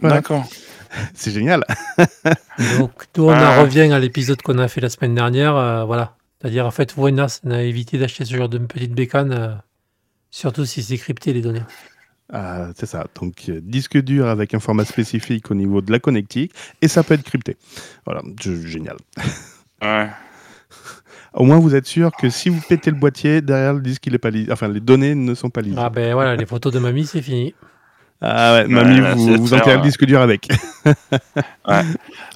[0.01, 0.17] Voilà.
[0.17, 0.49] D'accord.
[1.15, 1.65] C'est génial.
[2.79, 3.63] Donc, nous, on en Ah.
[3.63, 5.57] revient à l'épisode qu'on a fait la semaine dernière.
[5.57, 6.17] euh, voilà.
[6.41, 9.55] C'est-à-dire, en fait, Voinas a évité d'acheter ce genre de petite bécane, euh,
[10.31, 11.63] surtout si c'est crypté les données.
[12.33, 13.07] Ah, c'est ça.
[13.21, 16.53] Donc, euh, disque dur avec un format spécifique au niveau de la connectique,
[16.83, 17.57] et ça peut être crypté.
[18.05, 18.97] Voilà, génial.
[19.83, 20.09] Ouais.
[21.35, 24.15] Au moins, vous êtes sûr que si vous pétez le boîtier, derrière le disque, il
[24.15, 24.53] est pas lisible.
[24.53, 25.81] Enfin, les données ne sont pas lisibles.
[25.83, 27.55] Ah ben voilà, les photos de mamie, c'est fini.
[28.21, 29.87] Ah ouais, mamie, Ouais, vous, vous enterrez le ouais.
[29.87, 30.49] disque dur avec.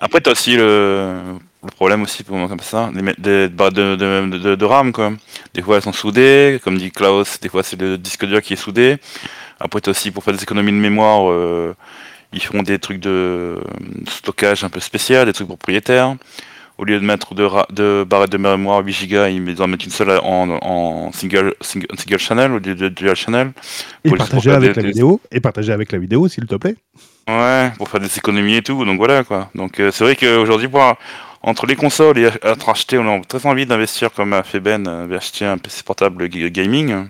[0.00, 3.96] Après, t'as aussi le, le problème aussi pour moi comme ça, des, des barres de,
[3.96, 5.12] de, de, de RAM quoi.
[5.54, 8.54] Des fois elles sont soudées, comme dit Klaus, des fois c'est le disque dur qui
[8.54, 8.98] est soudé.
[9.60, 11.74] Après t'as aussi pour faire des économies de mémoire, euh,
[12.32, 13.58] ils font des trucs de
[14.08, 16.16] stockage un peu spécial, des trucs propriétaires.
[16.78, 19.84] Au lieu de mettre de, ra- de barrettes de mémoire 8 Go, ils en mettent
[19.84, 23.52] une seule en, en single, single, single channel au lieu de dual channel.
[24.04, 24.18] Et pour
[24.52, 25.20] avec des- la vidéo.
[25.32, 26.76] Et partagez avec la vidéo, s'il te plaît.
[27.28, 29.50] Ouais, pour faire des économies et tout, donc voilà quoi.
[29.54, 30.68] Donc euh, c'est vrai qu'aujourd'hui,
[31.42, 34.86] entre les consoles et être acheté, on a très envie d'investir comme a fait Ben,
[34.86, 37.08] euh, acheter un PC portable ga- gaming.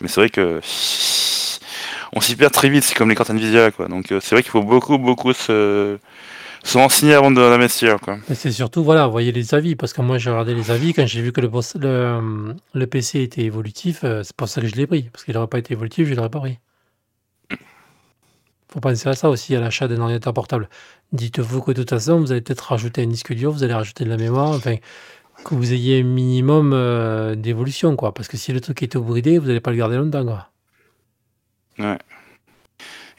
[0.00, 0.60] Mais c'est vrai que
[2.14, 3.88] on s'y perd très vite, c'est comme les cartes Nvidia quoi.
[3.88, 5.98] Donc euh, c'est vrai qu'il faut beaucoup, beaucoup se,
[6.64, 7.40] se renseigner avant de-
[8.00, 8.18] quoi.
[8.28, 11.06] Mais c'est surtout, voilà, voyez les avis, parce que moi j'ai regardé les avis, quand
[11.06, 14.66] j'ai vu que le, boss- le, le PC était évolutif, euh, c'est pour ça que
[14.68, 16.58] je l'ai pris, parce qu'il n'aurait pas été évolutif, je ne l'aurais pas pris.
[18.72, 20.68] faut penser à ça aussi, à l'achat d'un ordinateur portable.
[21.12, 24.04] Dites-vous que de toute façon, vous allez peut-être rajouter un disque dur, vous allez rajouter
[24.04, 24.76] de la mémoire, enfin,
[25.44, 29.38] que vous ayez un minimum euh, d'évolution, quoi, parce que si le truc est bridé,
[29.38, 30.48] vous n'allez pas le garder longtemps, quoi.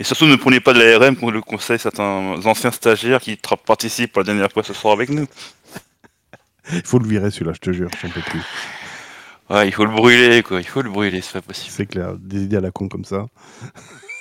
[0.03, 4.11] Et surtout ne prenez pas de l'ARM comme le conseil certains anciens stagiaires qui participent
[4.11, 5.27] pour la dernière fois ce soir avec nous.
[6.73, 8.41] Il faut le virer celui-là, je te jure, j'en peux plus.
[9.49, 11.71] Ouais, il faut le brûler quoi, il faut le brûler, c'est pas possible.
[11.71, 13.27] C'est clair, des idées à la con comme ça.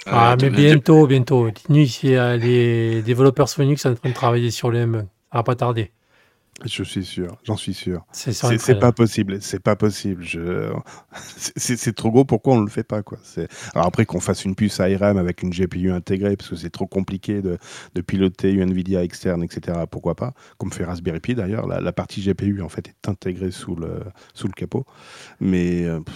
[0.06, 1.46] Ah, mais bientôt, bientôt.
[1.46, 5.00] A les développeurs Linux sont en train de travailler sur le M1.
[5.00, 5.90] Ça va pas tarder.
[6.64, 8.04] Je suis sûr, j'en suis sûr.
[8.12, 10.22] C'est pas possible, c'est pas possible.
[10.22, 10.70] Je...
[11.56, 13.18] c'est- trop gros, pourquoi on le fait pas quoi?
[13.74, 16.86] Alors après qu'on fasse une puce ARM avec une GPU intégrée, parce que c'est trop
[16.86, 17.58] compliqué de,
[17.94, 19.78] de piloter une Nvidia externe, etc.
[19.90, 20.34] Pourquoi pas?
[20.58, 24.00] Comme fait Raspberry Pi d'ailleurs, la, la partie GPU en fait est intégrée sous le,
[24.34, 24.84] sous le capot.
[25.40, 26.14] Mais euh, pff,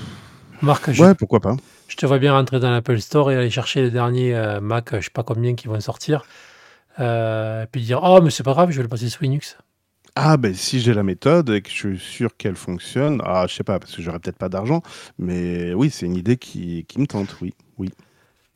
[0.62, 1.56] Marc, je, ouais, pourquoi pas?
[1.88, 4.90] je te vois bien rentrer dans l'Apple Store et aller chercher les derniers euh, Mac,
[4.94, 6.24] je sais pas combien qui vont sortir.
[7.00, 9.58] Euh, et puis dire Oh, mais c'est pas grave, je vais le passer sous Linux.
[10.18, 13.54] Ah ben si j'ai la méthode et que je suis sûr qu'elle fonctionne, ah je
[13.54, 14.82] sais pas parce que j'aurais peut-être pas d'argent,
[15.18, 17.52] mais oui c'est une idée qui, qui me tente, oui,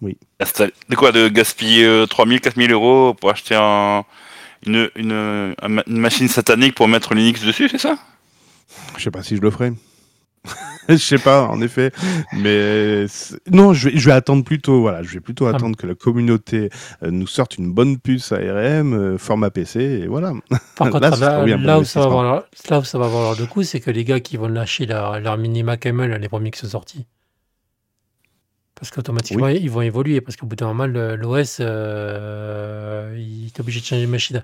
[0.01, 0.17] oui.
[0.41, 4.05] Installer- De quoi De gaspiller euh, 3000, 4000 euros pour acheter un,
[4.67, 5.55] une, une,
[5.87, 7.99] une machine satanique pour mettre Linux dessus, c'est ça?
[8.97, 9.73] Je sais pas si je le ferai.
[10.89, 11.93] je sais pas, en effet.
[12.33, 13.07] Mais
[13.51, 14.81] non, je vais, je vais attendre plutôt.
[14.81, 15.51] Voilà, je vais plutôt Ah.
[15.51, 16.71] attendre que la communauté
[17.03, 20.33] euh, nous sorte une bonne puce ARM, euh, format PC, et voilà.
[20.77, 23.05] Par contre, ce sera là, là où ça va avoir leur, là où ça va
[23.05, 25.85] avoir leur de coup, c'est que les gars qui vont lâcher leur, leur mini Mac
[25.87, 27.07] ML, les premiers qui sont sortis.
[28.75, 30.23] Parce qu'automatiquement, ils vont évoluer.
[30.23, 34.43] Parce qu'au bout d'un moment, l'OS, euh, il est obligé de changer de machine.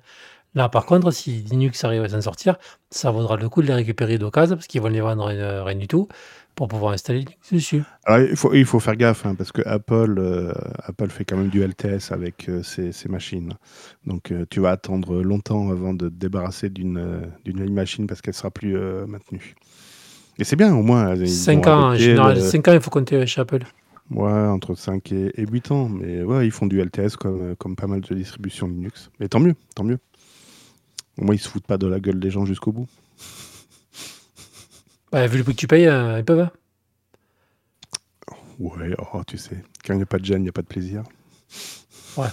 [0.56, 2.56] Là, par contre, si Linux arrive à s'en sortir,
[2.90, 5.76] ça vaudra le coup de les récupérer d'occasion, parce qu'ils vont les vendre euh, rien
[5.76, 6.08] du tout,
[6.54, 7.82] pour pouvoir installer Linux dessus.
[8.04, 10.52] Alors, il faut, il faut faire gaffe, hein, parce que Apple, euh,
[10.82, 13.52] Apple fait quand même du LTS avec euh, ses, ses machines.
[14.06, 18.32] Donc, euh, tu vas attendre longtemps avant de te débarrasser d'une d'une machine parce qu'elle
[18.34, 18.76] sera plus
[19.06, 19.54] maintenue.
[20.38, 21.14] Et c'est bien, au moins.
[21.16, 23.62] ils 5 ont ans, en adopté général, le- 5 ans, il faut compter chez Apple.
[24.10, 25.88] Ouais, entre 5 et, et 8 ans.
[25.90, 29.10] Mais ouais, ils font du LTS comme, comme pas mal de distributions Linux.
[29.20, 29.98] Mais tant mieux, tant mieux.
[31.18, 32.86] Au moins, ils se foutent pas de la gueule des gens jusqu'au bout.
[35.12, 36.40] Bah, vu le prix que tu payes, euh, ils peuvent.
[36.40, 36.50] hein.
[38.58, 40.62] Ouais, oh, tu sais, quand il n'y a pas de gêne, il n'y a pas
[40.62, 41.02] de plaisir.
[42.14, 42.30] Voir.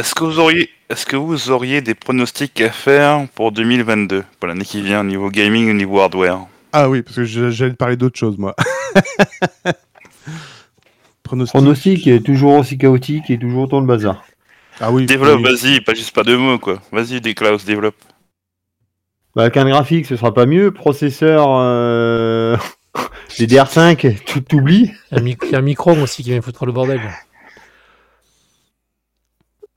[0.00, 4.48] Est-ce que vous auriez, est-ce que vous auriez des pronostics à faire pour 2022, pour
[4.48, 6.46] l'année qui vient, au niveau gaming, au niveau hardware?
[6.72, 8.56] Ah oui, parce que j'allais te parler d'autre chose, moi.
[11.22, 11.52] Pronostic.
[11.54, 14.24] Pronostic est toujours aussi chaotique et toujours autant de bazar.
[14.82, 15.06] Ah oui.
[15.06, 15.44] Développe, oui.
[15.44, 16.82] vas-y, pas juste pas deux mots, quoi.
[16.90, 17.94] Vas-y, des Klaus, développe.
[19.36, 20.72] Bah, avec un graphique, ce sera pas mieux.
[20.72, 22.56] Processeur, euh...
[23.30, 24.92] DDR5, tout t'oublie.
[25.12, 27.00] Il y a un micro aussi qui vient foutre le bordel.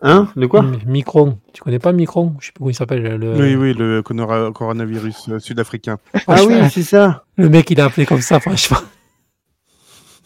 [0.01, 0.27] Hein?
[0.35, 0.63] De quoi?
[0.63, 1.37] Mi- Micron.
[1.53, 3.03] Tu connais pas Micron Je sais pas comment il s'appelle.
[3.03, 3.35] Le...
[3.35, 5.99] Oui, oui, le coronavirus euh, sud-africain.
[6.27, 7.25] Ah oui, c'est ça.
[7.37, 8.79] Le mec, il a appelé comme ça, franchement.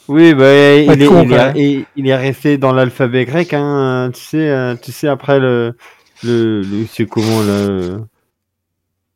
[0.09, 3.53] Oui, bah, il, est, con, il, est, quoi, il- il est resté dans l'alphabet grec,
[3.53, 4.09] hein.
[4.13, 5.75] Tu sais, euh, tu sais après le,
[6.23, 7.99] le, le c'est comment euh,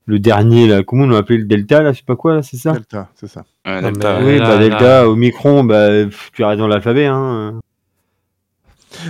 [0.05, 2.43] le dernier là, comment on l'a appelé le delta là, je sais pas quoi là,
[2.43, 2.73] c'est ça?
[2.73, 3.43] Delta, c'est ça.
[3.65, 4.19] Ouais, Non, Delta.
[4.19, 7.59] mais- Oui, là, bah delta, au micron, bah pff, tu restes dans l'alphabet, hein.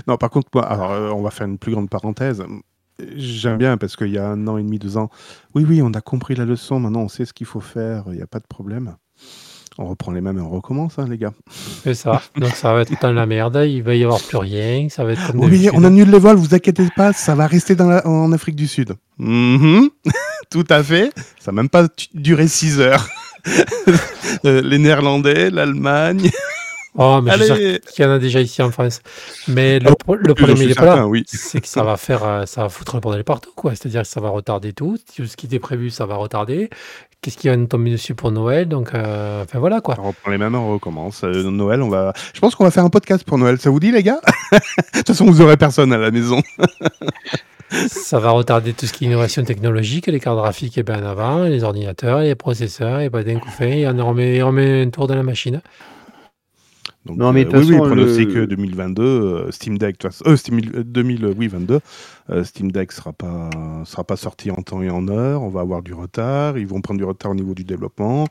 [0.07, 2.43] Non, par contre, moi, alors, euh, on va faire une plus grande parenthèse.
[3.17, 5.09] J'aime bien parce qu'il y a un an et demi, deux ans,
[5.55, 8.13] oui, oui, on a compris la leçon, maintenant on sait ce qu'il faut faire, il
[8.13, 8.95] n'y a pas de problème.
[9.79, 11.33] On reprend les mêmes et on recommence, hein, les gars.
[11.83, 12.21] C'est ça.
[12.37, 13.63] Donc ça va être dans la merde.
[13.67, 14.87] Il va y avoir plus rien.
[14.89, 17.75] Ça va être comme Oui, on annule les vols, vous inquiétez pas, ça va rester
[17.75, 18.93] dans la- en Afrique du Sud.
[19.17, 19.89] Mhm.
[20.51, 21.11] Tout à fait.
[21.39, 23.07] Ça n'a même pas duré 6 heures.
[24.45, 26.29] Euh, les Néerlandais, l'Allemagne.
[26.95, 29.01] Oh, mais je suis Allez qu'il y en a déjà ici en France.
[29.47, 31.07] Mais le, Oh, le problème, suis il est pas certain, là.
[31.07, 31.23] oui.
[31.27, 33.71] C'est que ça va faire, euh, ça va foutre le bordel partout, quoi.
[33.71, 34.97] C'est-à-dire que ça va retarder tout.
[35.15, 36.69] Tout ce qui était prévu, ça va retarder.
[37.23, 39.95] Qu'est-ce qui va nous tomber dessus pour Noël Donc, euh, enfin voilà, quoi.
[39.97, 41.23] On reprend les mêmes on recommence.
[41.23, 42.11] Euh, Noël, on va.
[42.33, 43.57] Je pense qu'on va faire un podcast pour Noël.
[43.59, 44.19] Ça vous dit, les gars?
[44.51, 44.57] De
[44.97, 46.41] toute façon, vous aurez personne à la maison.
[47.87, 51.07] Ça va retarder tout ce qui est innovation technologique, les cartes graphiques et bien en
[51.07, 54.83] avant, les ordinateurs, les processeurs, et pas d'un coup fait, et on remet, on remet
[54.83, 55.61] un tour de la machine.
[57.05, 59.95] Donc, Non, mais euh, de toute oui, oui, façon, le- euh, 2022, euh, Steam Deck,
[59.95, 61.79] de toute façon- euh, Steam, euh, 2000, euh, oui, 22,
[62.29, 63.49] euh, Steam Deck sera pas,
[63.83, 65.41] sera pas sorti en temps et en heure.
[65.41, 66.57] On va avoir du retard.
[66.57, 68.25] Ils vont prendre du retard au niveau du développement.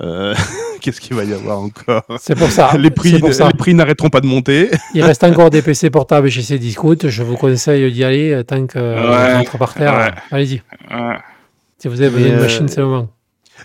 [0.00, 0.34] Euh,
[0.80, 2.02] Qu'est-ce qu'il va y avoir encore?
[2.18, 2.76] C'est pour ça.
[2.76, 3.46] les prix, c'est pour ça.
[3.48, 4.70] les prix n'arrêteront pas de monter.
[4.94, 6.96] Il reste encore des PC portables chez Cdiscount.
[7.04, 9.94] Je vous conseille d'y aller euh, tant que euh, Ouais, vous rentrez par terre.
[9.96, 10.10] ouais.
[10.32, 10.62] Allez-y.
[10.90, 11.16] Ouais.
[11.78, 13.08] Si vous avez besoin euh, machine, c'est le moment.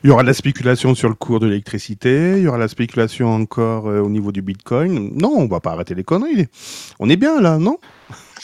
[0.04, 2.34] Il y aura de la spéculation sur le cours de l'électricité.
[2.38, 5.12] Il y aura la spéculation encore euh, au niveau du Bitcoin.
[5.16, 6.48] Non, on va pas arrêter les conneries.
[7.00, 7.78] On est bien là, non?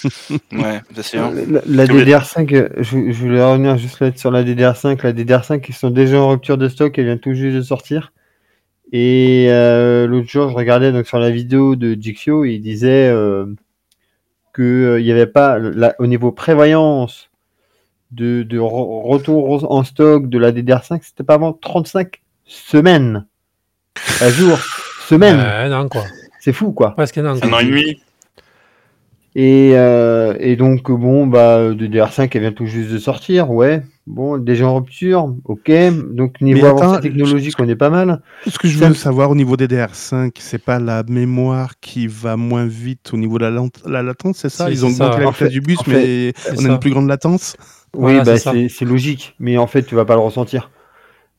[0.53, 1.29] Ouais, c'est sûr.
[1.31, 4.99] La, la Tu voulais- DDR5, euh, je, je voulais revenir juste là sur la DDR5.
[5.03, 8.13] La DDR5, ils sont déjà en rupture de stock, elle vient tout juste de sortir.
[8.91, 13.45] Et euh, l'autre jour, je regardais donc sur la vidéo de Jixio, il disait euh,
[14.53, 17.28] que euh, il y avait pas, la- au niveau prévoyance
[18.11, 23.25] de, de re- retour en stock de la DDR5, c'était pas avant 35 semaines.
[24.21, 24.57] À jour,
[25.07, 25.39] semaines.
[25.39, 26.03] Euh, non, quoi.
[26.39, 26.91] C'est fou, quoi.
[26.91, 27.17] Presque.
[27.17, 28.01] Un an et demi.
[29.35, 33.83] Et, euh, et donc, bon, bah, DDR5, elle vient tout juste de sortir, ouais.
[34.07, 35.71] Bon, déjà en rupture, ok.
[36.13, 38.21] Donc, niveau avancée technologique, on est pas mal.
[38.47, 42.37] Ce que je veux savoir au niveau des DR5, c'est pas la mémoire qui va
[42.37, 43.45] moins vite au niveau de
[43.85, 44.65] la, latence, c'est ça?
[44.65, 46.89] Si, Ils ont augmenté la En vitesse du bus, en mais on a une plus
[46.89, 47.55] grande latence?
[47.95, 49.35] Oui, Voilà, bah, c'est logique.
[49.39, 50.71] Mais en fait, tu vas pas le ressentir.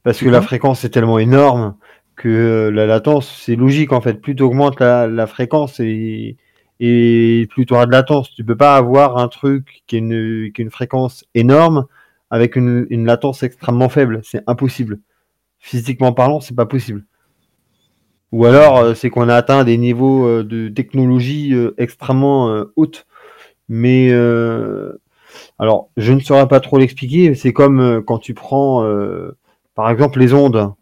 [0.03, 1.77] Parce que la fréquence est tellement énorme
[2.17, 4.15] que euh, la latence, c'est logique, en fait.
[4.21, 6.37] Plus tu augmentes la, la fréquence et,
[6.81, 8.35] et plus tu auras de latence.
[8.35, 11.87] Tu peux pas avoir un truc qui a une, qui a une fréquence énorme
[12.31, 14.21] avec une, une latence extrêmement faible.
[14.23, 15.01] C'est impossible.
[15.59, 17.05] Physiquement parlant, c'est pas possible.
[18.33, 23.07] Ou alors, euh, c'est qu'on a atteint des niveaux euh, de technologie extrêmement hautes.
[23.69, 24.93] Mais euh,
[25.61, 27.35] alors, je ne saurais pas trop l'expliquer.
[27.35, 29.37] C'est comme euh, quand tu prends, euh,
[29.75, 30.73] par exemple, les ondes.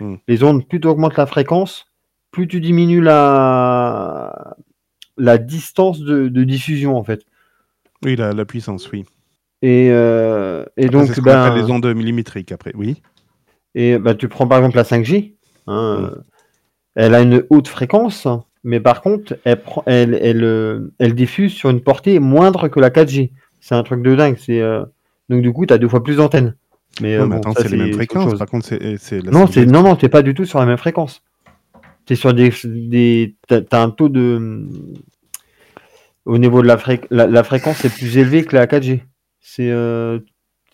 [0.00, 0.16] Hmm.
[0.28, 1.86] Les ondes, plus tu augmentes la fréquence,
[2.32, 4.56] plus tu diminues la,
[5.16, 7.22] la distance de, de diffusion, en fait.
[8.04, 9.04] Oui, la, la puissance, oui.
[9.62, 13.00] Et, euh, et donc, c'est ce ben, appelle les ondes millimétriques après, oui.
[13.74, 15.34] Et bah, tu prends par exemple la 5G.
[15.68, 16.04] hein, Mm.
[16.04, 16.10] euh,
[16.96, 18.26] Elle a une haute fréquence,
[18.64, 23.30] mais par contre, elle, elle, elle, elle diffuse sur une portée moindre que la 4G.
[23.64, 24.36] C'est un truc de dingue.
[24.38, 24.84] C'est euh,
[25.30, 26.54] Donc du coup, tu as deux fois plus d'antennes.
[27.00, 28.30] Mais, euh, mais bon, attends, ça, c'est les mêmes autre fréquences.
[28.30, 28.38] chose.
[28.38, 29.52] Par contre, c'est Non, 5G.
[29.52, 31.22] c'est non, non, t'es pas du tout sur la même fréquence.
[32.04, 34.68] T'es sur des, des t'as, un taux de
[36.26, 37.00] au niveau de la, fré...
[37.10, 39.00] la, la fréquence est plus élevée que la 4G.
[39.40, 40.18] C'est euh,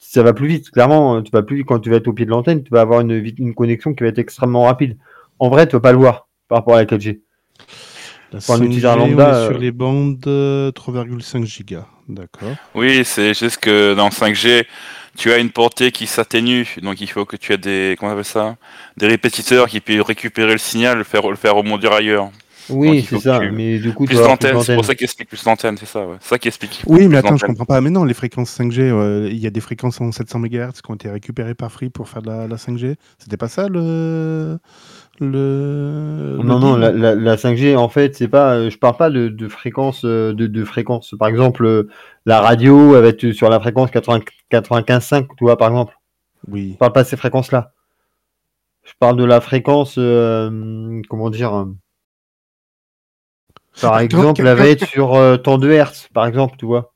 [0.01, 0.71] ça va plus vite.
[0.73, 2.65] Clairement, tu vas plus vite quand tu vas être au pied de l'antenne.
[2.65, 4.99] Tu vas avoir une, une connexion qui va être extrêmement rapide.
[5.39, 7.21] En vrai, tu vas pas le voir par rapport à la 4G.
[8.33, 11.87] La Pour un 5G, utilisateur on lambda, sur les bandes euh, 3,5 gigas.
[12.11, 12.55] D'accord.
[12.75, 14.65] Oui, c'est juste que dans 5G,
[15.17, 18.15] tu as une portée qui s'atténue, donc il faut que tu aies des, comment on
[18.15, 18.57] appelle ça,
[18.97, 22.31] des répétiteurs qui puissent récupérer le signal, le faire, le faire remonter ailleurs.
[22.69, 23.41] Oui, c'est ça.
[23.41, 26.07] tu- Mais du coup, Plus d'antennes, c'est pour ça qu'il explique plus d'antennes, c'est ça,
[26.07, 26.17] ouais.
[26.21, 26.83] Ça qui explique.
[26.87, 27.81] Oui, mais attends, je comprends pas.
[27.81, 30.89] Mais non, les fréquences 5G, euh, il y a des fréquences en 700 MHz qui
[30.91, 32.95] ont été récupérées par Free pour faire de la, la 5G.
[33.19, 34.59] C'était pas ça le.
[35.21, 38.55] Le le Non, non, la, la, la 5G, en fait, c'est pas.
[38.57, 41.15] euh, Je parle pas de, de fréquence, euh, de, de fréquence.
[41.19, 41.89] Par exemple, euh,
[42.27, 44.21] la radio, elle va être sur la fréquence 80
[44.51, 45.95] 95.5, tu vois, par exemple.
[46.49, 46.73] Oui.
[46.73, 47.73] Je parle pas de ces fréquences-là.
[48.83, 51.67] Je parle de la fréquence, euh, comment dire.
[53.81, 56.93] Par exemple, elle va être sur euh, tant de Hertz, par exemple, tu vois.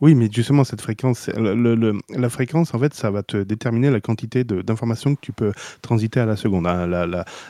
[0.00, 3.90] Oui, mais justement, cette fréquence, le- le- la fréquence, en fait, ça va te déterminer
[3.90, 5.52] la quantité d'informations que tu peux
[5.82, 6.66] transiter à la seconde.
[6.66, 6.88] hein.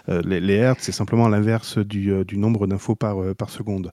[0.09, 3.91] Euh, les, hertz, c'est simplement l'inverse du, euh, du nombre d'infos par, euh, par seconde.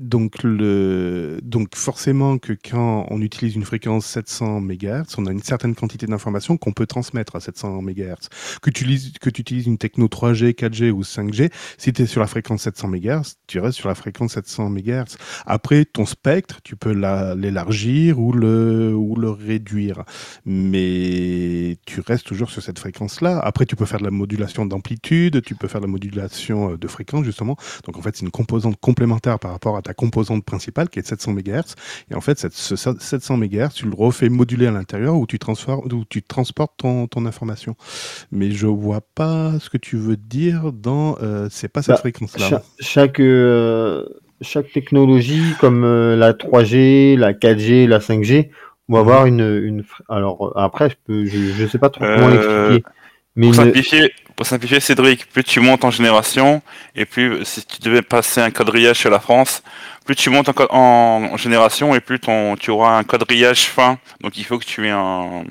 [0.00, 5.42] Donc, le, donc, forcément que quand on utilise une fréquence 700 MHz, on a une
[5.42, 8.28] certaine quantité d'informations qu'on peut transmettre à 700 MHz.
[8.62, 12.20] Que tu, utilises- que utilises une techno 3G, 4G ou 5G, si tu es sur
[12.20, 15.16] la fréquence 700 MHz, tu restes sur la fréquence 700 MHz.
[15.46, 20.04] Après, ton spectre, tu peux la- l'élargir ou le, ou le réduire.
[20.46, 23.38] Mais tu restes toujours sur cette fréquence-là.
[23.40, 26.76] Après, tu peux faire de la modulation d'amplitude, tu peux faire de la modulation euh,
[26.78, 27.56] de fréquence, justement.
[27.86, 31.02] Donc, en fait, c'est une composante complémentaire par rapport à ta composante principale, qui est
[31.02, 31.74] de 700 MHz.
[32.10, 35.38] Et en fait, cette, ce 700 MHz, tu le refais moduler à l'intérieur où tu,
[35.92, 37.76] où tu transportes ton, ton information.
[38.32, 41.16] Mais je vois pas ce que tu veux dire dans...
[41.22, 42.48] euh, c'est pas cette Bah, fréquence-là.
[42.48, 44.06] Cha- chaque, euh,
[44.42, 48.48] chaque technologie, comme euh, la 3G, la 4G, la 5G,
[48.88, 48.94] Mhm.
[48.94, 49.82] va avoir une, une.
[49.82, 52.84] fr- Alors après, je je sais pas trop comment Euh, l'expliquer,
[53.36, 56.62] mais Pour une- simplifier, pour simplifier, Cédric, plus tu montes en génération,
[56.96, 59.62] et plus si tu devais passer un quadrillage chez la France,
[60.06, 63.66] plus tu montes en, co- en- en génération, et plus ton, tu auras un quadrillage
[63.68, 63.98] fin.
[64.22, 65.44] Donc il faut que tu aies un,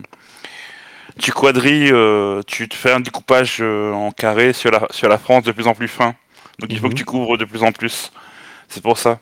[1.20, 5.18] tu quadrilles, euh, tu te fais un découpage euh, en carré sur la sur la
[5.18, 6.16] France de plus en plus fin.
[6.60, 6.94] Donc il faut Mhm.
[6.94, 8.12] que tu couvres de plus en plus.
[8.70, 9.20] C'est pour ça.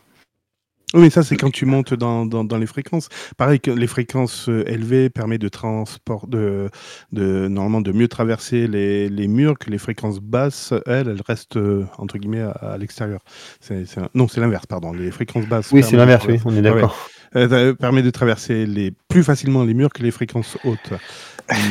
[0.93, 3.09] Oui, mais ça, c'est quand tu montes dans, dans, dans les fréquences.
[3.35, 6.69] Pareil que les fréquences euh, élevées permettent de transport, de,
[7.11, 11.57] de, normalement, de mieux traverser les, les murs que les fréquences basses, elles, elles restent,
[11.57, 13.19] euh, entre guillemets, à, à l'extérieur.
[13.59, 14.93] C'est, c'est un- Non, c'est l'inverse, pardon.
[14.93, 15.73] Les fréquences basses.
[15.73, 16.81] oui, c'est de l'inverse, oui, on est Ah ouais.
[16.81, 17.09] d'accord.
[17.35, 20.93] euh, ça permet de traverser les, plus facilement les murs que les fréquences hautes.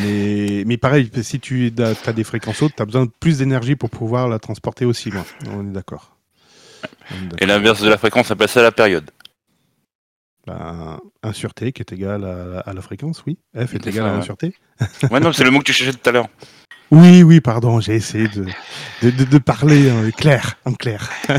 [0.04, 3.76] Mais, mais pareil, si tu as, des fréquences hautes, tu as besoin de plus d'énergie
[3.76, 5.24] pour pouvoir la transporter aussi loin.
[5.54, 6.15] On est d'accord.
[7.38, 9.10] Et l'inverse de la fréquence, on appelle ça la période.
[10.46, 13.36] Ben, 1 sur T qui est égal à, à la fréquence, oui.
[13.56, 14.24] F est égal ça, à 1 ouais.
[14.24, 14.54] sur T.
[15.10, 16.28] Ouais, non, c'est le mot que tu cherchais tout à l'heure.
[16.92, 18.44] Oui, oui, pardon, j'ai essayé de,
[19.02, 21.10] de, de- de parler en clair, en clair.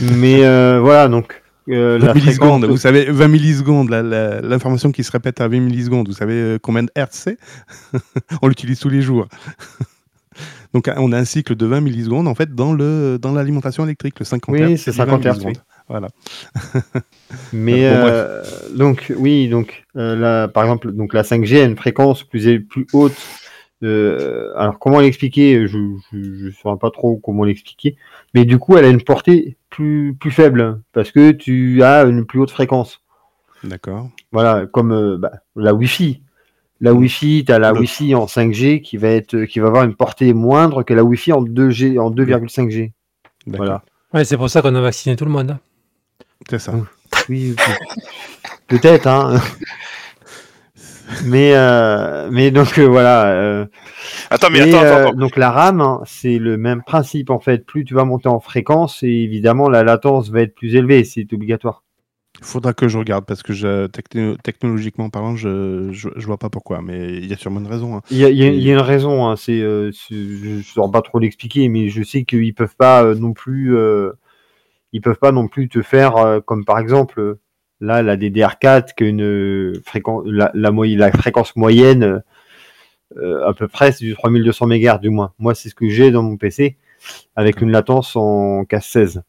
[0.00, 2.70] Mais euh, voilà, donc euh, 20 la millisecondes, fréquence.
[2.70, 6.82] vous savez, 20 millisecondes, l'information qui se répète à 20 millisecondes, vous savez euh, combien
[6.84, 7.38] de hertz c'est?
[8.42, 9.28] On l'utilise tous les jours.
[10.74, 14.18] Donc on a un cycle de 20 millisecondes en fait dans le dans l'alimentation électrique,
[14.18, 14.82] le 50 Oui, hertz.
[14.82, 15.64] c'est dit 50 20 hertz, millisecondes.
[15.88, 16.08] Voilà.
[17.52, 18.42] Mais Bon, euh,
[18.74, 22.86] donc oui, donc euh, la, par exemple, donc la 5G a une fréquence plus plus
[22.92, 23.12] haute.
[23.82, 25.66] Euh, alors comment l'expliquer?
[25.66, 25.78] Je
[26.12, 27.96] je saurais pas trop comment l'expliquer.
[28.32, 32.24] Mais du coup, elle a une portée plus plus faible parce que tu as une
[32.24, 33.02] plus haute fréquence.
[33.64, 34.08] D'accord.
[34.30, 36.22] Voilà, comme bah, la Wi-Fi.
[36.82, 39.84] La Wi-Fi, tu as la Le- Wi-Fi en 5G qui va être qui va avoir
[39.84, 42.92] une portée moindre que la Wi-Fi en 2G en 2,5G.
[43.46, 43.64] D'accord.
[43.66, 43.82] Voilà.
[44.12, 45.52] Ouais, c'est pour ça qu'on a vacciné tout le monde.
[45.52, 45.60] hein.
[46.50, 46.74] C'est ça.
[47.28, 49.40] Oui, peut- peut-être, hein.
[51.24, 53.26] mais, euh, mais donc euh, voilà.
[53.26, 53.66] euh,
[54.30, 55.18] Attends, mais et, attends, attends, euh, attends.
[55.18, 57.64] donc la RAM, hein, c'est le même principe en fait.
[57.64, 61.30] Plus tu vas monter en fréquence, et évidemment la latence va être plus élevée, c'est
[61.32, 61.81] obligatoire.
[62.42, 66.38] Il faudra que je regarde parce que je, techno- technologiquement parlant, je, je je vois
[66.38, 67.96] pas pourquoi, mais il y a sûrement une raison.
[67.96, 68.02] hein.
[68.10, 69.28] Il y a, y y une raison.
[69.28, 72.74] Hein, c'est, euh, c'est- je ne saurais pas trop l'expliquer, mais je sais qu'ils peuvent
[72.76, 73.76] pas euh, non plus.
[73.76, 74.10] euh,
[74.92, 77.38] ils peuvent pas non plus te faire comme par exemple
[77.80, 82.22] là la DDR4 qu'une fréquence la, la, moy- la fréquence moyenne
[83.46, 85.32] à peu près c'est du 3200 MHz du moins.
[85.38, 86.76] Moi c'est ce que j'ai dans mon PC
[87.36, 89.22] avec une latence en casse 16.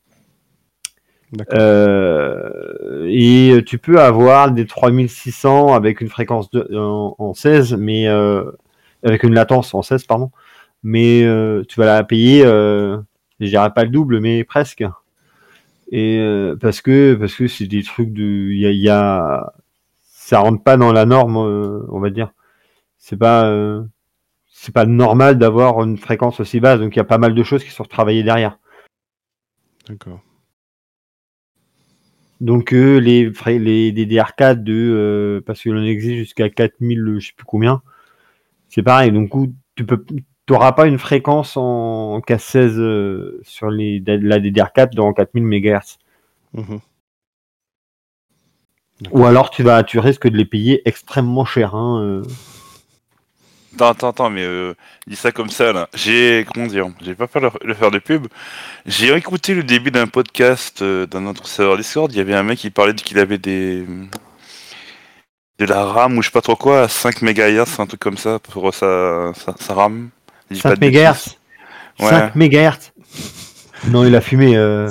[1.51, 8.07] Euh, et tu peux avoir des 3600 avec une fréquence de, en, en 16, mais
[8.07, 8.51] euh,
[9.03, 10.31] avec une latence en 16, pardon.
[10.83, 13.01] Mais euh, tu vas la payer, je
[13.39, 14.83] dirais pas le double, mais presque.
[15.91, 16.19] Et
[16.59, 19.53] parce que parce que c'est des trucs de, il y a, il y a,
[20.01, 22.31] ça rentre pas dans la norme, on va dire.
[22.97, 23.51] C'est pas
[24.49, 27.43] c'est pas normal d'avoir une fréquence aussi basse, donc il y a pas mal de
[27.43, 28.57] choses qui sont retravaillées derrière.
[29.87, 30.21] D'accord.
[32.43, 37.19] Donc euh, les, frais- les DDR4 de euh, parce que l'on existe jusqu'à 4000 euh,
[37.19, 37.81] je sais plus combien.
[38.67, 39.13] C'est pareil.
[39.13, 39.31] Donc
[39.75, 40.05] tu peux
[40.45, 45.97] t'auras pas une fréquence en K16 euh, sur les la DDR4 dans 4000 MHz.
[49.11, 52.23] Ou alors tu vas tu risques de les payer extrêmement cher hein, euh.
[53.75, 54.75] Attends, attends, attends, mais euh,
[55.07, 55.89] dis ça comme ça là.
[55.95, 58.27] J'ai, comment dire, j'ai pas peur de le faire de pub.
[58.85, 62.11] J'ai écouté le début d'un podcast euh, dans notre serveur Discord.
[62.13, 63.85] Il y avait un mec qui parlait qu'il avait des
[65.59, 68.17] de la RAM ou je sais pas trop quoi à 5 MHz, un truc comme
[68.17, 70.09] ça pour sa, sa, sa RAM.
[70.49, 71.01] Je dis pas 5 de bêtises.
[71.01, 71.37] MHz.
[71.99, 72.09] Ouais.
[72.09, 72.91] 5 MHz.
[73.89, 74.55] Non, il a fumé.
[74.57, 74.89] euh.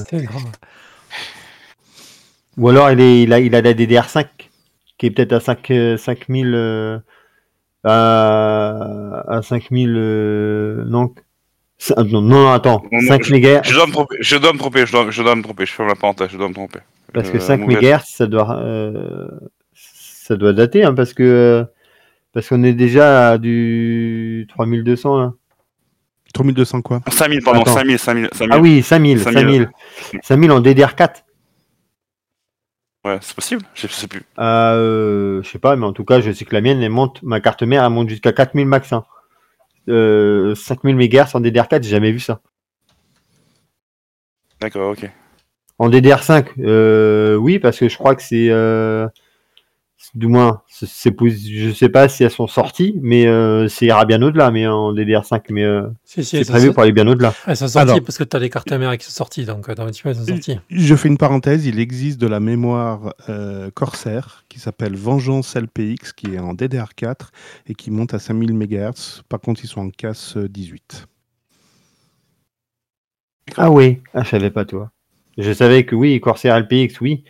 [2.56, 4.26] Ou alors il, est, il, a, il a la DDR5
[4.98, 6.98] qui est peut-être à 5, euh, 5000 euh,
[7.84, 11.12] à, à 5000 euh, non,
[12.10, 14.86] non non attends Non, non, 5 MHz Je dois me tromper, je dois me tromper,
[14.86, 16.78] je dois, je dois me tromper, je ferme la parenthèse, je dois me tromper.
[17.12, 19.28] parce que Euh, 5 mauvais- MHz ça doit euh,
[19.74, 21.64] ça doit dater hein, parce que euh,
[22.32, 25.32] parce qu'on est déjà à du 3200 là.
[26.34, 27.00] 3200 quoi?
[27.10, 27.74] 5000, pardon, Attends.
[27.74, 28.48] 5000, 5000, 5000.
[28.52, 29.34] Ah oui 5000 5000.
[29.34, 29.70] 5000
[30.22, 31.08] 5000 en DDR4
[33.04, 34.22] Ouais, c'est possible, je sais plus.
[34.38, 37.20] Euh, je sais pas, mais en tout cas, je sais que la mienne, elle monte,
[37.22, 38.92] ma carte mère, elle monte jusqu'à 4000 max.
[38.92, 39.04] Hein.
[39.88, 42.40] Euh, 5000 MHz en DDR4, j'ai jamais vu ça.
[44.60, 45.10] D'accord, ok.
[45.78, 49.21] En DDR5, euh, oui, parce que je crois que c'est, euh, c'est-
[50.14, 54.04] du moins, c'est, c'est je sais pas si elles sont sorties, mais euh, ça ira
[54.04, 57.32] bien au-delà, mais en DDR5, mais euh, Si, si, c'est prévu pour aller bien au-delà.
[57.46, 59.70] Elles sont sorties Alors- parce que tu as les cartes mères qui sont sorties, donc
[59.70, 60.58] dans un petit peu, elles sont sorties.
[60.70, 66.12] Je fais une parenthèse, il existe de la mémoire euh, Corsair qui s'appelle Vengeance LPX
[66.14, 67.28] qui est en DDR4
[67.68, 69.22] et qui monte à 5000 MHz.
[69.28, 71.06] Par contre, ils sont en casse euh, 18.
[73.56, 74.90] Ah oui, ah, je savais pas, toi.
[75.38, 77.24] Je savais que oui, Corsair LPX, oui.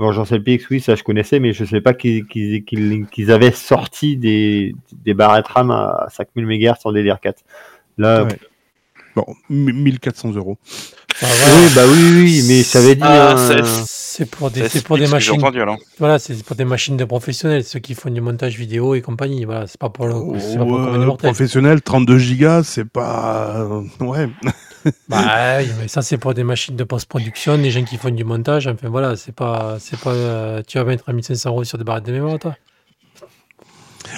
[0.00, 4.74] Vengeance LPX, oui, ça je connaissais, mais je sais pas qu'ils avaient sorti des,
[5.04, 7.34] des barrettes RAM à 5000 MHz en DDR4.
[7.98, 8.38] Là, Ouais.
[9.16, 10.56] Bon, 1400 euros.
[11.20, 11.34] Voilà.
[11.34, 13.02] oui, bah oui, oui, mais ça avait dit.
[13.04, 15.34] Ah, hein, c'est- pour des, pour machines.
[15.42, 15.60] entendu.
[15.98, 19.44] Voilà, c'est pour des machines de professionnels, ceux qui font du montage vidéo et compagnie.
[19.44, 21.30] Voilà, c'est pas pour le, pas pour Euh, mortels.
[21.30, 23.56] professionnel, 32 gigas, c'est pas...
[23.68, 24.28] euh, Ouais.
[25.08, 28.24] Bah, oui, mais ça c'est pour des machines de post-production, des gens qui font du
[28.24, 28.66] montage.
[28.66, 30.12] Enfin voilà, c'est pas, c'est pas.
[30.12, 32.56] euh, tu vas mettre 1500 euros sur des barrettes de mémoire, toi?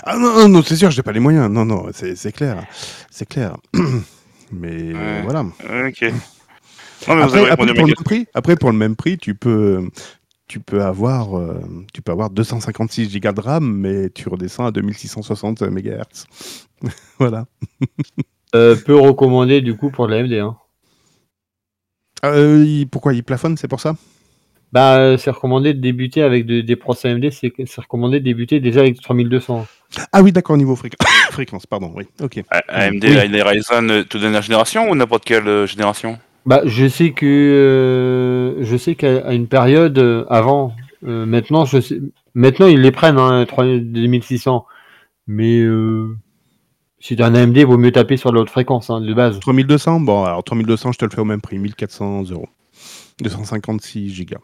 [0.04, 1.50] Ah non, non, non, c'est sûr, j'ai pas les moyens.
[1.50, 2.64] Non, non, c'est clair.
[3.10, 3.56] C'est clair.
[4.52, 5.22] Mais Ouais.
[5.22, 5.40] voilà.
[5.40, 6.02] Ok.
[7.08, 9.88] Non, mais vous Après, pour le prix, après, pour le même prix, tu peux,
[10.46, 11.60] tu peux avoir, euh,
[11.92, 16.26] tu peux avoir 256 gigas de RAM, mais tu redescends à 2660 MHz.
[17.18, 17.46] voilà.
[18.54, 20.32] euh, peu recommandé du coup pour de l'AMD.
[20.34, 20.56] Hein.
[22.24, 23.94] Euh, il- pourquoi il plafonne, c'est pour ça?
[24.72, 28.80] Bah, c'est recommandé de débuter avec de- des procès AMD, c'est recommandé de débuter déjà
[28.80, 29.66] avec 3200.
[30.12, 31.06] Ah oui, d'accord, niveau fréquence.
[31.30, 32.04] fréquence, pardon, oui.
[32.22, 32.42] Ok.
[32.50, 33.28] A- AMD, Oui.
[33.28, 36.18] les Ryzen euh, toute dernière génération ou n'importe quelle génération?
[36.46, 40.74] Bah, je sais que euh, je sais qu'à une période euh, avant,
[41.06, 42.00] euh, maintenant je sais,
[42.34, 44.66] maintenant ils les prennent hein, 3 2600,
[45.26, 46.16] mais euh,
[47.02, 49.40] si t'as un AMD, il vaut mieux taper sur l'autre fréquence hein, de base.
[49.40, 52.48] 3200 Bon, alors 3200, je te le fais au même prix, 1400 euros.
[53.20, 54.38] 256 gigas.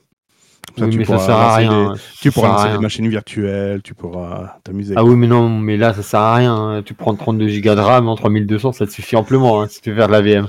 [0.77, 1.95] Comme Oui, tu mais ça sert à rien.
[1.95, 4.95] des- Tu Ça pourras lancer des machines virtuelles, tu pourras t'amuser.
[4.97, 6.55] Ah oui, mais non, mais là ça sert à rien.
[6.55, 6.83] hein.
[6.83, 9.91] Tu prends 32 Go de RAM en 3200, ça te suffit amplement hein, si tu
[9.91, 10.47] veux faire de la VM.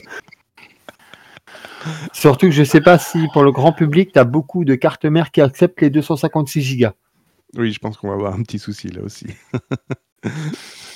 [2.11, 5.05] Surtout que je sais pas si pour le grand public, tu as beaucoup de cartes
[5.05, 6.87] mères qui acceptent les 256 Go.
[7.57, 9.27] Oui, je pense qu'on va avoir un petit souci là aussi.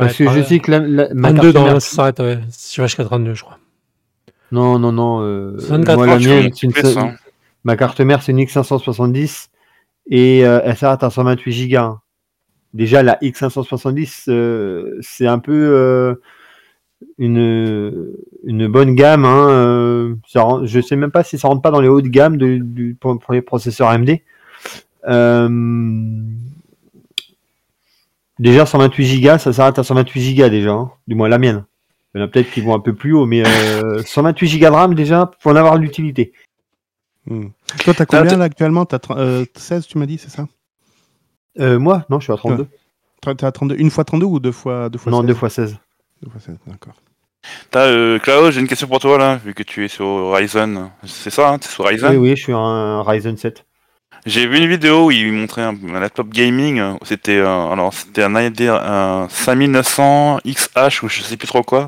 [0.00, 2.18] Parce que je sais que la, la- ma 32 carte dans mère- le ça s'arrête,
[2.20, 2.38] ouais.
[2.72, 3.58] Tu vas jusqu'à 32, je crois.
[4.52, 5.20] Non, non, non.
[5.22, 7.14] euh, 64, moi, la tu mienne, vas c'est une- hein.
[7.64, 9.48] ma carte mère, c'est une X570
[10.10, 11.76] et euh, elle s'arrête à 128 Go.
[11.78, 12.00] hein.
[12.74, 16.14] Déjà, la X570, euh, c'est un peu euh,
[17.18, 18.12] une,
[18.44, 19.24] une bonne gamme.
[19.24, 22.02] Hein, euh, ça rend- je sais même pas si ça rentre pas dans les hauts
[22.02, 24.18] de gamme de, du, pour, pour les processeurs AMD.
[28.40, 31.64] Euh, déjà, 128 Go, ça s'arrête à 128 Go déjà, hein, du moins la mienne.
[32.14, 34.66] Il y en a peut-être qui vont un peu plus haut, mais euh, 128 Go
[34.66, 36.32] de RAM déjà, pour en avoir l'utilité.
[37.26, 37.48] Hmm.
[37.84, 38.84] Toi, t'as combien là actuellement?
[38.86, 40.46] T'as euh, 16, tu m'as dit, c'est ça?
[41.58, 42.66] Euh, moi, non, je suis à 32.
[43.20, 45.50] T'as- T'as 32, une fois 32 ou deux fois, deux fois non, 16 2 fois
[45.50, 45.76] 16.
[46.22, 46.94] Deux fois 16, d'accord.
[47.70, 50.90] T'as, euh, Klaus, j'ai une question pour toi là, vu que tu es sur Ryzen.
[51.04, 52.10] C'est ça, hein, t'es sur Ryzen?
[52.12, 53.64] Oui, oui, je suis un Ryzen 7.
[54.26, 56.82] J'ai vu une vidéo où il montrait un, un laptop gaming.
[57.02, 61.86] C'était un, alors c'était un AMD un 5900 XH ou je sais plus trop quoi.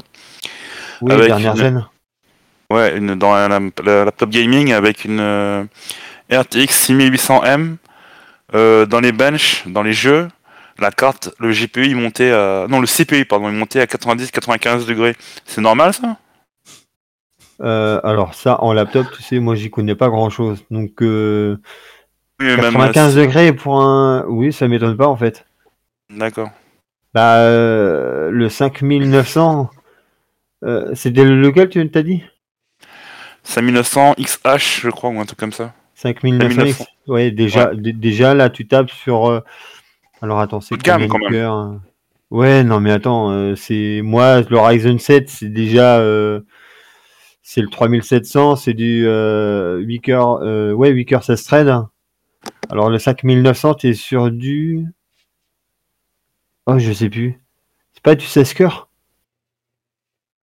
[1.01, 1.87] Oui, Avec dernière une- gêne.
[2.71, 5.65] Ouais, une, dans le laptop gaming avec une euh,
[6.31, 7.77] RTX 6800M.
[8.55, 10.29] euh, dans les benches, dans les jeux,
[10.79, 12.67] la carte, le GPU, il montait à...
[12.69, 15.17] Non, le CPU, pardon, il montait à 90-95 degrés.
[15.47, 16.19] C'est normal, ça?
[17.63, 20.63] Euh, alors ça, en laptop, tu sais, moi j'y connais pas grand-chose.
[20.71, 21.57] Donc euh,
[22.41, 24.25] Oui, mais même, 95 degrés pour un...
[24.29, 25.45] Oui, ça m'étonne pas en fait.
[26.11, 26.51] D'accord.
[27.15, 29.71] Bah, euh, le 5900,
[30.65, 32.23] euh, c'était le- lequel tu t'as dit?
[33.43, 35.73] 5900 XH, je crois, ou un truc comme ça.
[35.95, 36.87] 5900 5900.
[37.09, 39.29] Ouais, déjà, déjà là, tu tapes sur.
[39.29, 39.41] euh,
[40.21, 41.35] Alors attends, c'est gamme, quand même.
[41.45, 41.81] hein?
[42.31, 45.99] Ouais, non, mais attends, euh, c'est moi le Ryzen 7, c'est déjà
[47.43, 51.87] c'est le 3700, c'est du euh, 8 cœurs, euh, ouais, 8 cœurs 16 threads.
[52.71, 54.85] Alors le 5900, t'es sur du.
[56.67, 57.41] Oh, je sais plus.
[57.95, 58.89] C'est pas du 16 cœurs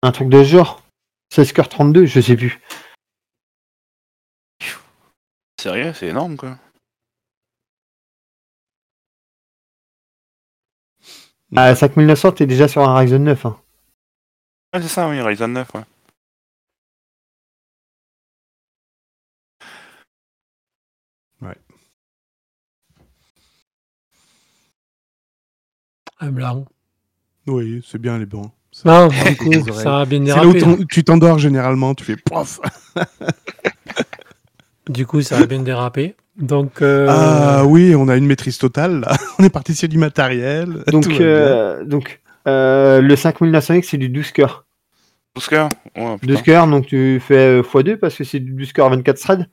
[0.01, 0.81] Un truc de genre?
[1.33, 2.59] 16 cœurs 32, je sais plus.
[5.59, 6.57] Sérieux, c'est énorme, quoi.
[11.55, 13.45] À 5900, t'es déjà sur un Ryzen 9.
[13.45, 13.57] hein.
[14.73, 15.81] Ouais, c'est ça, oui, Ryzen 9, ouais.
[26.19, 26.65] Un blanc.
[27.47, 28.51] Oui, c'est bien les bons.
[28.71, 30.77] Ça- Non, du coup, ça a bien C'est là où dérapé.
[30.79, 32.59] t'en- tu t'endors généralement, tu fais pof.
[34.87, 36.15] Du coup, ça a bien dérapé.
[36.37, 39.15] Donc, euh, Ah oui, on a une maîtrise totale là.
[39.39, 40.83] On est parti sur du matériel.
[40.91, 44.65] Donc, euh, donc euh, le 5900X, c'est du 12 cœurs.
[45.35, 46.33] 12 cœurs Ouais, putain.
[46.33, 49.47] 12 cœurs, donc tu fais euh, x2 parce que c'est du 12 cœurs 24 threads.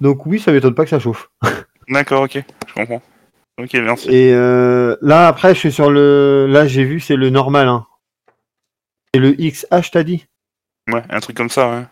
[0.00, 1.30] Donc oui, ça m'étonne pas que ça chauffe.
[1.88, 3.00] D'accord, ok, je comprends.
[3.58, 4.08] Ok, merci.
[4.10, 6.46] Et euh, là, après, je suis sur le...
[6.48, 7.66] Là, j'ai vu, c'est le normal.
[7.66, 7.86] Hein.
[9.12, 10.26] C'est le XH, t'as dit?
[10.86, 11.84] Ouais, un truc comme ça, ouais.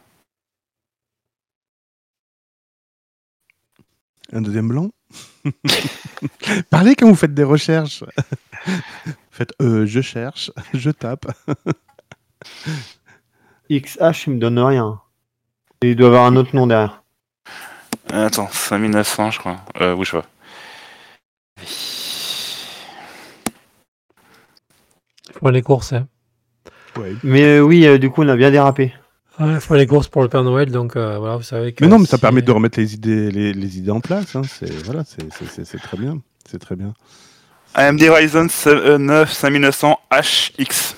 [4.32, 4.90] Un deuxième blanc?
[6.70, 8.04] Parlez quand vous faites des recherches.
[9.30, 11.26] Faites euh, je cherche, je tape.
[13.70, 15.00] XH, il me donne rien.
[15.82, 17.02] Et il doit avoir un autre nom derrière.
[18.12, 19.56] Attends, 5900, je crois.
[19.80, 20.26] Euh, oui, je vois.
[25.40, 25.92] Faut les courses.
[25.92, 26.06] Hein.
[26.96, 27.14] Ouais.
[27.22, 28.94] Mais euh, oui, euh, du coup, on a bien dérapé.
[29.38, 31.84] Il faut les courses pour le Père Noël, donc euh, voilà, vous savez que.
[31.84, 34.34] Mais non, mais ça si- permet de remettre les idées, les, les idées en place.
[34.34, 34.40] hein.
[34.48, 36.22] C'est voilà, c'est- c'est c'est- c'est très bien.
[36.50, 36.94] C'est très bien.
[37.74, 38.48] AMD Ryzen
[38.98, 40.94] 9 5900 HX.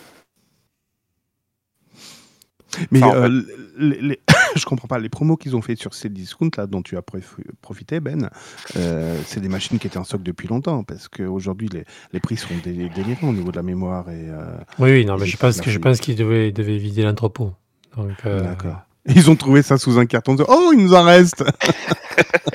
[2.93, 3.43] Mais Ça, en euh,
[3.79, 4.21] les,
[4.59, 6.97] les- je comprends pas les promos qu'ils ont fait sur ces discounts là dont tu
[6.97, 8.29] as prof- profité Ben.
[8.77, 12.37] euh, c'est des machines qui étaient en stock depuis longtemps parce qu'aujourd'hui les, les prix
[12.37, 15.37] sont dé- délirants au niveau de la mémoire et euh, Oui, oui, non, mais je
[15.37, 17.53] pense que je pense qu'ils devaient, devaient vider l'entrepôt.
[17.97, 18.81] Donc, euh, d'accord.
[19.07, 21.45] Ils ont trouvé ça sous un carton de oh il nous en reste.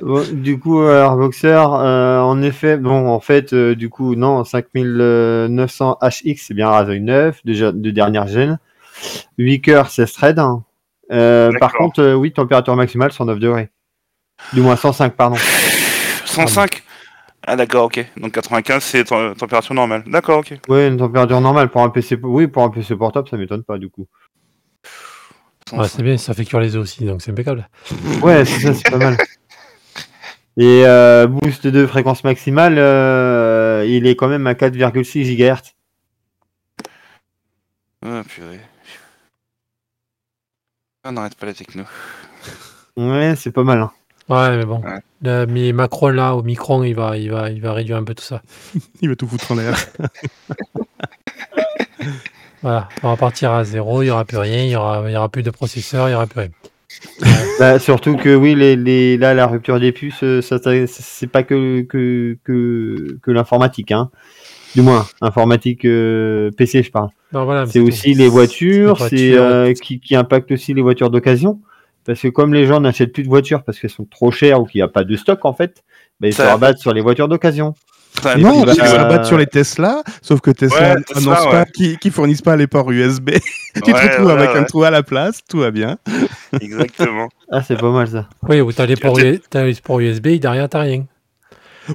[0.01, 5.97] Bon, du coup, Airboxer, euh, en effet, bon, en fait, euh, du coup, non, 5900
[6.01, 8.59] HX, c'est bien Ryzen 9, déjà de dernière gêne.
[9.37, 10.39] 8 cœurs, 16 threads.
[10.39, 10.63] hein.
[11.13, 13.69] Euh, par contre, euh, oui, température maximale, 109 degrés.
[14.51, 15.35] Du moins 105, pardon.
[16.25, 16.83] 105
[17.45, 18.05] Ah d'accord, ok.
[18.17, 20.03] Donc 95 c'est tem- température normale.
[20.07, 20.55] D'accord, ok.
[20.67, 23.77] Ouais, une température normale pour un PC, oui, pour un PC portable, ça m'étonne pas,
[23.77, 24.07] du coup.
[25.73, 27.69] ouais, c'est bien, ça fait cuire les os aussi, donc c'est impeccable.
[28.21, 29.17] Ouais, c'est ça, c'est pas mal.
[30.55, 35.73] Et euh, boost de fréquence maximale, euh, il est quand même à 4,6 GHz.
[38.05, 38.59] Ah purée.
[41.05, 41.83] On n'arrête pas la techno.
[42.95, 43.79] Ouais, c'est pas mal.
[43.81, 43.91] hein.
[44.29, 44.79] Ouais, mais bon.
[44.81, 44.99] Ouais.
[45.21, 48.13] Le- mais Macron, là, au Micron, il va, il, va, il va réduire un peu
[48.15, 48.41] tout ça.
[49.01, 49.75] Il va tout foutre en l'air.
[52.61, 55.11] Voilà, on va partir à zéro, il n'y aura plus rien, il n'y aura, il
[55.13, 56.49] y aura plus de processeur, il n'y aura plus rien.
[57.59, 61.27] Bah, surtout que oui, les, les, là, la rupture des puces, euh, ça, ça- c'est
[61.27, 63.91] pas que, que, que, que l'informatique.
[63.91, 64.09] Hein.
[64.75, 67.09] Du moins, informatique euh, PC, je parle.
[67.31, 71.09] Non, voilà, C'est aussi les voitures, Les c'est euh, qui, qui impacte aussi les voitures
[71.09, 71.59] d'occasion.
[72.05, 74.65] Parce que comme les gens n'achètent plus de voitures parce qu'elles sont trop chères ou
[74.65, 75.83] qu'il n'y a pas de stock, en fait,
[76.19, 77.73] bah, ils se rabattent sur les voitures d'occasion.
[78.37, 81.51] Non, ils se rabattent sur les Tesla, sauf que Tesla Ouais, Tesla, annonce ouais.
[81.51, 83.31] pas qu'ils qu'ils fournissent pas les ports USB.
[83.75, 85.97] tu te retrouves avec un trou à la place, tout va bien.
[86.61, 87.29] Exactement.
[87.51, 88.27] Ah, c'est pas mal ça.
[88.47, 91.05] Oui, ou t'as les, Tu ports, as- les ports USB, derrière, t'as rien.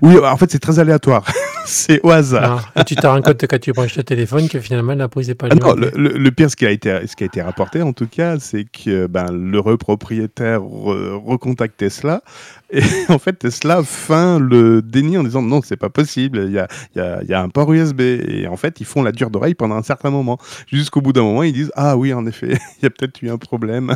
[0.03, 1.25] Oui, en fait, c'est très aléatoire.
[1.67, 2.71] c'est au hasard.
[2.75, 5.29] Ah, et tu te rends compte quand tu branches le téléphone que finalement la prise
[5.29, 7.43] n'est pas Ah non, le, le- pire, ce qui, a été, ce qui a été
[7.43, 12.23] rapporté en tout cas, c'est que ben, l'heureux propriétaire re- recontacte Tesla.
[12.71, 16.59] Et en fait, Tesla feint le déni en disant non, c'est pas possible, il y
[16.59, 18.01] a, y, a, y a un port USB.
[18.01, 20.39] Et en fait, ils font la dure d'oreille pendant un certain moment.
[20.73, 23.31] Jusqu'au bout d'un moment, ils disent ah oui, en effet, il y a peut-être eu
[23.31, 23.95] un problème.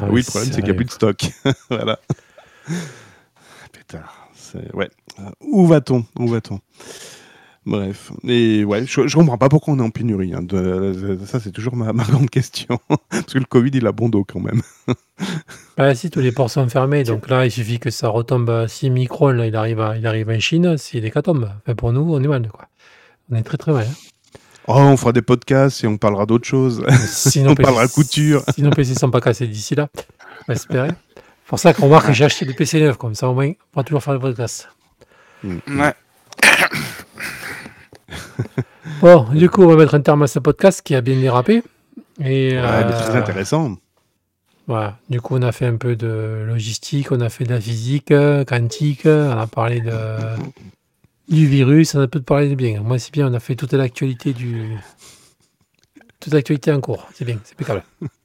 [0.00, 1.18] Ah, oui, le problème, c'est qu'il n'y a plus de stock.
[1.70, 1.98] voilà.
[3.72, 4.02] Putain,
[4.64, 4.74] c'est...
[4.74, 4.88] Ouais.
[5.20, 6.04] Euh, Où va-t-on?
[6.18, 6.60] Où va-t-on?
[7.64, 8.12] Bref.
[8.26, 10.32] Et ouais, je, je comprends pas pourquoi on est en pénurie.
[10.34, 10.42] hein.
[10.42, 12.78] De- de- ça, c'est toujours ma, ma grande question.
[13.10, 14.62] Parce que le Covid, il a bon dos quand même.
[15.76, 18.68] Bah, si tous les ports sont fermés, donc là il suffit que ça retombe à
[18.68, 21.50] 6 microns, là, il, arrive à- il arrive en Chine, c'est l'hécatombe.
[21.62, 22.46] Enfin, pour nous, on est mal.
[22.48, 22.66] Quoi.
[23.32, 23.86] On est très très mal.
[23.90, 23.94] hein.
[24.68, 26.84] Oh, on fera des podcasts et on parlera d'autres choses.
[27.06, 28.42] Sinon, On parlera couture.
[28.54, 29.88] Sinon, PC sont pas cassés d'ici là.
[29.96, 30.88] On va espérer.
[31.46, 33.50] C'est pour ça qu'on voit que j'ai acheté des PC neufs, comme ça au moins,
[33.50, 34.68] on pourra toujours faire des podcasts.
[35.44, 35.94] Ouais.
[39.00, 41.62] Bon, du coup, on va mettre un terme à ce podcast qui a bien dérapé.
[42.20, 43.76] Et, Ouais, euh, mais c'est très intéressant.
[44.66, 44.98] Voilà.
[45.08, 48.10] Du coup, on a fait un peu de logistique, on a fait de la physique
[48.10, 49.92] euh, quantique, on a parlé de,
[51.28, 52.80] du virus, on a peu parlé de bien.
[52.80, 54.76] Moi, c'est bien, on a fait toute l'actualité du.
[56.18, 57.06] Toute l'actualité en cours.
[57.14, 57.84] C'est bien, c'est impeccable.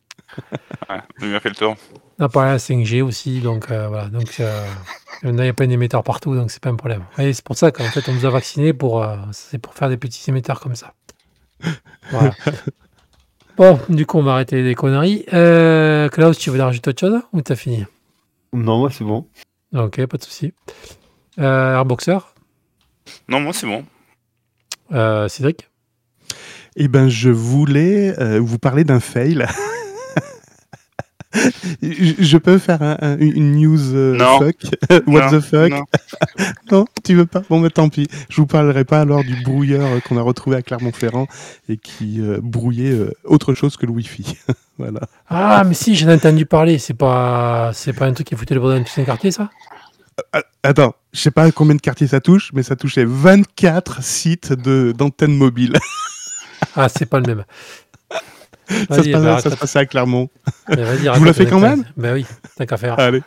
[0.90, 1.76] Ouais, on a bien fait le tour.
[2.20, 4.08] On a parlé à la 5G aussi, donc euh, voilà.
[4.08, 4.68] Donc, euh,
[5.24, 7.04] on a plein d'émetteurs partout, donc c'est pas un problème.
[7.18, 9.90] Et c'est pour ça qu'en fait, on nous a vaccinés pour, euh, c'est pour faire
[9.90, 10.94] des petits émetteurs comme ça.
[12.12, 12.36] Voilà.
[13.58, 15.26] bon, du coup, on va arrêter les conneries.
[15.34, 17.86] Euh, Klaus, tu veux rajouter autre chose ou t'as fini?
[18.54, 19.28] Non, moi, c'est bon.
[19.74, 20.54] Ok, pas de souci.
[21.40, 22.18] Euh, Airboxer,
[23.30, 23.86] Non, moi, c'est bon.
[24.92, 25.70] euh, Cédric?
[26.76, 29.46] Eh ben, je voulais euh, vous parler d'un fail.
[31.82, 34.40] Je peux faire un- un- une news euh, Non.
[34.40, 34.56] fuck?
[35.08, 35.72] What Non, the fuck?
[35.72, 35.84] Non.
[36.72, 37.42] Non, tu veux pas?
[37.50, 38.08] Bon, mais tant pis.
[38.30, 41.28] Je vous parlerai pas alors du brouilleur qu'on a retrouvé à Clermont-Ferrand
[41.70, 44.38] et qui euh, brouillait euh, autre chose que le Wi-Fi.
[44.78, 45.02] voilà.
[45.30, 46.78] Ah, mais si, j'en ai entendu parler.
[46.80, 49.50] C'est pas, c'est pas un truc qui foutait le bordel dans tous les quartiers, ça?
[50.34, 54.54] Ah, Attends, je sais pas combien de quartiers ça touche, mais ça touchait 24 sites
[54.54, 55.78] de- d'antennes mobiles.
[56.76, 57.44] Ah, c'est pas le même.
[58.72, 59.60] Ça se Vas-y, passait, bah, ça se raconte.
[59.60, 60.30] passait à Clermont.
[60.68, 61.86] Vas-y, vous la fais quand expérience.
[61.98, 62.26] Ben oui,
[62.58, 63.22] tant qu'à faire, Allez.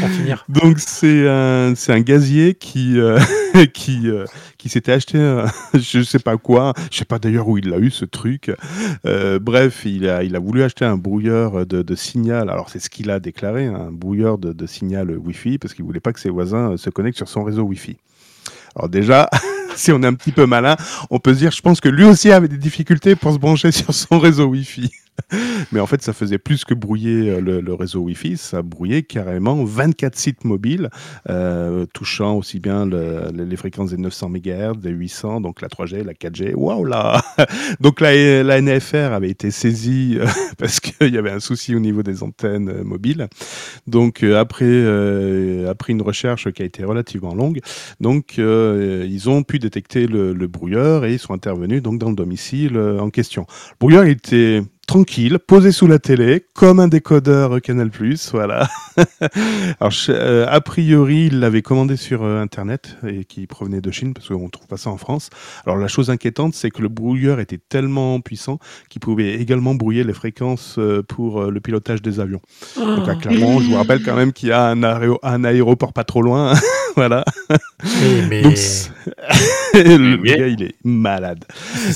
[0.00, 0.44] pour finir.
[0.48, 3.18] Donc c'est un un gazier qui euh,
[3.74, 4.24] qui euh,
[4.58, 7.78] qui s'était acheté un- je sais pas quoi, je sais pas d'ailleurs où il l'a
[7.78, 8.50] eu ce truc.
[9.06, 12.50] Euh, bref, il a il a voulu acheter un brouilleur de, de signal.
[12.50, 16.00] Alors c'est ce qu'il a déclaré, un brouilleur de, de signal Wi-Fi parce qu'il voulait
[16.00, 17.96] pas que ses voisins euh, se connectent sur son réseau Wi-Fi.
[18.76, 19.28] Alors déjà,
[19.82, 20.76] si on est un petit peu malin,
[21.10, 23.72] on peut se dire, je pense que lui aussi avait des difficultés pour se brancher
[23.72, 24.90] sur son réseau Wi-Fi.
[25.72, 29.64] Mais en fait, ça faisait plus que brouiller euh, le, réseau Wi-Fi, ça brouillait carrément
[29.64, 30.90] 24 sites mobiles,
[31.28, 35.68] euh, touchant aussi bien le- le- les fréquences des 900 MHz, des 800, donc la
[35.68, 36.54] 3G, la 4G.
[36.54, 37.22] Waouh là
[37.80, 40.26] Donc la, NFR avait été saisie euh,
[40.58, 43.28] parce qu'il y avait un souci au niveau des antennes mobiles.
[43.86, 44.84] Donc après,
[45.68, 47.60] après une recherche qui a été relativement longue,
[48.00, 52.16] donc ils ont pu détecter le, le brouilleur et ils sont intervenus donc dans le
[52.16, 53.46] domicile en question.
[53.48, 57.90] Le brouilleur était tranquille, posé sous la télé, comme un décodeur Canal+,
[58.32, 58.66] voilà.
[59.80, 63.90] Alors, je- euh, a priori, il l'avait commandé sur euh, Internet et qui provenait de
[63.90, 65.28] Chine, parce qu'on ne trouve pas ça en France.
[65.66, 68.58] Alors, la chose inquiétante, c'est que le brouilleur était tellement puissant
[68.88, 72.40] qu'il pouvait également brouiller les fréquences euh, pour euh, le pilotage des avions.
[72.76, 75.92] Donc, à Clermont, je vous rappelle quand même qu'il y a un, aéro- un aéroport
[75.92, 76.54] pas trop loin,
[76.98, 77.24] voilà.
[78.02, 78.90] Mais, mais Donc, c'est-
[79.74, 81.44] le Mais- gars, il est malade.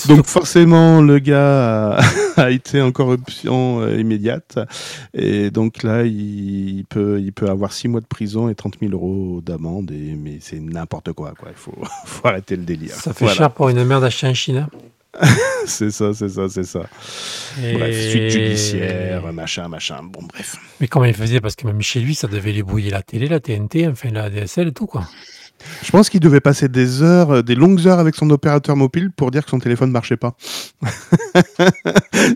[0.07, 1.99] Donc forcément, le gars
[2.37, 4.59] a, été en corruption euh, immédiate.
[5.13, 8.93] Et donc là, il, peut, il peut avoir 6 mois de prison et 30 000
[8.93, 9.91] euros d'amende.
[9.91, 11.35] Et, mais c'est n'importe quoi.
[11.37, 11.49] quoi.
[11.51, 11.75] Il faut,
[12.07, 12.95] faut arrêter le délire.
[12.95, 13.37] ça fait Voilà.
[13.39, 14.69] cher pour une merde achetée en Chine.
[15.67, 16.89] C'est ça, c'est ça, c'est ça.
[17.63, 20.01] Et- Bref, suite judiciaire, machin, machin.
[20.03, 20.57] Bon, bref.
[20.81, 21.41] Mais comment il faisait?
[21.41, 24.29] Parce que même chez lui, ça devait les brouiller la télé, la TNT, enfin la
[24.31, 25.07] DSL et tout, quoi.
[25.85, 29.11] Je pense qu'il devait passer des heures, euh, des longues heures avec son opérateur mobile
[29.11, 30.35] pour dire que son téléphone ne marchait pas.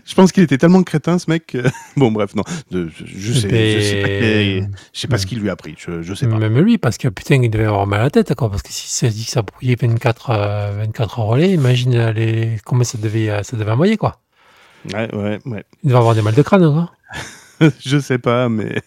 [0.05, 1.57] je pense qu'il était tellement crétin, ce mec.
[1.97, 2.43] Bon, bref, non.
[2.71, 4.59] De- je, sais, je sais pas, Mais-
[4.93, 5.75] je sais pas ce qu'il lui a pris.
[5.77, 6.37] Je, je sais pas.
[6.37, 8.49] Même lui, parce que putain, il devait avoir mal à la tête, quoi.
[8.49, 12.57] Parce que si ça dit que ça brouillait 24, euh, 24 relais, imagine euh, les...
[12.65, 14.19] comment ça devait, euh, ça devait envoyer, quoi.
[14.93, 15.63] Ouais, ouais, ouais.
[15.83, 16.91] Il devait avoir des mal de crâne, quoi.
[17.85, 18.81] je sais pas, mais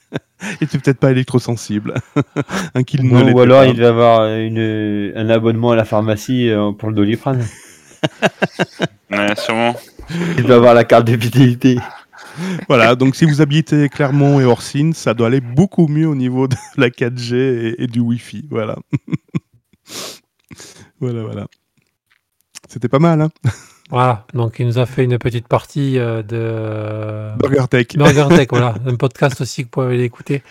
[0.60, 1.94] il était peut-être pas électrosensible.
[2.74, 3.66] Un qu'il ou alors pas.
[3.66, 7.44] il devait avoir une, un abonnement à la pharmacie euh, pour le doliprane.
[9.10, 9.76] Ouais, sûrement.
[10.38, 11.78] Il doit avoir la carte de fidélité.
[12.68, 16.48] Voilà, donc si vous habitez Clermont et Orsine, ça doit aller beaucoup mieux au niveau
[16.48, 18.46] de la 4G et, et du Wi-Fi.
[18.50, 18.76] Voilà.
[21.00, 21.46] Voilà, voilà.
[22.68, 23.30] C'était pas mal, hein
[23.90, 27.86] Voilà, donc il nous a fait une petite partie euh, de Burger Tech.
[27.96, 30.42] Burger Tech, voilà, un podcast aussi que vous pouvez aller écouter.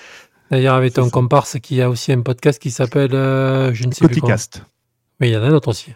[0.51, 4.07] D'ailleurs, avec ton comparse qui a aussi un podcast qui s'appelle, euh, je ne sais
[4.07, 4.33] plus comment.
[4.33, 4.63] Coticast.
[5.21, 5.93] Oui, il y en a un autre aussi.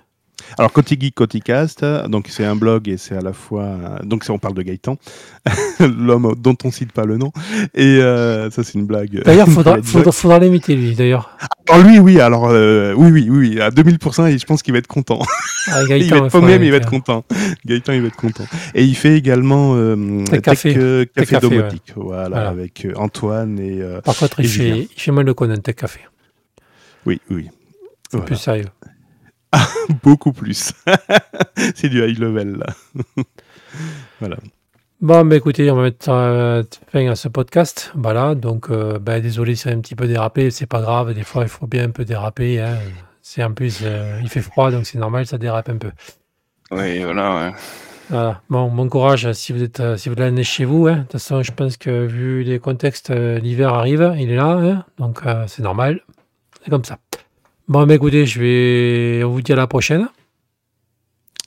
[0.58, 4.00] Alors, Coty Geek, Coticast, donc c'est un blog et c'est à la fois.
[4.04, 4.98] Donc, on parle de Gaëtan,
[5.80, 7.32] l'homme dont on cite pas le nom.
[7.74, 9.22] Et euh, ça, c'est une blague.
[9.24, 11.38] D'ailleurs, faudra, faudra, faudra l'imiter lui, d'ailleurs.
[11.70, 14.80] Alors, lui, oui, alors, euh, oui, oui, oui, à 2000%, et je pense qu'il va
[14.80, 15.20] être content.
[15.72, 17.24] Ah, il va être paumé, mais il va être content.
[17.66, 18.44] Gaëtan, il va être content.
[18.76, 20.74] Et il fait également euh, Tech Café.
[20.74, 22.50] Tech Café Domotique, voilà, Voilà.
[22.50, 23.82] avec Antoine et.
[24.04, 26.02] Par contre, il Et fait, il fait moins le con, un tech café.
[27.06, 27.48] oui, oui.
[28.12, 28.26] C'est Voilà.
[28.26, 28.66] plus sérieux.
[30.04, 30.74] Beaucoup plus.
[31.76, 32.66] c'est du high level, là.
[34.20, 34.38] voilà.
[35.02, 37.92] Bon, bah écoutez, on va mettre euh, fin à ce podcast.
[37.96, 41.24] Voilà, donc euh, bah, désolé si a un petit peu dérapé, c'est pas grave, des
[41.24, 42.62] fois il faut bien un peu déraper.
[42.62, 42.78] hein.
[43.22, 45.92] C'est en plus, euh, il fait froid, donc c'est normal, ça dérape un peu.
[46.72, 47.52] Oui, voilà, ouais.
[48.10, 48.42] Voilà.
[48.50, 50.88] Bon, bon courage si vous êtes si vous l'amenez chez vous.
[50.88, 50.96] hein.
[50.96, 54.86] De toute façon, je pense que vu les contextes, l'hiver arrive, il est là, hein.
[54.98, 56.02] donc euh, c'est normal.
[56.64, 56.98] C'est comme ça.
[57.68, 60.10] Bon, bah écoutez, je vais, on vous dit à la prochaine.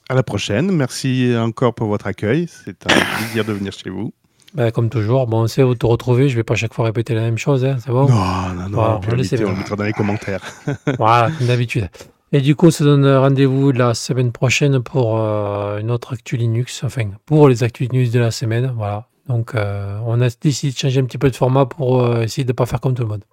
[0.09, 0.71] À la prochaine.
[0.71, 2.47] Merci encore pour votre accueil.
[2.47, 4.13] C'est un plaisir de venir chez vous.
[4.53, 6.29] Bah, comme toujours, bon, on sait où te retrouver.
[6.29, 8.09] Je vais pas chaque fois répéter la même chose, hein, c'est bon.
[8.09, 8.99] Non, non, non.
[8.99, 9.15] Puis on
[9.51, 10.41] le mettra dans les commentaires.
[10.97, 11.89] Voilà, comme d'habitude.
[12.31, 16.35] Et du coup, on se donne rendez-vous la semaine prochaine pour euh, une autre Actu
[16.35, 18.73] Linux, enfin, pour les Actu Linux de la semaine.
[18.75, 19.07] Voilà.
[19.27, 22.43] Donc, euh, on a décidé de changer un petit peu de format pour euh, essayer
[22.43, 23.23] de ne pas faire comme tout le monde.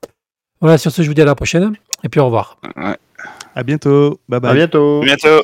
[0.60, 1.74] Voilà, sur ce, je vous dis à la prochaine.
[2.04, 2.58] Et puis, au revoir.
[2.76, 2.96] ouais.
[3.56, 4.20] À bientôt.
[4.28, 4.50] Bye bye.
[4.52, 5.00] À bientôt.
[5.02, 5.42] À bientôt.